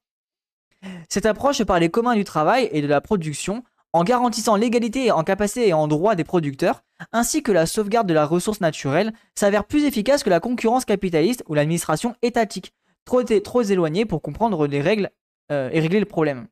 Cette 1.08 1.26
approche 1.26 1.62
par 1.64 1.78
les 1.78 1.90
communs 1.90 2.16
du 2.16 2.24
travail 2.24 2.68
et 2.72 2.82
de 2.82 2.86
la 2.86 3.00
production, 3.00 3.62
en 3.92 4.04
garantissant 4.04 4.56
l'égalité 4.56 5.10
en 5.10 5.22
capacité 5.22 5.68
et 5.68 5.72
en 5.72 5.86
droit 5.88 6.14
des 6.14 6.24
producteurs, 6.24 6.82
ainsi 7.12 7.42
que 7.42 7.52
la 7.52 7.66
sauvegarde 7.66 8.08
de 8.08 8.14
la 8.14 8.24
ressource 8.24 8.60
naturelle, 8.60 9.12
s'avère 9.34 9.64
plus 9.64 9.84
efficace 9.84 10.22
que 10.22 10.30
la 10.30 10.40
concurrence 10.40 10.84
capitaliste 10.84 11.44
ou 11.48 11.54
l'administration 11.54 12.14
étatique, 12.22 12.72
trop, 13.04 13.22
éloignée 13.62 14.04
pour 14.04 14.22
comprendre 14.22 14.66
les 14.66 14.80
règles 14.80 15.10
euh, 15.50 15.68
et 15.72 15.80
régler 15.80 16.00
le 16.00 16.06
problème. 16.06 16.46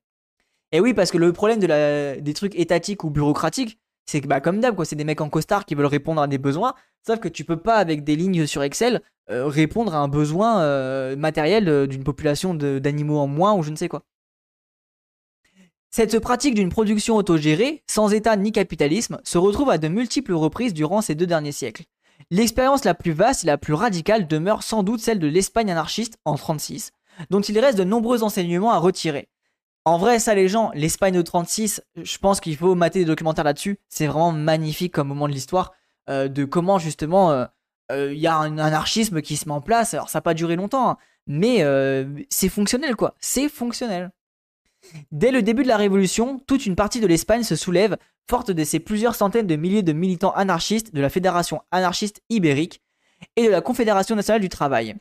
Et 0.73 0.81
oui, 0.81 0.95
parce 0.95 1.11
que 1.11 1.19
le 1.19 1.33
problème 1.33 1.59
de 1.59 2.21
des 2.21 2.35
trucs 2.35 2.55
étatiques 2.57 3.05
ou 3.05 3.11
bureaucratiques, 3.11 3.79
c'est 4.07 4.21
que 4.21 4.27
bah, 4.27 4.41
comme 4.41 4.61
d'hab, 4.61 4.83
c'est 4.85 4.97
des 4.97 5.05
mecs 5.05 5.21
en 5.21 5.29
costard 5.29 5.65
qui 5.65 5.75
veulent 5.75 5.87
répondre 5.87 6.21
à 6.21 6.27
des 6.27 6.39
besoins, 6.39 6.75
sauf 7.07 7.19
que 7.21 7.29
tu 7.29 7.45
peux 7.45 7.57
pas, 7.57 7.77
avec 7.77 8.05
des 8.05 8.17
lignes 8.17 8.47
sur 8.47 8.63
Excel, 8.63 9.03
euh, 9.31 9.47
répondre 9.47 9.95
à 9.95 9.99
un 9.99 10.09
besoin 10.09 10.61
euh, 10.63 11.17
matériel 11.17 11.87
d'une 11.87 12.05
population 12.05 12.55
d'animaux 12.55 13.19
en 13.19 13.27
moins 13.27 13.55
ou 13.55 13.63
je 13.63 13.71
ne 13.71 13.77
sais 13.77 13.89
quoi. 13.89 14.03
Cette 15.93 16.21
pratique 16.21 16.55
d'une 16.55 16.69
production 16.69 17.17
autogérée, 17.17 17.83
sans 17.89 18.13
État 18.13 18.37
ni 18.37 18.53
capitalisme, 18.53 19.21
se 19.25 19.39
retrouve 19.39 19.71
à 19.71 19.79
de 19.79 19.89
multiples 19.89 20.35
reprises 20.35 20.73
durant 20.73 21.01
ces 21.01 21.17
deux 21.17 21.27
derniers 21.27 21.51
siècles. 21.51 21.83
L'expérience 22.31 22.85
la 22.85 22.95
plus 22.95 23.11
vaste 23.11 23.43
et 23.43 23.49
la 23.49 23.59
plus 23.59 23.75
radicale 23.75 24.29
demeure 24.29 24.63
sans 24.63 24.85
doute 24.85 25.01
celle 25.01 25.19
de 25.19 25.27
l'Espagne 25.27 25.73
anarchiste 25.73 26.19
en 26.25 26.37
36, 26.37 26.93
dont 27.31 27.41
il 27.41 27.59
reste 27.59 27.77
de 27.77 27.83
nombreux 27.83 28.23
enseignements 28.23 28.71
à 28.71 28.79
retirer. 28.79 29.29
En 29.85 29.99
vrai, 29.99 30.21
ça 30.21 30.33
les 30.37 30.49
gens, 30.49 30.71
l'Espagne 30.75 31.15
de 31.15 31.23
36, 31.23 31.83
je 32.01 32.19
pense 32.19 32.39
qu'il 32.39 32.57
faut 32.57 32.77
mater 32.77 33.01
des 33.01 33.05
documentaires 33.05 33.45
là-dessus. 33.45 33.81
C'est 33.89 34.07
vraiment 34.07 34.31
magnifique 34.31 34.93
comme 34.93 35.09
moment 35.09 35.27
de 35.27 35.33
l'histoire 35.33 35.73
euh, 36.09 36.29
de 36.29 36.45
comment 36.45 36.79
justement 36.79 37.47
il 37.93 38.19
y 38.19 38.29
a 38.29 38.37
un 38.37 38.59
anarchisme 38.59 39.21
qui 39.21 39.37
se 39.37 39.49
met 39.49 39.55
en 39.55 39.61
place. 39.61 39.95
Alors 39.95 40.09
ça 40.09 40.19
n'a 40.19 40.23
pas 40.23 40.35
duré 40.35 40.55
longtemps, 40.55 40.91
hein, 40.91 40.97
mais 41.27 41.65
c'est 42.29 42.49
fonctionnel 42.49 42.95
quoi. 42.95 43.17
C'est 43.19 43.49
fonctionnel. 43.49 44.13
Dès 45.13 45.31
le 45.31 45.43
début 45.43 45.63
de 45.63 45.69
la 45.69 45.77
Révolution, 45.77 46.39
toute 46.47 46.67
une 46.67 46.77
partie 46.77 47.01
de 47.01 47.07
l'Espagne 47.07 47.43
se 47.43 47.57
soulève, 47.57 47.97
forte 48.29 48.51
de 48.51 48.65
ces 48.65 48.81
plusieurs 48.81 49.15
centaines 49.15 49.47
de 49.47 49.57
milliers 49.57 49.83
de 49.83 49.93
militants 49.93 50.33
anarchistes 50.33 50.95
de 50.95 51.01
la 51.01 51.11
Fédération 51.11 51.63
anarchiste 51.71 52.23
ibérique 52.31 52.81
et 53.37 53.47
de 53.47 53.51
la 53.51 53.61
Confédération 53.61 54.17
nationale 54.17 54.41
du 54.41 54.49
travail, 54.49 54.97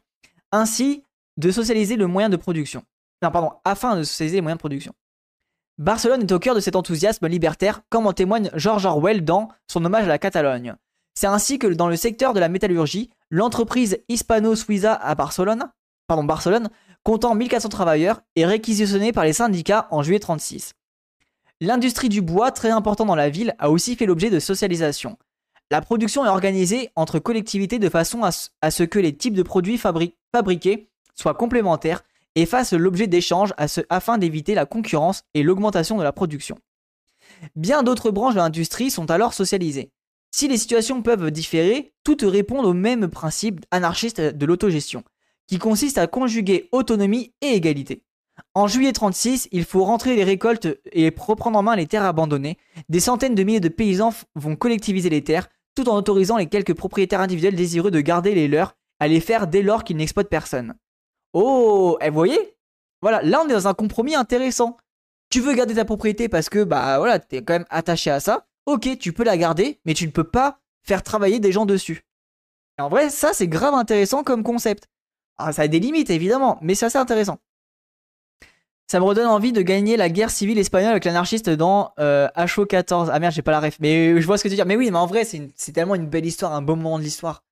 ainsi 0.52 1.04
de 1.38 1.52
socialiser 1.52 1.96
le 1.96 2.08
moyen 2.08 2.30
de 2.30 2.36
production. 2.36 2.84
Non, 3.22 3.32
pardon, 3.32 3.52
afin 3.66 3.96
de 3.96 4.04
socialiser 4.04 4.38
les 4.38 4.42
moyens 4.42 4.58
de 4.58 4.62
production. 4.62 4.94
Barcelone 5.78 6.24
est 6.24 6.32
au 6.32 6.40
cœur 6.40 6.56
de 6.56 6.60
cet 6.60 6.76
enthousiasme 6.76 7.28
libertaire, 7.28 7.82
comme 7.90 8.06
en 8.06 8.14
témoigne 8.14 8.52
George 8.54 8.86
Orwell 8.86 9.24
dans 9.24 9.50
son 9.68 9.86
hommage 9.86 10.04
à 10.04 10.10
la 10.10 10.18
Catalogne. 10.18 10.76
C'est 11.14 11.28
ainsi 11.28 11.60
que 11.60 11.68
dans 11.68 11.88
le 11.88 11.96
secteur 11.96 12.34
de 12.34 12.40
la 12.40 12.50
métallurgie, 12.50 13.10
l'entreprise 13.30 14.00
Hispano-Suiza 14.10 14.94
à 14.94 15.16
Barcelone, 15.16 15.72
pardon, 16.08 16.24
Barcelone 16.24 16.70
comptant 17.04 17.36
1400 17.36 17.70
travailleurs, 17.70 18.22
est 18.36 18.46
réquisitionnée 18.46 19.12
par 19.12 19.24
les 19.24 19.34
syndicats 19.34 19.88
en 19.92 20.04
juillet 20.04 20.20
36. 20.20 20.74
L'industrie 21.62 22.10
du 22.10 22.22
bois, 22.22 22.52
très 22.52 22.70
important 22.70 23.06
dans 23.06 23.16
la 23.16 23.30
ville, 23.30 23.56
a 23.60 23.70
aussi 23.70 23.96
fait 23.96 24.06
l'objet 24.06 24.30
de 24.30 24.40
socialisation. 24.40 25.18
La 25.72 25.82
production 25.82 26.26
est 26.26 26.30
organisée 26.30 26.90
entre 26.96 27.20
collectivités 27.20 27.80
de 27.80 27.90
façon 27.90 28.24
à, 28.24 28.72
ce 28.72 28.84
que 28.84 28.98
les 28.98 29.16
types 29.16 29.36
de 29.36 29.44
produits 29.44 29.78
fabriqués 29.78 30.90
soient 31.14 31.36
complémentaires 31.36 32.04
et 32.36 32.46
fassent 32.46 32.74
l'objet 32.74 33.08
d'échanges 33.08 33.54
afin 33.90 34.18
d'éviter 34.18 34.56
la 34.56 34.66
concurrence 34.66 35.24
et 35.34 35.44
l'augmentation 35.44 35.98
de 35.98 36.04
la 36.04 36.12
production. 36.12 36.58
Bien 37.56 37.84
d'autres 37.84 38.12
branches 38.12 38.34
de 38.34 38.40
l'industrie 38.40 38.90
sont 38.90 39.12
alors 39.12 39.34
socialisées. 39.34 39.92
Si 40.32 40.48
les 40.48 40.58
situations 40.58 41.02
peuvent 41.02 41.32
différer, 41.32 41.94
toutes 42.04 42.22
répondent 42.22 42.66
au 42.66 42.74
même 42.74 43.08
principe 43.08 43.66
anarchiste 43.72 44.22
de 44.22 44.46
l'autogestion, 44.46 45.04
qui 45.50 45.58
consiste 45.58 45.98
à 45.98 46.06
conjuguer 46.06 46.70
autonomie 46.72 47.34
et 47.42 47.56
égalité. 47.56 48.04
En 48.54 48.68
juillet 48.68 48.94
36, 48.94 49.50
il 49.52 49.66
faut 49.66 49.84
rentrer 49.84 50.16
les 50.16 50.24
récoltes 50.24 50.68
et 50.92 51.12
reprendre 51.18 51.58
en 51.58 51.64
main 51.64 51.76
les 51.76 51.88
terres 51.88 52.06
abandonnées. 52.06 52.60
Des 52.88 53.00
centaines 53.00 53.34
de 53.34 53.42
milliers 53.42 53.60
de 53.60 53.68
paysans 53.68 54.14
vont 54.36 54.56
collectiviser 54.56 55.10
les 55.10 55.24
terres, 55.24 55.50
tout 55.74 55.90
en 55.90 55.96
autorisant 55.96 56.38
les 56.38 56.46
quelques 56.46 56.76
propriétaires 56.76 57.20
individuels 57.20 57.56
désireux 57.56 57.90
de 57.90 58.00
garder 58.00 58.36
les 58.36 58.48
leurs 58.48 58.76
à 59.00 59.08
les 59.08 59.20
faire 59.20 59.48
dès 59.48 59.64
lors 59.64 59.84
qu'ils 59.84 59.98
n'exploitent 59.98 60.30
personne. 60.30 60.76
Oh, 61.34 61.98
et 62.00 62.06
eh, 62.06 62.10
vous 62.10 62.16
voyez? 62.16 62.58
Voilà, 63.02 63.24
là 63.24 63.42
on 63.44 63.50
est 63.50 63.54
dans 63.54 63.68
un 63.68 63.74
compromis 63.74 64.14
intéressant. 64.14 64.78
Tu 65.32 65.42
veux 65.42 65.56
garder 65.56 65.74
ta 65.74 65.86
propriété 65.86 66.30
parce 66.30 66.50
que 66.50 66.64
bah 66.64 67.00
voilà, 67.00 67.18
t'es 67.18 67.42
quand 67.42 67.54
même 67.54 67.66
attaché 67.72 68.12
à 68.12 68.20
ça. 68.20 68.46
Ok, 68.68 69.00
tu 69.00 69.14
peux 69.14 69.24
la 69.24 69.38
garder, 69.38 69.80
mais 69.86 69.96
tu 69.96 70.06
ne 70.06 70.12
peux 70.12 70.24
pas 70.24 70.60
faire 70.84 71.02
travailler 71.02 71.40
des 71.40 71.52
gens 71.52 71.66
dessus. 71.66 72.06
Et 72.78 72.84
en 72.84 72.90
vrai, 72.90 73.10
ça 73.10 73.34
c'est 73.34 73.48
grave 73.48 73.74
intéressant 73.74 74.24
comme 74.24 74.44
concept. 74.44 74.88
Ah, 75.40 75.54
ça 75.54 75.64
a 75.64 75.68
des 75.68 75.80
limites, 75.80 76.10
évidemment, 76.10 76.58
mais 76.62 76.76
c'est 76.76 76.86
assez 76.86 76.98
intéressant. 76.98 77.40
Ça 78.92 79.00
me 79.00 79.06
redonne 79.06 79.28
envie 79.28 79.54
de 79.54 79.62
gagner 79.62 79.98
la 79.98 80.10
guerre 80.10 80.32
civile 80.32 80.58
espagnole 80.58 80.92
avec 80.92 81.06
l'anarchiste 81.06 81.50
dans 81.50 81.94
euh, 82.00 82.28
HO14. 82.36 83.10
Ah 83.12 83.20
merde, 83.20 83.34
j'ai 83.34 83.44
pas 83.44 83.52
la 83.52 83.60
ref. 83.60 83.78
Mais 83.80 84.20
je 84.20 84.26
vois 84.26 84.38
ce 84.40 84.44
que 84.44 84.48
tu 84.48 84.54
veux 84.54 84.56
dire. 84.56 84.66
Mais 84.66 84.76
oui, 84.76 84.90
mais 84.90 84.98
en 84.98 85.06
vrai, 85.06 85.26
c'est 85.26 85.72
tellement 85.72 85.94
une 85.94 86.08
belle 86.08 86.26
histoire, 86.26 86.54
un 86.54 86.64
beau 86.64 86.76
moment 86.76 86.98
de 86.98 87.04
l'histoire. 87.04 87.44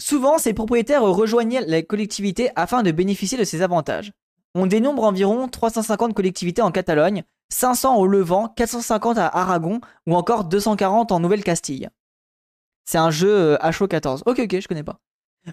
Souvent, 0.00 0.38
ces 0.38 0.52
propriétaires 0.52 1.02
rejoignaient 1.02 1.60
la 1.60 1.82
collectivité 1.82 2.50
afin 2.56 2.82
de 2.82 2.90
bénéficier 2.90 3.38
de 3.38 3.44
ces 3.44 3.62
avantages. 3.62 4.12
On 4.56 4.66
dénombre 4.66 5.04
environ 5.04 5.48
350 5.48 6.12
collectivités 6.12 6.62
en 6.62 6.72
Catalogne, 6.72 7.22
500 7.50 7.96
au 7.96 8.06
Levant, 8.06 8.48
450 8.48 9.16
à 9.18 9.28
Aragon 9.28 9.80
ou 10.06 10.16
encore 10.16 10.44
240 10.44 11.12
en 11.12 11.20
Nouvelle-Castille. 11.20 11.88
C'est 12.86 12.98
un 12.98 13.10
jeu 13.10 13.56
HO14. 13.56 14.20
Euh, 14.20 14.30
ok, 14.30 14.40
ok, 14.44 14.60
je 14.60 14.68
connais 14.68 14.84
pas. 14.84 15.00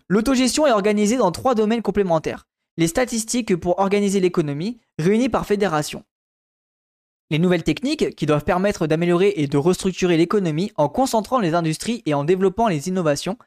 L'autogestion 0.07 0.65
est 0.65 0.71
organisée 0.71 1.17
dans 1.17 1.31
trois 1.31 1.55
domaines 1.55 1.81
complémentaires. 1.81 2.47
Les 2.77 2.87
statistiques 2.87 3.55
pour 3.55 3.79
organiser 3.79 4.19
l'économie, 4.19 4.79
réunies 4.99 5.29
par 5.29 5.45
fédération. 5.45 6.03
Les 7.29 7.39
nouvelles 7.39 7.63
techniques 7.63 8.15
qui 8.15 8.25
doivent 8.25 8.43
permettre 8.43 8.85
d'améliorer 8.85 9.33
et 9.37 9.47
de 9.47 9.57
restructurer 9.57 10.17
l'économie 10.17 10.71
en 10.75 10.89
concentrant 10.89 11.39
les 11.39 11.55
industries 11.55 12.03
et 12.05 12.13
en 12.13 12.23
développant 12.23 12.67
les 12.67 12.87
innovations. 12.87 13.37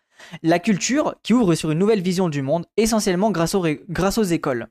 La 0.43 0.59
culture 0.59 1.14
qui 1.22 1.34
ouvre 1.34 1.55
sur 1.55 1.70
une 1.70 1.78
nouvelle 1.78 2.01
vision 2.01 2.28
du 2.28 2.43
monde, 2.43 2.66
essentiellement 2.76 3.30
grâce 3.30 3.55
aux, 3.55 4.24
écoles. 4.24 4.68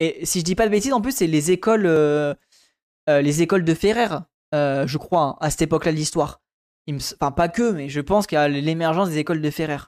Et 0.00 0.24
si 0.24 0.40
je 0.40 0.44
dis 0.44 0.54
pas 0.54 0.66
de 0.66 0.70
bêtises, 0.70 0.92
en 0.92 1.00
plus, 1.00 1.12
c'est 1.12 1.26
les 1.26 1.50
écoles, 1.50 1.86
euh, 1.86 2.34
euh, 3.08 3.20
les 3.20 3.42
écoles 3.42 3.64
de 3.64 3.74
Ferrer, 3.74 4.08
je 4.52 4.96
crois, 4.96 5.22
hein, 5.22 5.36
à 5.40 5.50
cette 5.50 5.62
époque-là 5.62 5.92
de 5.92 5.96
l'histoire. 5.96 6.40
Enfin, 6.90 7.30
pas 7.32 7.48
que, 7.48 7.70
mais 7.72 7.88
je 7.88 8.00
pense 8.00 8.26
qu'il 8.26 8.38
y 8.38 8.62
l'émergence 8.62 9.10
des 9.10 9.18
écoles 9.18 9.42
de 9.42 9.50
Ferrer. 9.50 9.78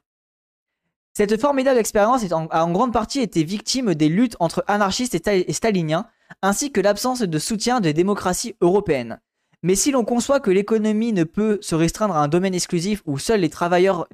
Cette 1.12 1.40
formidable 1.40 1.78
expérience 1.78 2.24
a 2.30 2.64
en 2.64 2.70
grande 2.70 2.92
partie 2.92 3.20
été 3.20 3.42
victime 3.42 3.94
des 3.94 4.08
luttes 4.08 4.36
entre 4.38 4.64
anarchistes 4.68 5.14
et, 5.26 5.52
staliniens, 5.52 6.06
ainsi 6.42 6.72
que 6.72 6.80
l'absence 6.80 7.20
de 7.20 7.38
soutien 7.38 7.80
des 7.80 7.92
démocraties 7.92 8.54
européennes. 8.60 9.20
Mais 9.62 9.74
si 9.74 9.90
l'on 9.90 10.04
conçoit 10.04 10.40
que 10.40 10.50
l'économie 10.50 11.12
ne 11.12 11.24
peut 11.24 11.58
se 11.60 11.74
restreindre 11.74 12.16
à 12.16 12.22
un 12.22 12.28
domaine 12.28 12.54
exclusif 12.54 13.02
où 13.04 13.18
seuls 13.18 13.40
les 13.40 13.50
travailleurs 13.50 14.06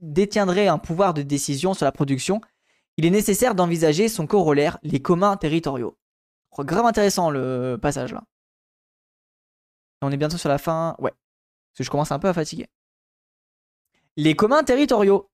détiendraient 0.00 0.68
un 0.68 0.78
pouvoir 0.78 1.14
de 1.14 1.22
décision 1.22 1.74
sur 1.74 1.84
la 1.84 1.92
production, 1.92 2.40
il 2.96 3.06
est 3.06 3.10
nécessaire 3.10 3.54
d'envisager 3.54 4.08
son 4.08 4.26
corollaire, 4.26 4.78
les 4.82 5.00
communs 5.00 5.36
territoriaux. 5.36 5.96
Grave 6.56 6.86
intéressant 6.86 7.30
le 7.30 7.76
passage 7.80 8.12
là. 8.12 8.22
On 10.02 10.12
est 10.12 10.16
bientôt 10.16 10.36
sur 10.36 10.48
la 10.48 10.58
fin. 10.58 10.94
Ouais. 11.00 11.12
Parce 11.74 11.78
que 11.78 11.84
je 11.84 11.90
commence 11.90 12.12
un 12.12 12.18
peu 12.18 12.28
à 12.28 12.32
fatiguer. 12.32 12.68
Les 14.16 14.34
communs 14.34 14.62
territoriaux. 14.62 15.30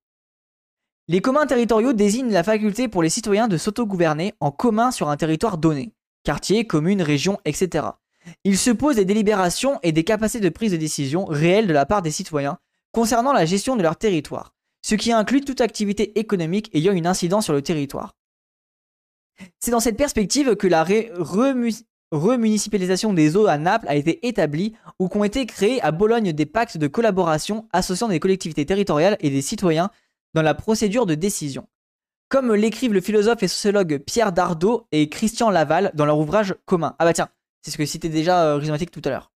Les 1.09 1.21
communs 1.21 1.47
territoriaux 1.47 1.93
désignent 1.93 2.33
la 2.33 2.43
faculté 2.43 2.89
pour 2.89 3.03
les 3.03 3.11
citoyens 3.11 3.49
de 3.49 3.57
s'autogouverner 3.57 4.35
en 4.41 4.51
commun 4.51 4.91
sur 4.91 5.09
un 5.09 5.17
territoire 5.17 5.59
donné. 5.59 5.93
Quartier, 6.25 6.67
commune, 6.67 7.03
région, 7.03 7.39
etc. 7.45 7.89
Ils 8.45 8.59
se 8.59 8.71
posent 8.71 8.97
des 8.97 9.05
délibérations 9.05 9.79
et 9.83 9.93
des 9.93 10.05
capacités 10.05 10.45
de 10.45 10.49
prise 10.49 10.73
de 10.73 10.77
décision 10.77 11.25
réelles 11.25 11.67
de 11.67 11.73
la 11.73 11.87
part 11.87 12.03
des 12.03 12.11
citoyens 12.11 12.59
concernant 12.93 13.33
la 13.33 13.47
gestion 13.47 13.77
de 13.77 13.83
leur 13.83 13.97
territoire 13.97 14.55
ce 14.83 14.95
qui 14.95 15.13
inclut 15.13 15.43
toute 15.43 15.61
activité 15.61 16.19
économique 16.19 16.71
ayant 16.75 16.93
une 16.93 17.07
incidence 17.07 17.45
sur 17.45 17.53
le 17.53 17.63
territoire. 17.63 18.17
C'est 19.59 19.71
dans 19.71 19.81
cette 19.81 19.97
perspective 19.97 20.57
que 20.57 20.67
la 20.67 20.85
remunicipalisation 22.11 23.13
des 23.13 23.37
eaux 23.37 23.47
à 23.47 23.59
Naples 23.59 23.89
a 23.89 23.95
été 23.95 24.27
établie 24.27 24.75
ou 24.99 25.09
qu'ont 25.09 25.25
été 25.25 25.47
créés 25.47 25.81
à 25.83 25.91
Bologne 25.93 26.33
des 26.33 26.47
pactes 26.47 26.77
de 26.77 26.87
collaboration 26.87 27.69
associant 27.73 28.09
des 28.09 28.21
collectivités 28.21 28.67
territoriales 28.67 29.17
et 29.21 29.31
des 29.31 29.43
citoyens 29.43 29.91
dans 30.35 30.43
la 30.43 30.55
procédure 30.55 31.07
de 31.07 31.15
décision. 31.15 31.67
Comme 32.29 32.55
l'écrivent 32.55 32.93
le 32.93 33.01
philosophe 33.01 33.43
et 33.43 33.49
sociologue 33.49 33.99
Pierre 33.99 34.33
Dardot 34.33 34.87
et 34.93 35.09
Christian 35.09 35.51
Laval 35.51 35.91
dans 35.95 36.07
leur 36.07 36.19
ouvrage 36.19 36.55
commun. 36.65 36.95
Ah 36.99 37.05
bah 37.05 37.13
tiens, 37.13 37.29
c'est 37.63 37.71
ce 37.71 37.77
que 37.77 37.87
citait 37.87 38.09
déjà 38.09 38.45
euh, 38.45 38.87
tout 38.93 39.03
à 39.05 39.11
l'heure. 39.11 39.33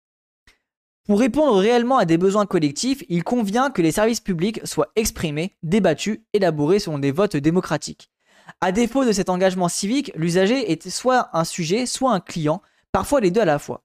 Pour 1.07 1.19
répondre 1.19 1.59
réellement 1.59 1.99
à 1.99 2.05
des 2.05 2.19
besoins 2.19 2.47
collectifs, 2.47 3.03
il 3.09 3.25
convient 3.25 3.71
que 3.71 3.83
les 3.83 3.91
services 3.91 4.21
publics 4.21 4.61
soient 4.65 4.93
exprimés, 4.95 5.57
débattus, 5.65 6.21
élaborés 6.33 6.79
selon 6.79 6.99
des 6.99 7.11
votes 7.11 7.37
démocratiques. 7.37 8.12
À 8.61 8.73
défaut 8.73 9.05
de 9.05 9.13
cet 9.13 9.29
engagement 9.29 9.69
civique, 9.69 10.13
l'usager 10.15 10.71
est 10.71 10.89
soit 10.89 11.31
un 11.33 11.45
sujet, 11.45 11.87
soit 11.87 12.13
un 12.13 12.21
client, 12.21 12.63
parfois 12.93 13.21
les 13.21 13.31
deux 13.31 13.41
à 13.41 13.47
la 13.47 13.59
fois. 13.59 13.83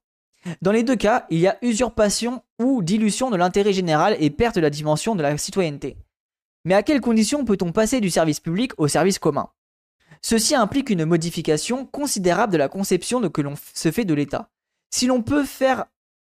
Dans 0.62 0.72
les 0.72 0.82
deux 0.82 0.96
cas, 0.96 1.26
il 1.30 1.38
y 1.38 1.46
a 1.46 1.58
usurpation 1.62 2.42
ou 2.58 2.82
dilution 2.82 3.30
de 3.30 3.36
l'intérêt 3.36 3.72
général 3.72 4.16
et 4.20 4.30
perte 4.30 4.56
de 4.56 4.60
la 4.60 4.70
dimension 4.70 5.14
de 5.14 5.22
la 5.22 5.36
citoyenneté. 5.36 5.96
Mais 6.64 6.74
à 6.74 6.82
quelles 6.82 7.00
conditions 7.00 7.44
peut-on 7.44 7.72
passer 7.72 8.00
du 8.00 8.10
service 8.10 8.40
public 8.40 8.72
au 8.78 8.88
service 8.88 9.18
commun? 9.18 9.50
Ceci 10.22 10.54
implique 10.54 10.90
une 10.90 11.04
modification 11.04 11.86
considérable 11.86 12.52
de 12.52 12.58
la 12.58 12.68
conception 12.68 13.20
que 13.28 13.40
l'on 13.40 13.54
se 13.74 13.90
fait 13.90 14.04
de 14.04 14.14
l'État. 14.14 14.50
Si 14.90 15.06
l'on 15.06 15.22
peut 15.22 15.44
faire 15.44 15.86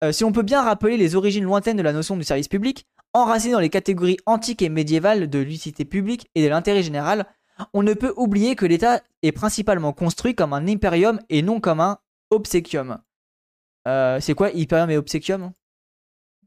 euh, 0.02 0.12
si 0.12 0.24
on 0.24 0.32
peut 0.32 0.42
bien 0.42 0.62
rappeler 0.62 0.96
les 0.96 1.14
origines 1.14 1.44
lointaines 1.44 1.76
de 1.76 1.82
la 1.82 1.92
notion 1.92 2.16
du 2.16 2.24
service 2.24 2.48
public, 2.48 2.86
enracinées 3.12 3.52
dans 3.52 3.60
les 3.60 3.68
catégories 3.68 4.16
antiques 4.24 4.62
et 4.62 4.70
médiévales 4.70 5.28
de 5.28 5.38
l'utilité 5.38 5.84
publique 5.84 6.30
et 6.34 6.42
de 6.42 6.48
l'intérêt 6.48 6.82
général, 6.82 7.26
on 7.72 7.82
ne 7.82 7.94
peut 7.94 8.14
oublier 8.16 8.56
que 8.56 8.66
l'État 8.66 9.02
est 9.22 9.32
principalement 9.32 9.92
construit 9.92 10.34
comme 10.34 10.52
un 10.52 10.66
imperium 10.68 11.20
et 11.28 11.42
non 11.42 11.60
comme 11.60 11.80
un 11.80 11.98
obsequium. 12.30 13.02
Euh, 13.88 14.20
c'est 14.20 14.34
quoi 14.34 14.48
imperium 14.54 14.90
et 14.90 14.96
obsequium 14.96 15.52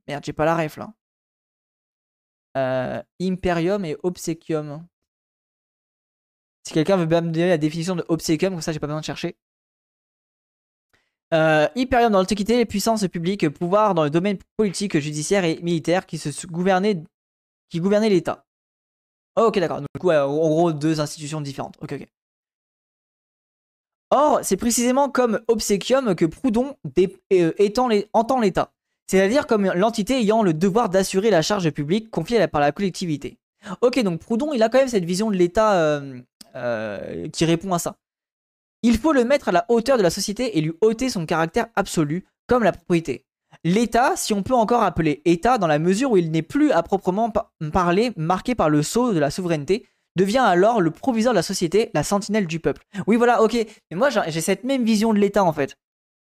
Merde, 0.07 0.24
j'ai 0.26 0.34
pas 0.34 0.45
la 0.45 0.55
ref 0.55 0.78
là. 0.78 0.93
Euh, 2.55 3.01
imperium 3.22 3.84
et 3.86 3.97
obsequium. 4.03 4.86
Si 6.66 6.74
quelqu'un 6.74 6.97
veut 6.97 7.05
bien 7.05 7.22
me 7.22 7.32
donner 7.32 7.49
la 7.49 7.57
définition 7.57 7.95
de 7.95 8.05
obsequium, 8.07 8.53
comme 8.53 8.61
ça 8.61 8.72
j'ai 8.72 8.80
pas 8.80 8.88
besoin 8.88 9.01
de 9.01 9.05
chercher. 9.05 9.38
Euh, 11.34 11.68
Hyperium 11.76 12.11
dans 12.11 12.20
l'Antiquité, 12.20 12.57
les 12.57 12.66
puissances 12.66 13.07
publiques, 13.07 13.49
pouvoir 13.49 13.95
dans 13.95 14.03
le 14.03 14.11
domaine 14.11 14.38
politique, 14.55 14.99
judiciaire 14.99 15.43
et 15.45 15.59
militaire 15.64 16.05
qui 16.05 16.20
se 16.20 16.45
gouvernaient, 16.45 17.03
qui 17.70 17.80
gouvernaient 17.80 18.09
l'État. 18.09 18.45
Oh, 19.36 19.45
ok, 19.47 19.59
d'accord. 19.59 19.81
Donc, 19.81 20.03
en 20.03 20.27
gros, 20.49 20.73
deux 20.73 20.99
institutions 20.99 21.41
différentes. 21.41 21.77
Or, 24.11 24.41
c'est 24.43 24.57
précisément 24.57 25.09
comme 25.09 25.39
obséquium 25.47 26.13
que 26.13 26.25
Proudhon 26.25 26.75
euh, 27.31 27.51
entend 28.13 28.39
l'État, 28.39 28.71
c'est-à-dire 29.07 29.47
comme 29.47 29.65
l'entité 29.73 30.19
ayant 30.19 30.43
le 30.43 30.53
devoir 30.53 30.89
d'assurer 30.89 31.31
la 31.31 31.41
charge 31.41 31.71
publique 31.71 32.11
confiée 32.11 32.47
par 32.47 32.61
la 32.61 32.71
collectivité. 32.71 33.39
Ok, 33.81 33.99
donc 34.03 34.19
Proudhon, 34.19 34.53
il 34.53 34.61
a 34.61 34.69
quand 34.69 34.77
même 34.77 34.88
cette 34.88 35.05
vision 35.05 35.31
de 35.31 35.36
l'État 35.36 35.73
euh, 35.79 36.21
euh, 36.55 37.27
qui 37.29 37.45
répond 37.45 37.73
à 37.73 37.79
ça. 37.79 37.95
Il 38.84 38.99
faut 38.99 39.13
le 39.13 39.23
mettre 39.23 39.49
à 39.49 39.51
la 39.51 39.65
hauteur 39.69 39.97
de 39.97 40.03
la 40.03 40.11
société 40.11 40.59
et 40.59 40.61
lui 40.61 40.73
ôter 40.81 41.09
son 41.09 41.25
caractère 41.25 41.67
absolu, 41.75 42.25
comme 42.45 42.63
la 42.63 42.73
propriété. 42.73 43.25
L'État, 43.64 44.16
si 44.16 44.34
on 44.34 44.43
peut 44.43 44.53
encore 44.53 44.84
appeler 44.84 45.22
État 45.24 45.57
dans 45.57 45.68
la 45.68 45.80
mesure 45.80 46.11
où 46.11 46.18
il 46.18 46.32
n'est 46.32 46.41
plus 46.41 46.72
à 46.72 46.84
proprement 46.84 47.32
parler 47.72 48.11
marqué 48.18 48.55
par 48.55 48.70
le 48.70 48.84
sceau 48.84 49.14
de 49.14 49.20
la 49.20 49.32
souveraineté, 49.32 49.88
devient 50.16 50.39
alors 50.39 50.82
le 50.82 50.91
proviseur 50.91 51.34
de 51.34 51.38
la 51.38 51.43
société, 51.43 51.89
la 51.93 52.03
sentinelle 52.03 52.45
du 52.45 52.59
peuple. 52.59 52.84
Oui, 53.07 53.16
voilà, 53.16 53.41
ok. 53.41 53.53
Mais 53.89 53.97
moi, 53.97 54.09
j'ai 54.09 54.41
cette 54.41 54.66
même 54.66 54.84
vision 54.84 55.14
de 55.14 55.20
l'État, 55.20 55.43
en 55.43 55.53
fait. 55.53 55.78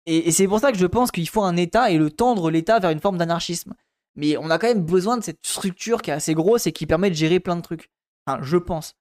Et, 0.06 0.32
c'est 0.32 0.48
pour 0.48 0.60
ça 0.60 0.72
que 0.72 0.78
je 0.78 0.88
pense 0.88 1.12
qu'il 1.12 1.30
faut 1.30 1.44
un 1.44 1.56
État 1.56 1.92
et 1.92 1.98
le 1.98 2.10
tendre 2.10 2.50
l'État 2.50 2.80
vers 2.80 2.90
une 2.90 3.00
forme 3.00 3.18
d'anarchisme. 3.18 3.76
Mais 4.16 4.36
on 4.38 4.50
a 4.50 4.58
quand 4.58 4.68
même 4.68 4.84
besoin 4.84 5.18
de 5.18 5.24
cette 5.24 5.46
structure 5.46 6.02
qui 6.02 6.10
est 6.10 6.14
assez 6.14 6.34
grosse 6.34 6.66
et 6.66 6.72
qui 6.72 6.88
permet 6.88 7.12
de 7.12 7.16
gérer 7.16 7.40
plein 7.40 7.56
de 7.56 7.62
trucs. 7.62 7.90
Enfin, 8.26 8.40
je 8.42 8.58
pense. 8.58 8.96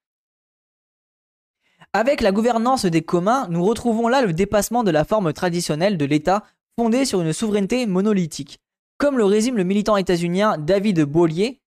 Avec 1.95 2.21
la 2.21 2.31
gouvernance 2.31 2.85
des 2.85 3.03
communs, 3.03 3.49
nous 3.49 3.65
retrouvons 3.65 4.09
là 4.09 4.21
le 4.21 4.35
dépassement 4.35 4.85
de 4.85 4.91
la 4.91 5.05
forme 5.05 5.33
traditionnelle 5.33 5.97
de 5.97 6.05
l'État 6.05 6.45
fondée 6.79 7.05
sur 7.05 7.21
une 7.21 7.33
souveraineté 7.33 7.87
monolithique, 7.87 8.61
comme 8.99 9.19
le 9.19 9.25
résume 9.25 9.57
le 9.57 9.65
militant 9.65 9.97
états-unien 9.97 10.59
David 10.59 11.03
Beaulier 11.03 11.61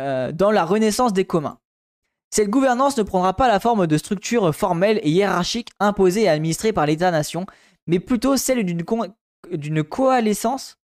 euh, 0.00 0.32
dans 0.32 0.50
La 0.50 0.64
Renaissance 0.64 1.12
des 1.12 1.26
communs. 1.26 1.58
Cette 2.30 2.48
gouvernance 2.48 2.96
ne 2.96 3.02
prendra 3.02 3.34
pas 3.34 3.48
la 3.48 3.60
forme 3.60 3.86
de 3.86 3.98
structure 3.98 4.54
formelle 4.54 4.98
et 5.02 5.10
hiérarchique 5.10 5.68
imposée 5.78 6.22
et 6.22 6.28
administrée 6.30 6.72
par 6.72 6.86
l'État-nation, 6.86 7.44
mais 7.86 8.00
plutôt 8.00 8.38
celle 8.38 8.64
d'une 8.64 8.82
coalescence, 9.84 10.78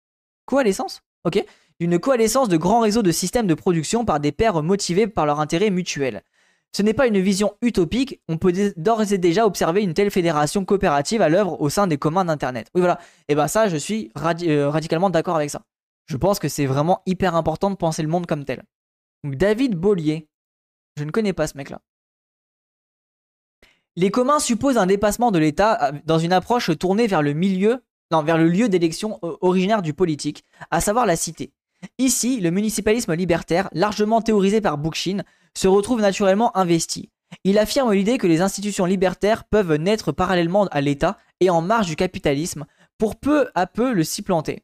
d'une 1.79 1.99
coalescence 1.99 2.49
de 2.49 2.57
grands 2.57 2.79
réseaux 2.79 3.03
de 3.03 3.11
systèmes 3.11 3.45
de 3.45 3.53
production 3.53 4.03
par 4.03 4.19
des 4.19 4.31
pairs 4.31 4.63
motivés 4.63 5.05
par 5.05 5.27
leur 5.27 5.39
intérêt 5.39 5.69
mutuel. 5.69 6.23
Ce 6.75 6.81
n'est 6.81 6.93
pas 6.93 7.05
une 7.05 7.19
vision 7.19 7.53
utopique, 7.61 8.19
on 8.27 8.37
peut 8.37 8.51
d'ores 8.77 9.13
et 9.13 9.19
déjà 9.19 9.45
observer 9.45 9.83
une 9.83 9.93
telle 9.93 10.09
fédération 10.09 10.65
coopérative 10.65 11.21
à 11.21 11.29
l'œuvre 11.29 11.61
au 11.61 11.69
sein 11.69 11.85
des 11.85 11.97
communs 11.97 12.25
d'Internet. 12.25 12.69
Oui 12.73 12.81
voilà, 12.81 12.99
et 13.27 13.35
ben 13.35 13.47
ça 13.47 13.69
je 13.69 13.77
suis 13.77 14.11
euh, 14.17 14.69
radicalement 14.69 15.11
d'accord 15.11 15.35
avec 15.35 15.51
ça. 15.51 15.61
Je 16.07 16.17
pense 16.17 16.39
que 16.39 16.47
c'est 16.47 16.65
vraiment 16.65 17.03
hyper 17.05 17.35
important 17.35 17.69
de 17.69 17.75
penser 17.75 18.01
le 18.01 18.07
monde 18.07 18.25
comme 18.25 18.43
tel. 18.43 18.63
Donc 19.23 19.35
David 19.35 19.75
Bollier, 19.75 20.27
je 20.97 21.03
ne 21.03 21.11
connais 21.11 21.33
pas 21.33 21.45
ce 21.45 21.57
mec-là. 21.57 21.79
Les 23.95 24.09
communs 24.09 24.39
supposent 24.39 24.77
un 24.77 24.87
dépassement 24.87 25.29
de 25.29 25.37
l'État 25.37 25.83
euh, 25.83 25.91
dans 26.05 26.17
une 26.17 26.33
approche 26.33 26.75
tournée 26.79 27.05
vers 27.05 27.21
le 27.21 27.33
milieu, 27.33 27.83
non, 28.09 28.23
vers 28.23 28.39
le 28.39 28.47
lieu 28.47 28.67
d'élection 28.67 29.19
euh, 29.23 29.37
originaire 29.41 29.83
du 29.83 29.93
politique, 29.93 30.43
à 30.71 30.81
savoir 30.81 31.05
la 31.05 31.15
cité. 31.15 31.53
Ici, 31.99 32.39
le 32.39 32.49
municipalisme 32.49 33.13
libertaire, 33.13 33.69
largement 33.73 34.21
théorisé 34.21 34.61
par 34.61 34.79
Bookchin, 34.79 35.23
se 35.57 35.67
retrouve 35.67 36.01
naturellement 36.01 36.55
investi. 36.57 37.09
Il 37.43 37.57
affirme 37.57 37.93
l'idée 37.93 38.17
que 38.17 38.27
les 38.27 38.41
institutions 38.41 38.85
libertaires 38.85 39.43
peuvent 39.43 39.75
naître 39.75 40.11
parallèlement 40.11 40.65
à 40.67 40.81
l'État 40.81 41.17
et 41.39 41.49
en 41.49 41.61
marge 41.61 41.87
du 41.87 41.95
capitalisme 41.95 42.65
pour 42.97 43.15
peu 43.15 43.49
à 43.55 43.67
peu 43.67 43.93
le 43.93 44.03
s'y 44.03 44.21
planter. 44.21 44.63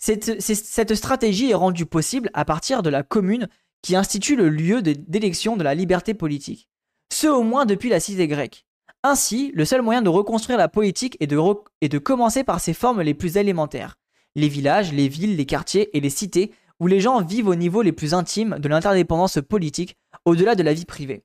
Cette, 0.00 0.94
stratégie 0.94 1.50
est 1.50 1.54
rendue 1.54 1.86
possible 1.86 2.30
à 2.34 2.44
partir 2.44 2.82
de 2.82 2.90
la 2.90 3.02
commune 3.02 3.48
qui 3.82 3.96
institue 3.96 4.36
le 4.36 4.48
lieu 4.48 4.82
d'élection 4.82 5.56
de 5.56 5.62
la 5.62 5.74
liberté 5.74 6.14
politique. 6.14 6.68
Ce 7.12 7.26
au 7.26 7.42
moins 7.42 7.66
depuis 7.66 7.88
la 7.88 8.00
cité 8.00 8.26
grecque. 8.26 8.64
Ainsi, 9.04 9.52
le 9.54 9.64
seul 9.64 9.82
moyen 9.82 10.02
de 10.02 10.08
reconstruire 10.08 10.58
la 10.58 10.68
politique 10.68 11.16
est 11.20 11.28
de, 11.28 11.36
de 11.36 11.98
commencer 11.98 12.42
par 12.42 12.60
ses 12.60 12.74
formes 12.74 13.02
les 13.02 13.14
plus 13.14 13.36
élémentaires. 13.36 13.96
Les 14.34 14.48
villages, 14.48 14.92
les 14.92 15.08
villes, 15.08 15.36
les 15.36 15.46
quartiers 15.46 15.96
et 15.96 16.00
les 16.00 16.10
cités 16.10 16.52
où 16.80 16.86
les 16.86 17.00
gens 17.00 17.22
vivent 17.22 17.48
au 17.48 17.54
niveau 17.54 17.82
les 17.82 17.92
plus 17.92 18.14
intimes 18.14 18.58
de 18.58 18.68
l'interdépendance 18.68 19.38
politique 19.48 19.96
au-delà 20.24 20.54
de 20.54 20.62
la 20.62 20.74
vie 20.74 20.84
privée. 20.84 21.24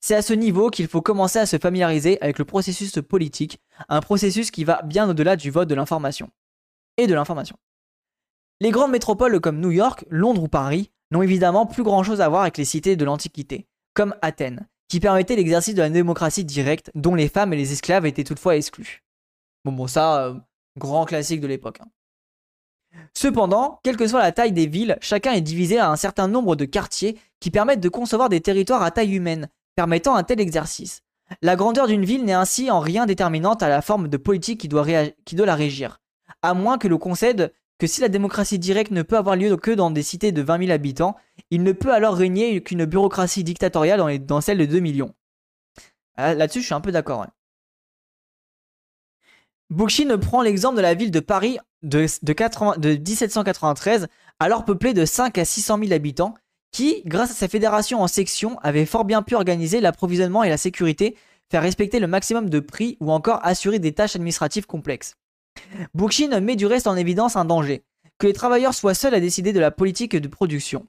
C'est 0.00 0.14
à 0.14 0.22
ce 0.22 0.32
niveau 0.32 0.70
qu'il 0.70 0.88
faut 0.88 1.02
commencer 1.02 1.38
à 1.38 1.46
se 1.46 1.58
familiariser 1.58 2.20
avec 2.22 2.38
le 2.38 2.44
processus 2.44 2.92
politique, 3.08 3.60
un 3.88 4.00
processus 4.00 4.50
qui 4.50 4.64
va 4.64 4.82
bien 4.82 5.08
au-delà 5.08 5.36
du 5.36 5.50
vote 5.50 5.68
de 5.68 5.74
l'information. 5.74 6.30
Et 6.96 7.06
de 7.06 7.14
l'information. 7.14 7.56
Les 8.60 8.70
grandes 8.70 8.92
métropoles 8.92 9.40
comme 9.40 9.60
New 9.60 9.70
York, 9.70 10.04
Londres 10.08 10.44
ou 10.44 10.48
Paris 10.48 10.90
n'ont 11.10 11.22
évidemment 11.22 11.66
plus 11.66 11.82
grand-chose 11.82 12.20
à 12.20 12.28
voir 12.28 12.42
avec 12.42 12.56
les 12.56 12.64
cités 12.64 12.96
de 12.96 13.04
l'Antiquité, 13.04 13.66
comme 13.94 14.14
Athènes, 14.22 14.66
qui 14.88 15.00
permettaient 15.00 15.36
l'exercice 15.36 15.74
de 15.74 15.82
la 15.82 15.90
démocratie 15.90 16.44
directe 16.44 16.90
dont 16.94 17.14
les 17.14 17.28
femmes 17.28 17.52
et 17.52 17.56
les 17.56 17.72
esclaves 17.72 18.06
étaient 18.06 18.24
toutefois 18.24 18.56
exclus. 18.56 19.04
Bon, 19.64 19.72
bon, 19.72 19.86
ça, 19.86 20.24
euh, 20.24 20.34
grand 20.78 21.04
classique 21.04 21.40
de 21.40 21.46
l'époque. 21.46 21.80
Hein. 21.80 21.88
Cependant, 23.14 23.80
quelle 23.82 23.96
que 23.96 24.06
soit 24.06 24.22
la 24.22 24.32
taille 24.32 24.52
des 24.52 24.66
villes, 24.66 24.96
chacun 25.00 25.32
est 25.32 25.40
divisé 25.40 25.78
à 25.78 25.90
un 25.90 25.96
certain 25.96 26.28
nombre 26.28 26.56
de 26.56 26.64
quartiers 26.64 27.18
qui 27.40 27.50
permettent 27.50 27.80
de 27.80 27.88
concevoir 27.88 28.28
des 28.28 28.40
territoires 28.40 28.82
à 28.82 28.90
taille 28.90 29.14
humaine, 29.14 29.48
permettant 29.74 30.16
un 30.16 30.22
tel 30.22 30.40
exercice. 30.40 31.02
La 31.42 31.56
grandeur 31.56 31.86
d'une 31.86 32.04
ville 32.04 32.24
n'est 32.24 32.32
ainsi 32.32 32.70
en 32.70 32.80
rien 32.80 33.06
déterminante 33.06 33.62
à 33.62 33.68
la 33.68 33.82
forme 33.82 34.08
de 34.08 34.16
politique 34.16 34.60
qui 34.60 34.68
doit, 34.68 34.86
la 34.86 35.54
régir, 35.54 36.00
à 36.42 36.54
moins 36.54 36.78
que 36.78 36.88
l'on 36.88 36.98
concède 36.98 37.52
que 37.78 37.86
si 37.86 38.00
la 38.00 38.08
démocratie 38.08 38.58
directe 38.58 38.90
ne 38.90 39.02
peut 39.02 39.18
avoir 39.18 39.36
lieu 39.36 39.56
que 39.56 39.70
dans 39.70 39.90
des 39.90 40.02
cités 40.02 40.32
de 40.32 40.40
20 40.40 40.60
000 40.60 40.70
habitants, 40.70 41.16
il 41.50 41.62
ne 41.62 41.72
peut 41.72 41.92
alors 41.92 42.14
régner 42.14 42.62
qu'une 42.62 42.86
bureaucratie 42.86 43.44
dictatoriale 43.44 44.24
dans, 44.24 44.40
celle 44.40 44.58
de 44.58 44.64
2 44.64 44.80
millions. 44.80 45.14
Ah, 46.16 46.34
là-dessus, 46.34 46.60
je 46.60 46.66
suis 46.66 46.74
un 46.74 46.80
peu 46.80 46.92
d'accord. 46.92 47.26
Ouais. 49.68 50.16
prend 50.16 50.40
l'exemple 50.42 50.76
de 50.76 50.82
la 50.82 50.94
ville 50.94 51.10
de 51.10 51.20
Paris 51.20 51.58
de, 51.82 52.06
de 52.22 52.88
1793, 52.88 54.08
alors 54.38 54.64
peuplée 54.64 54.94
de 54.94 55.04
5 55.04 55.36
à 55.36 55.44
600 55.44 55.78
000 55.80 55.92
habitants, 55.92 56.34
qui, 56.76 57.00
grâce 57.06 57.30
à 57.30 57.34
sa 57.34 57.48
fédération 57.48 58.02
en 58.02 58.06
sections, 58.06 58.58
avait 58.58 58.84
fort 58.84 59.06
bien 59.06 59.22
pu 59.22 59.34
organiser 59.34 59.80
l'approvisionnement 59.80 60.44
et 60.44 60.50
la 60.50 60.58
sécurité, 60.58 61.16
faire 61.50 61.62
respecter 61.62 62.00
le 62.00 62.06
maximum 62.06 62.50
de 62.50 62.60
prix 62.60 62.98
ou 63.00 63.12
encore 63.12 63.40
assurer 63.44 63.78
des 63.78 63.94
tâches 63.94 64.14
administratives 64.14 64.66
complexes. 64.66 65.14
Bookchin 65.94 66.38
met 66.40 66.54
du 66.54 66.66
reste 66.66 66.86
en 66.86 66.94
évidence 66.94 67.34
un 67.34 67.46
danger, 67.46 67.82
que 68.18 68.26
les 68.26 68.34
travailleurs 68.34 68.74
soient 68.74 68.92
seuls 68.92 69.14
à 69.14 69.20
décider 69.20 69.54
de 69.54 69.58
la 69.60 69.70
politique 69.70 70.16
de 70.16 70.28
production. 70.28 70.86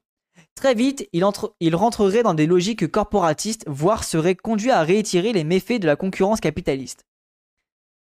Très 0.55 0.73
vite, 0.73 1.07
il, 1.13 1.25
il 1.61 1.75
rentrerait 1.77 2.23
dans 2.23 2.33
des 2.33 2.47
logiques 2.47 2.91
corporatistes, 2.91 3.63
voire 3.65 4.03
serait 4.03 4.35
conduit 4.35 4.71
à 4.71 4.83
réitérer 4.83 5.31
les 5.31 5.45
méfaits 5.45 5.79
de 5.79 5.88
la 5.88 5.95
concurrence 5.95 6.41
capitaliste. 6.41 7.05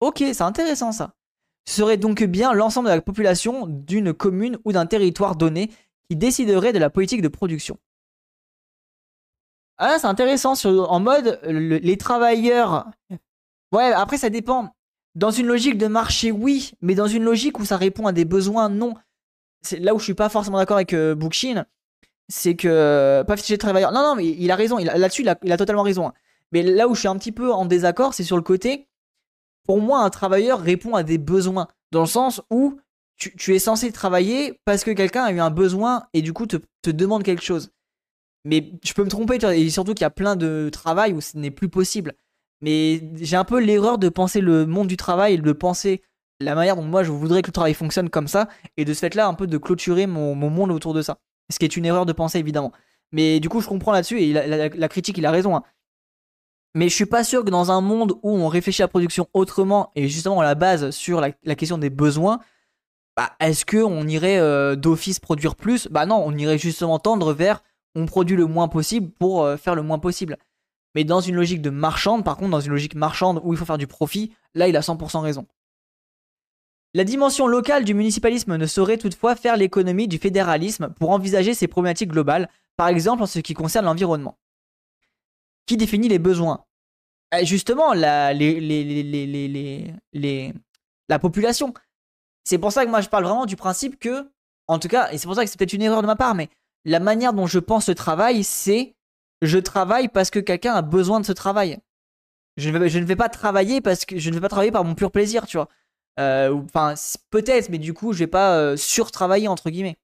Ok, 0.01 0.17
c'est 0.17 0.41
intéressant 0.41 0.91
ça. 0.91 1.13
Ce 1.65 1.75
serait 1.75 1.95
donc 1.95 2.21
bien 2.21 2.51
l'ensemble 2.51 2.89
de 2.89 2.93
la 2.95 3.01
population 3.01 3.65
d'une 3.65 4.13
commune 4.13 4.57
ou 4.65 4.73
d'un 4.73 4.87
territoire 4.87 5.37
donné 5.37 5.71
qui 6.11 6.17
déciderait 6.17 6.73
de 6.73 6.77
la 6.77 6.89
politique 6.89 7.21
de 7.21 7.29
production. 7.29 7.79
Ah, 9.77 9.97
c'est 9.97 10.07
intéressant, 10.07 10.55
en 10.65 10.99
mode 10.99 11.39
les 11.45 11.95
travailleurs. 11.95 12.91
Ouais, 13.71 13.93
après 13.93 14.17
ça 14.17 14.29
dépend. 14.29 14.75
Dans 15.15 15.31
une 15.31 15.47
logique 15.47 15.77
de 15.77 15.87
marché, 15.87 16.33
oui, 16.33 16.71
mais 16.81 16.95
dans 16.95 17.07
une 17.07 17.23
logique 17.23 17.59
où 17.59 17.65
ça 17.65 17.77
répond 17.77 18.07
à 18.07 18.11
des 18.11 18.25
besoins, 18.25 18.67
non. 18.67 18.93
C'est 19.61 19.79
là 19.79 19.95
où 19.95 19.99
je 19.99 20.03
suis 20.03 20.13
pas 20.13 20.27
forcément 20.27 20.57
d'accord 20.57 20.75
avec 20.75 20.91
euh, 20.91 21.15
c'est 22.27 22.57
que 22.57 23.23
pas 23.25 23.37
fichier 23.37 23.55
de 23.55 23.61
travailleur. 23.61 23.93
Non, 23.93 24.01
non, 24.01 24.15
mais 24.15 24.27
il 24.27 24.51
a 24.51 24.57
raison. 24.57 24.79
Là-dessus, 24.79 25.21
il, 25.21 25.29
a, 25.29 25.57
totalement 25.57 25.83
raison. 25.83 26.07
Hein. 26.07 26.13
Mais 26.51 26.61
là 26.61 26.89
où 26.89 26.93
je 26.93 26.99
suis 26.99 27.07
un 27.07 27.17
petit 27.17 27.31
peu 27.31 27.53
en 27.53 27.63
désaccord, 27.63 28.13
c'est 28.13 28.25
sur 28.25 28.35
le 28.35 28.43
côté. 28.43 28.89
Pour 29.63 29.79
moi, 29.79 30.01
un 30.01 30.09
travailleur 30.09 30.59
répond 30.59 30.93
à 30.93 31.03
des 31.03 31.17
besoins, 31.17 31.69
dans 31.91 32.01
le 32.01 32.05
sens 32.05 32.41
où 32.49 32.80
tu, 33.29 33.55
es 33.55 33.59
censé 33.59 33.91
travailler 33.91 34.59
parce 34.65 34.83
que 34.83 34.91
quelqu'un 34.91 35.23
a 35.23 35.31
eu 35.31 35.39
un 35.39 35.51
besoin 35.51 36.03
et 36.13 36.21
du 36.21 36.33
coup 36.33 36.47
te, 36.47 36.57
demande 36.89 37.23
quelque 37.23 37.43
chose. 37.43 37.71
Mais 38.45 38.71
je 38.83 38.93
peux 38.93 39.03
me 39.03 39.09
tromper, 39.09 39.37
et 39.45 39.69
surtout 39.69 39.93
qu'il 39.93 40.01
y 40.01 40.05
a 40.05 40.09
plein 40.09 40.35
de 40.35 40.69
travail 40.71 41.13
où 41.13 41.21
ce 41.21 41.37
n'est 41.37 41.51
plus 41.51 41.69
possible. 41.69 42.13
Mais 42.61 43.01
j'ai 43.15 43.35
un 43.35 43.43
peu 43.43 43.59
l'erreur 43.59 43.97
de 43.97 44.09
penser 44.09 44.41
le 44.41 44.65
monde 44.65 44.87
du 44.87 44.97
travail 44.97 45.39
de 45.39 45.51
penser 45.51 46.01
la 46.39 46.55
manière 46.55 46.75
dont 46.75 46.83
moi 46.83 47.03
je 47.03 47.11
voudrais 47.11 47.41
que 47.43 47.47
le 47.47 47.53
travail 47.53 47.73
fonctionne 47.73 48.09
comme 48.09 48.27
ça, 48.27 48.47
et 48.77 48.85
de 48.85 48.93
ce 48.93 48.99
fait-là 48.99 49.27
un 49.27 49.35
peu 49.35 49.47
de 49.47 49.57
clôturer 49.57 50.07
mon, 50.07 50.35
monde 50.35 50.71
autour 50.71 50.93
de 50.93 51.01
ça. 51.01 51.19
Ce 51.51 51.59
qui 51.59 51.65
est 51.65 51.77
une 51.77 51.85
erreur 51.85 52.05
de 52.05 52.13
pensée 52.13 52.39
évidemment. 52.39 52.71
Mais 53.11 53.39
du 53.39 53.49
coup 53.49 53.61
je 53.61 53.67
comprends 53.67 53.91
là-dessus, 53.91 54.19
et 54.21 54.33
la, 54.33 54.87
critique 54.87 55.17
il 55.17 55.25
a 55.25 55.31
raison. 55.31 55.55
Hein. 55.55 55.63
Mais 56.73 56.87
je 56.89 56.95
suis 56.95 57.05
pas 57.05 57.23
sûr 57.23 57.43
que 57.43 57.49
dans 57.49 57.71
un 57.71 57.81
monde 57.81 58.13
où 58.23 58.31
on 58.31 58.47
réfléchit 58.47 58.81
à 58.81 58.85
la 58.85 58.89
production 58.89 59.27
autrement, 59.33 59.91
et 59.95 60.07
justement 60.07 60.39
à 60.39 60.43
la 60.43 60.55
base 60.55 60.91
sur 60.91 61.21
la, 61.21 61.55
question 61.55 61.77
des 61.77 61.89
besoins, 61.89 62.39
bah, 63.21 63.35
est-ce 63.39 63.67
qu'on 63.67 64.07
irait 64.07 64.39
euh, 64.39 64.75
d'office 64.75 65.19
produire 65.19 65.55
plus? 65.55 65.87
Bah 65.91 66.07
non, 66.07 66.23
on 66.25 66.35
irait 66.35 66.57
justement 66.57 66.97
tendre 66.97 67.33
vers 67.33 67.61
on 67.93 68.07
produit 68.07 68.35
le 68.35 68.47
moins 68.47 68.67
possible 68.67 69.11
pour 69.11 69.43
euh, 69.43 69.57
faire 69.57 69.75
le 69.75 69.83
moins 69.83 69.99
possible. 69.99 70.37
Mais 70.95 71.03
dans 71.03 71.21
une 71.21 71.35
logique 71.35 71.61
de 71.61 71.69
marchande, 71.69 72.25
par 72.25 72.35
contre, 72.35 72.49
dans 72.49 72.61
une 72.61 72.71
logique 72.71 72.95
marchande 72.95 73.39
où 73.43 73.53
il 73.53 73.59
faut 73.59 73.65
faire 73.65 73.77
du 73.77 73.85
profit, 73.85 74.33
là, 74.55 74.67
il 74.67 74.75
a 74.75 74.79
100% 74.79 75.19
raison. 75.19 75.45
La 76.95 77.03
dimension 77.03 77.45
locale 77.45 77.85
du 77.85 77.93
municipalisme 77.93 78.57
ne 78.57 78.65
saurait 78.65 78.97
toutefois 78.97 79.35
faire 79.35 79.55
l'économie 79.55 80.07
du 80.07 80.17
fédéralisme 80.17 80.89
pour 80.89 81.11
envisager 81.11 81.53
ces 81.53 81.67
problématiques 81.67 82.09
globales, 82.09 82.49
par 82.75 82.87
exemple 82.87 83.21
en 83.21 83.27
ce 83.27 83.37
qui 83.37 83.53
concerne 83.53 83.85
l'environnement. 83.85 84.39
Qui 85.67 85.77
définit 85.77 86.07
les 86.07 86.17
besoins? 86.17 86.65
Eh, 87.37 87.45
Justement, 87.45 87.93
la 87.93 88.33
population. 91.19 91.73
C'est 92.43 92.57
pour 92.57 92.71
ça 92.71 92.85
que 92.85 92.89
moi 92.89 93.01
je 93.01 93.09
parle 93.09 93.23
vraiment 93.23 93.45
du 93.45 93.55
principe 93.55 93.99
que, 93.99 94.29
en 94.67 94.79
tout 94.79 94.87
cas, 94.87 95.11
et 95.11 95.17
c'est 95.17 95.25
pour 95.27 95.35
ça 95.35 95.43
que 95.43 95.49
c'est 95.49 95.57
peut-être 95.57 95.73
une 95.73 95.81
erreur 95.81 96.01
de 96.01 96.07
ma 96.07 96.15
part, 96.15 96.35
mais 96.35 96.49
la 96.85 96.99
manière 96.99 97.33
dont 97.33 97.47
je 97.47 97.59
pense 97.59 97.87
le 97.89 97.95
travail, 97.95 98.43
c'est 98.43 98.95
je 99.41 99.57
travaille 99.57 100.07
parce 100.07 100.29
que 100.29 100.39
quelqu'un 100.39 100.73
a 100.73 100.81
besoin 100.81 101.19
de 101.19 101.25
ce 101.25 101.31
travail. 101.31 101.79
Je 102.57 102.69
ne, 102.69 103.05
vais, 103.05 103.15
pas 103.15 103.29
travailler 103.29 103.81
parce 103.81 104.05
que 104.05 104.19
je 104.19 104.29
ne 104.29 104.35
vais 104.35 104.41
pas 104.41 104.49
travailler 104.49 104.71
par 104.71 104.83
mon 104.83 104.93
pur 104.93 105.11
plaisir, 105.11 105.47
tu 105.47 105.57
vois. 105.57 105.69
Euh, 106.19 106.53
enfin, 106.65 106.93
peut-être, 107.29 107.69
mais 107.69 107.77
du 107.77 107.93
coup, 107.93 108.13
je 108.13 108.19
vais 108.19 108.27
pas 108.27 108.57
euh, 108.57 108.75
surtravailler 108.75 109.47
entre 109.47 109.69
guillemets. 109.69 109.97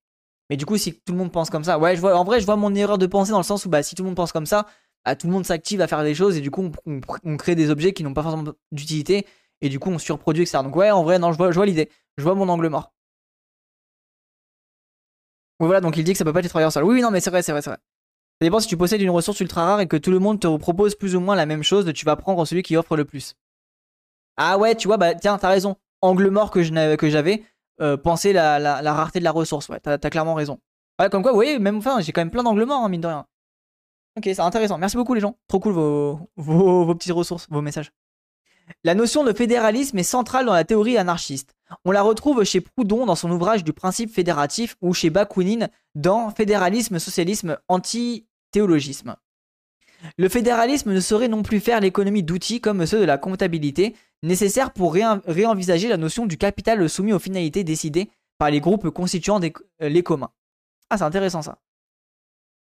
Mais 0.49 0.55
du 0.55 0.65
coup, 0.65 0.77
si 0.77 0.93
tout 0.93 1.11
le 1.11 1.17
monde 1.17 1.31
pense 1.31 1.49
comme 1.49 1.65
ça, 1.65 1.77
ouais, 1.77 1.95
je 1.97 2.01
en 2.01 2.23
vrai, 2.23 2.39
je 2.39 2.45
vois 2.45 2.55
mon 2.55 2.73
erreur 2.73 2.97
de 2.97 3.05
pensée 3.05 3.31
dans 3.31 3.37
le 3.37 3.43
sens 3.43 3.65
où, 3.65 3.69
bah, 3.69 3.83
si 3.83 3.95
tout 3.95 4.03
le 4.03 4.07
monde 4.07 4.15
pense 4.15 4.31
comme 4.31 4.45
ça, 4.45 4.65
bah, 5.05 5.15
tout 5.15 5.27
le 5.27 5.33
monde 5.33 5.45
s'active 5.45 5.81
à 5.81 5.87
faire 5.87 6.03
des 6.03 6.15
choses 6.15 6.37
et 6.37 6.41
du 6.41 6.49
coup, 6.49 6.71
on, 6.85 7.37
crée 7.37 7.55
des 7.55 7.69
objets 7.69 7.93
qui 7.93 8.03
n'ont 8.03 8.13
pas 8.13 8.23
forcément 8.23 8.53
d'utilité 8.71 9.25
et 9.61 9.69
du 9.69 9.79
coup, 9.79 9.89
on 9.89 9.97
surproduit, 9.99 10.43
etc. 10.43 10.63
Donc, 10.63 10.75
ouais, 10.75 10.91
en 10.91 11.03
vrai, 11.03 11.19
non, 11.19 11.31
je 11.31 11.37
vois, 11.37 11.65
l'idée. 11.65 11.89
Je 12.17 12.23
vois 12.23 12.35
mon 12.35 12.49
angle 12.49 12.69
mort. 12.69 12.93
Voilà, 15.59 15.81
donc 15.81 15.97
il 15.97 16.03
dit 16.03 16.11
que 16.11 16.17
ça 16.17 16.25
peut 16.25 16.33
pas 16.33 16.39
être 16.39 16.49
travailleur 16.49 16.71
seul. 16.71 16.83
Oui, 16.83 16.95
oui, 16.95 17.01
non, 17.01 17.09
mais 17.11 17.19
c'est 17.19 17.31
vrai, 17.31 17.41
c'est 17.41 17.51
vrai, 17.51 17.61
c'est 17.61 17.71
vrai. 17.71 17.79
Ça 18.39 18.45
dépend 18.45 18.59
si 18.59 18.67
tu 18.67 18.77
possèdes 18.77 19.01
une 19.01 19.09
ressource 19.09 19.39
ultra 19.39 19.65
rare 19.65 19.79
et 19.79 19.87
que 19.87 19.97
tout 19.97 20.11
le 20.11 20.19
monde 20.19 20.39
te 20.39 20.57
propose 20.57 20.93
plus 20.93 21.15
ou 21.15 21.19
moins 21.19 21.35
la 21.35 21.47
même 21.47 21.63
chose, 21.63 21.91
tu 21.93 22.05
vas 22.05 22.15
prendre 22.15 22.45
celui 22.45 22.61
qui 22.61 22.77
offre 22.77 22.95
le 22.95 23.05
plus. 23.05 23.35
Ah 24.37 24.59
ouais, 24.59 24.75
tu 24.75 24.87
vois, 24.87 24.97
bah 24.97 25.15
tiens, 25.15 25.39
t'as 25.39 25.49
raison. 25.49 25.75
Angle 26.01 26.29
mort 26.29 26.51
que 26.51 26.61
j'avais, 26.61 27.43
euh, 27.81 27.97
penser 27.97 28.33
la, 28.33 28.59
la, 28.59 28.93
rareté 28.93 29.17
de 29.17 29.23
la 29.23 29.31
ressource. 29.31 29.69
Ouais, 29.69 29.79
t'as 29.79 29.97
clairement 29.97 30.35
raison. 30.35 30.59
Ouais, 30.99 31.09
comme 31.09 31.23
quoi, 31.23 31.31
vous 31.31 31.37
voyez, 31.37 31.57
même 31.57 31.77
enfin, 31.77 31.99
j'ai 32.01 32.11
quand 32.11 32.21
même 32.21 32.29
plein 32.31 32.43
d'angles 32.43 32.65
morts, 32.65 32.83
hein, 32.83 32.89
mine 32.89 33.01
de 33.01 33.07
rien. 33.07 33.25
Ok, 34.17 34.23
c'est 34.25 34.39
intéressant. 34.39 34.77
Merci 34.77 34.97
beaucoup 34.97 35.15
les 35.15 35.21
gens. 35.21 35.37
Trop 35.47 35.59
cool 35.59 35.73
vos, 35.73 36.19
vos, 36.35 36.85
vos 36.85 36.95
petites 36.95 37.13
ressources, 37.13 37.47
vos 37.49 37.61
messages. 37.61 37.91
La 38.83 38.95
notion 38.95 39.23
de 39.23 39.33
fédéralisme 39.33 39.97
est 39.97 40.03
centrale 40.03 40.45
dans 40.45 40.53
la 40.53 40.63
théorie 40.63 40.97
anarchiste. 40.97 41.55
On 41.85 41.91
la 41.91 42.01
retrouve 42.01 42.43
chez 42.43 42.61
Proudhon 42.61 43.05
dans 43.05 43.15
son 43.15 43.31
ouvrage 43.31 43.63
du 43.63 43.73
principe 43.73 44.11
fédératif 44.11 44.75
ou 44.81 44.93
chez 44.93 45.09
Bakounine 45.09 45.69
dans 45.95 46.29
Fédéralisme, 46.31 46.99
socialisme, 46.99 47.57
anti-théologisme. 47.67 49.15
Le 50.17 50.29
fédéralisme 50.29 50.93
ne 50.93 50.99
saurait 50.99 51.27
non 51.27 51.43
plus 51.43 51.59
faire 51.59 51.79
l'économie 51.79 52.23
d'outils 52.23 52.61
comme 52.61 52.85
ceux 52.85 52.99
de 52.99 53.05
la 53.05 53.17
comptabilité, 53.17 53.95
nécessaires 54.23 54.71
pour 54.71 54.93
réenvisager 54.93 55.89
la 55.89 55.97
notion 55.97 56.25
du 56.25 56.37
capital 56.37 56.87
soumis 56.89 57.13
aux 57.13 57.19
finalités 57.19 57.63
décidées 57.63 58.09
par 58.37 58.51
les 58.51 58.59
groupes 58.59 58.89
constituant 58.89 59.41
euh, 59.41 59.89
les 59.89 60.03
communs. 60.03 60.31
Ah, 60.89 60.97
c'est 60.97 61.03
intéressant 61.03 61.41
ça. 61.41 61.59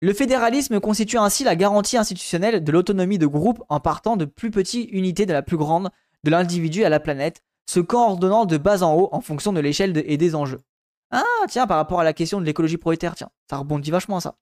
Le 0.01 0.13
fédéralisme 0.13 0.79
constitue 0.79 1.17
ainsi 1.17 1.43
la 1.43 1.55
garantie 1.55 1.97
institutionnelle 1.97 2.63
de 2.63 2.71
l'autonomie 2.71 3.17
de 3.17 3.25
groupe 3.25 3.63
en 3.67 3.79
partant 3.79 4.15
de 4.15 4.25
plus 4.25 4.51
petites 4.51 4.89
unités 4.91 5.25
de 5.25 5.33
la 5.33 5.41
plus 5.41 5.57
grande, 5.57 5.89
de 6.23 6.29
l'individu 6.29 6.83
à 6.83 6.89
la 6.89 6.99
planète, 6.99 7.41
se 7.67 7.79
coordonnant 7.79 8.45
de 8.45 8.57
bas 8.57 8.83
en 8.83 8.95
haut 8.95 9.09
en 9.11 9.21
fonction 9.21 9.53
de 9.53 9.59
l'échelle 9.59 10.01
et 10.05 10.17
des 10.17 10.35
enjeux. 10.35 10.61
Ah, 11.09 11.23
tiens, 11.49 11.65
par 11.65 11.77
rapport 11.77 11.99
à 11.99 12.03
la 12.03 12.13
question 12.13 12.39
de 12.39 12.45
l'écologie 12.45 12.77
prolétaire, 12.77 13.15
tiens, 13.15 13.29
ça 13.49 13.57
rebondit 13.57 13.91
vachement 13.91 14.19
ça. 14.19 14.35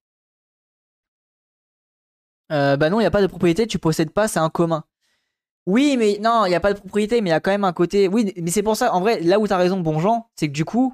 Euh, 2.52 2.76
bah 2.76 2.90
non, 2.90 3.00
il 3.00 3.04
n'y 3.04 3.08
a 3.08 3.12
pas 3.12 3.22
de 3.22 3.28
propriété, 3.28 3.66
tu 3.66 3.80
possèdes 3.80 4.12
pas, 4.12 4.28
c'est 4.28 4.40
un 4.40 4.50
commun. 4.50 4.84
Oui, 5.66 5.96
mais 5.98 6.20
non, 6.22 6.46
il 6.46 6.50
n'y 6.50 6.56
a 6.56 6.60
pas 6.60 6.74
de 6.74 6.80
propriété, 6.80 7.22
mais 7.22 7.30
il 7.30 7.34
y 7.34 7.36
a 7.36 7.40
quand 7.40 7.52
même 7.52 7.64
un 7.64 7.74
côté. 7.74 8.08
Oui, 8.08 8.34
mais 8.40 8.52
c'est 8.52 8.62
pour 8.62 8.76
ça, 8.76 8.94
en 8.94 9.00
vrai, 9.00 9.20
là 9.22 9.40
où 9.40 9.48
t'as 9.48 9.58
raison, 9.58 9.80
bon 9.80 10.00
Jean, 10.00 10.30
c'est 10.36 10.48
que 10.48 10.54
du 10.54 10.66
coup, 10.66 10.94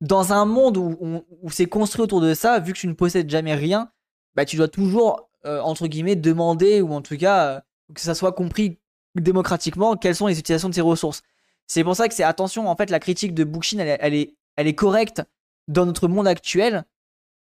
dans 0.00 0.32
un 0.32 0.44
monde 0.44 0.76
où, 0.76 1.50
c'est 1.50 1.66
construit 1.66 2.02
autour 2.02 2.20
de 2.20 2.34
ça, 2.34 2.60
vu 2.60 2.72
que 2.72 2.78
tu 2.78 2.86
ne 2.86 2.92
possèdes 2.92 3.30
jamais 3.30 3.54
rien, 3.54 3.90
bah 4.34 4.44
tu 4.44 4.56
dois 4.56 4.68
toujours, 4.68 5.28
euh, 5.44 5.60
entre 5.60 5.86
guillemets, 5.86 6.16
demander, 6.16 6.80
ou 6.80 6.92
en 6.92 7.02
tout 7.02 7.16
cas, 7.16 7.46
euh, 7.46 7.60
que 7.94 8.00
ça 8.00 8.14
soit 8.14 8.32
compris 8.32 8.78
démocratiquement, 9.16 9.96
quelles 9.96 10.14
sont 10.14 10.28
les 10.28 10.38
utilisations 10.38 10.68
de 10.68 10.74
ces 10.74 10.80
ressources. 10.80 11.22
C'est 11.66 11.82
pour 11.82 11.96
ça 11.96 12.08
que 12.08 12.14
c'est 12.14 12.22
attention, 12.22 12.68
en 12.68 12.76
fait, 12.76 12.90
la 12.90 13.00
critique 13.00 13.34
de 13.34 13.44
Bookchin, 13.44 13.78
elle, 13.78 14.14
est, 14.14 14.36
elle 14.56 14.66
est 14.66 14.74
correcte 14.74 15.22
dans 15.66 15.84
notre 15.84 16.08
monde 16.08 16.28
actuel, 16.28 16.84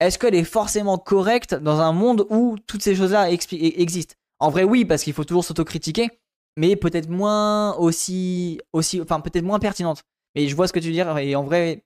est-ce 0.01 0.19
qu'elle 0.19 0.35
est 0.35 0.45
forcément 0.45 0.99
correcte 0.99 1.55
dans 1.55 1.81
un 1.81 1.93
monde 1.93 2.27
où 2.31 2.57
toutes 2.67 2.83
ces 2.83 2.95
choses-là 2.95 3.31
existent? 3.31 4.15
En 4.39 4.51
vrai, 4.51 4.65
oui, 4.65 4.85
parce 4.85 5.03
qu'il 5.03 5.13
faut 5.13 5.25
toujours 5.25 5.45
s'autocritiquer, 5.45 6.09
mais 6.57 6.77
peut-être 6.77 7.09
moins 7.09 7.75
aussi, 7.77 8.61
aussi, 8.73 9.01
enfin 9.01 9.21
peut-être 9.21 9.45
moins 9.45 9.59
pertinente. 9.59 10.03
Mais 10.35 10.49
je 10.49 10.57
vois 10.57 10.67
ce 10.69 10.73
que 10.73 10.81
tu 10.81 10.87
veux 10.87 10.93
dire, 10.93 11.17
et 11.19 11.37
en 11.37 11.45
vrai, 11.45 11.85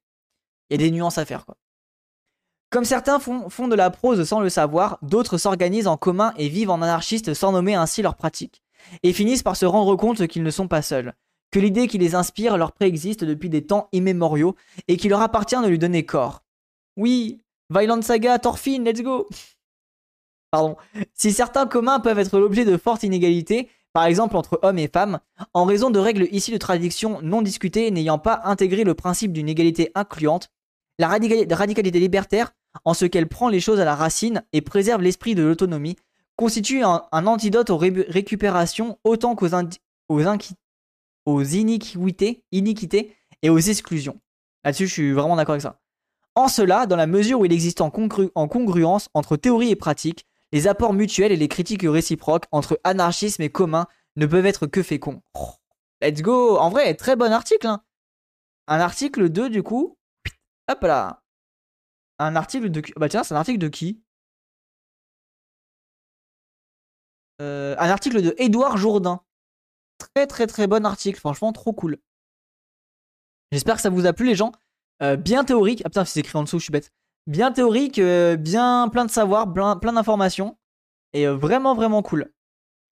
il 0.70 0.80
y 0.80 0.84
a 0.84 0.86
des 0.86 0.90
nuances 0.90 1.18
à 1.18 1.24
faire, 1.24 1.46
quoi. 1.46 1.56
Comme 2.70 2.84
certains 2.84 3.18
font, 3.18 3.68
de 3.68 3.74
la 3.74 3.90
prose 3.90 4.28
sans 4.28 4.40
le 4.40 4.50
savoir, 4.50 4.98
d'autres 5.00 5.38
s'organisent 5.38 5.86
en 5.86 5.96
commun 5.96 6.34
et 6.36 6.50
vivent 6.50 6.70
en 6.70 6.82
anarchistes 6.82 7.32
sans 7.32 7.50
nommer 7.50 7.74
ainsi 7.74 8.02
leur 8.02 8.14
pratique, 8.14 8.62
et 9.02 9.14
finissent 9.14 9.42
par 9.42 9.56
se 9.56 9.64
rendre 9.64 9.96
compte 9.96 10.26
qu'ils 10.26 10.42
ne 10.42 10.50
sont 10.50 10.68
pas 10.68 10.82
seuls, 10.82 11.14
que 11.50 11.58
l'idée 11.58 11.86
qui 11.86 11.96
les 11.96 12.14
inspire 12.14 12.58
leur 12.58 12.72
préexiste 12.72 13.24
depuis 13.24 13.48
des 13.48 13.64
temps 13.64 13.88
immémoriaux, 13.92 14.54
et 14.86 14.98
qu'il 14.98 15.10
leur 15.10 15.22
appartient 15.22 15.60
de 15.60 15.66
lui 15.66 15.78
donner 15.78 16.04
corps. 16.04 16.42
Oui, 16.98 17.40
Violent 17.70 18.02
Saga, 18.02 18.38
Thorfinn, 18.38 18.84
let's 18.84 19.02
go 19.02 19.26
Pardon. 20.50 20.76
Si 21.14 21.32
certains 21.32 21.66
communs 21.66 22.00
peuvent 22.00 22.18
être 22.18 22.38
l'objet 22.38 22.64
de 22.64 22.76
fortes 22.76 23.02
inégalités, 23.02 23.68
par 23.92 24.04
exemple 24.04 24.36
entre 24.36 24.58
hommes 24.62 24.78
et 24.78 24.88
femmes, 24.88 25.20
en 25.54 25.64
raison 25.64 25.90
de 25.90 25.98
règles 25.98 26.28
ici 26.32 26.52
de 26.52 26.56
tradition 26.58 27.20
non 27.22 27.42
discutées 27.42 27.90
n'ayant 27.90 28.18
pas 28.18 28.42
intégré 28.44 28.84
le 28.84 28.94
principe 28.94 29.32
d'une 29.32 29.48
égalité 29.48 29.90
incluante, 29.94 30.50
la 30.98 31.08
radicalité 31.08 32.00
libertaire, 32.00 32.52
en 32.84 32.94
ce 32.94 33.04
qu'elle 33.04 33.28
prend 33.28 33.48
les 33.48 33.60
choses 33.60 33.80
à 33.80 33.84
la 33.84 33.94
racine 33.94 34.42
et 34.52 34.60
préserve 34.60 35.02
l'esprit 35.02 35.34
de 35.34 35.42
l'autonomie, 35.42 35.96
constitue 36.36 36.82
un, 36.82 37.02
antidote 37.12 37.70
aux 37.70 37.76
récupérations 37.76 38.98
autant 39.04 39.34
qu'aux 39.34 39.54
aux, 40.08 41.42
iniquités, 41.42 42.44
et 43.42 43.50
aux 43.50 43.58
exclusions. 43.58 44.20
Là-dessus, 44.64 44.86
je 44.86 44.92
suis 44.92 45.12
vraiment 45.12 45.36
d'accord 45.36 45.54
avec 45.54 45.62
ça. 45.62 45.80
En 46.34 46.48
cela, 46.48 46.86
dans 46.86 46.96
la 46.96 47.06
mesure 47.06 47.40
où 47.40 47.44
il 47.44 47.52
existe 47.52 47.80
en, 47.80 47.92
en 48.34 48.48
congruence 48.48 49.08
entre 49.14 49.36
théorie 49.36 49.70
et 49.70 49.76
pratique, 49.76 50.24
les 50.52 50.66
apports 50.68 50.92
mutuels 50.92 51.32
et 51.32 51.36
les 51.36 51.48
critiques 51.48 51.82
réciproques 51.84 52.46
entre 52.52 52.80
anarchisme 52.84 53.42
et 53.42 53.50
commun 53.50 53.86
ne 54.16 54.26
peuvent 54.26 54.46
être 54.46 54.66
que 54.66 54.82
féconds. 54.82 55.20
let's 56.00 56.22
go 56.22 56.56
En 56.58 56.70
vrai, 56.70 56.94
très 56.94 57.16
bon 57.16 57.32
article. 57.32 57.66
Hein. 57.66 57.82
Un 58.68 58.80
article 58.80 59.28
de, 59.28 59.48
du 59.48 59.62
coup, 59.62 59.97
hop 60.68 60.82
là. 60.82 61.22
Un 62.18 62.36
article 62.36 62.70
de... 62.70 62.82
Bah 62.96 63.08
tiens, 63.08 63.22
c'est 63.22 63.34
un 63.34 63.38
article 63.38 63.58
de 63.58 63.68
qui? 63.68 64.02
Euh, 67.40 67.76
Un 67.78 67.90
article 67.90 68.22
de 68.22 68.34
Édouard 68.38 68.76
Jourdain. 68.76 69.20
Très 69.98 70.26
très 70.26 70.46
très 70.46 70.66
bon 70.66 70.84
article, 70.84 71.18
franchement 71.18 71.52
trop 71.52 71.72
cool. 71.72 71.98
J'espère 73.52 73.76
que 73.76 73.82
ça 73.82 73.90
vous 73.90 74.06
a 74.06 74.12
plu 74.12 74.26
les 74.26 74.34
gens. 74.34 74.52
Euh, 75.02 75.16
bien 75.16 75.44
théorique. 75.44 75.82
Ah 75.84 75.88
putain, 75.88 76.04
c'est 76.04 76.20
écrit 76.20 76.38
en 76.38 76.42
dessous, 76.42 76.58
je 76.58 76.64
suis 76.64 76.72
bête 76.72 76.92
bien 77.28 77.52
théorique, 77.52 77.98
euh, 77.98 78.36
bien 78.36 78.88
plein 78.88 79.04
de 79.04 79.10
savoir, 79.10 79.52
plein, 79.52 79.76
d'informations. 79.76 80.58
Et 81.12 81.26
vraiment, 81.26 81.74
vraiment 81.74 82.02
cool. 82.02 82.32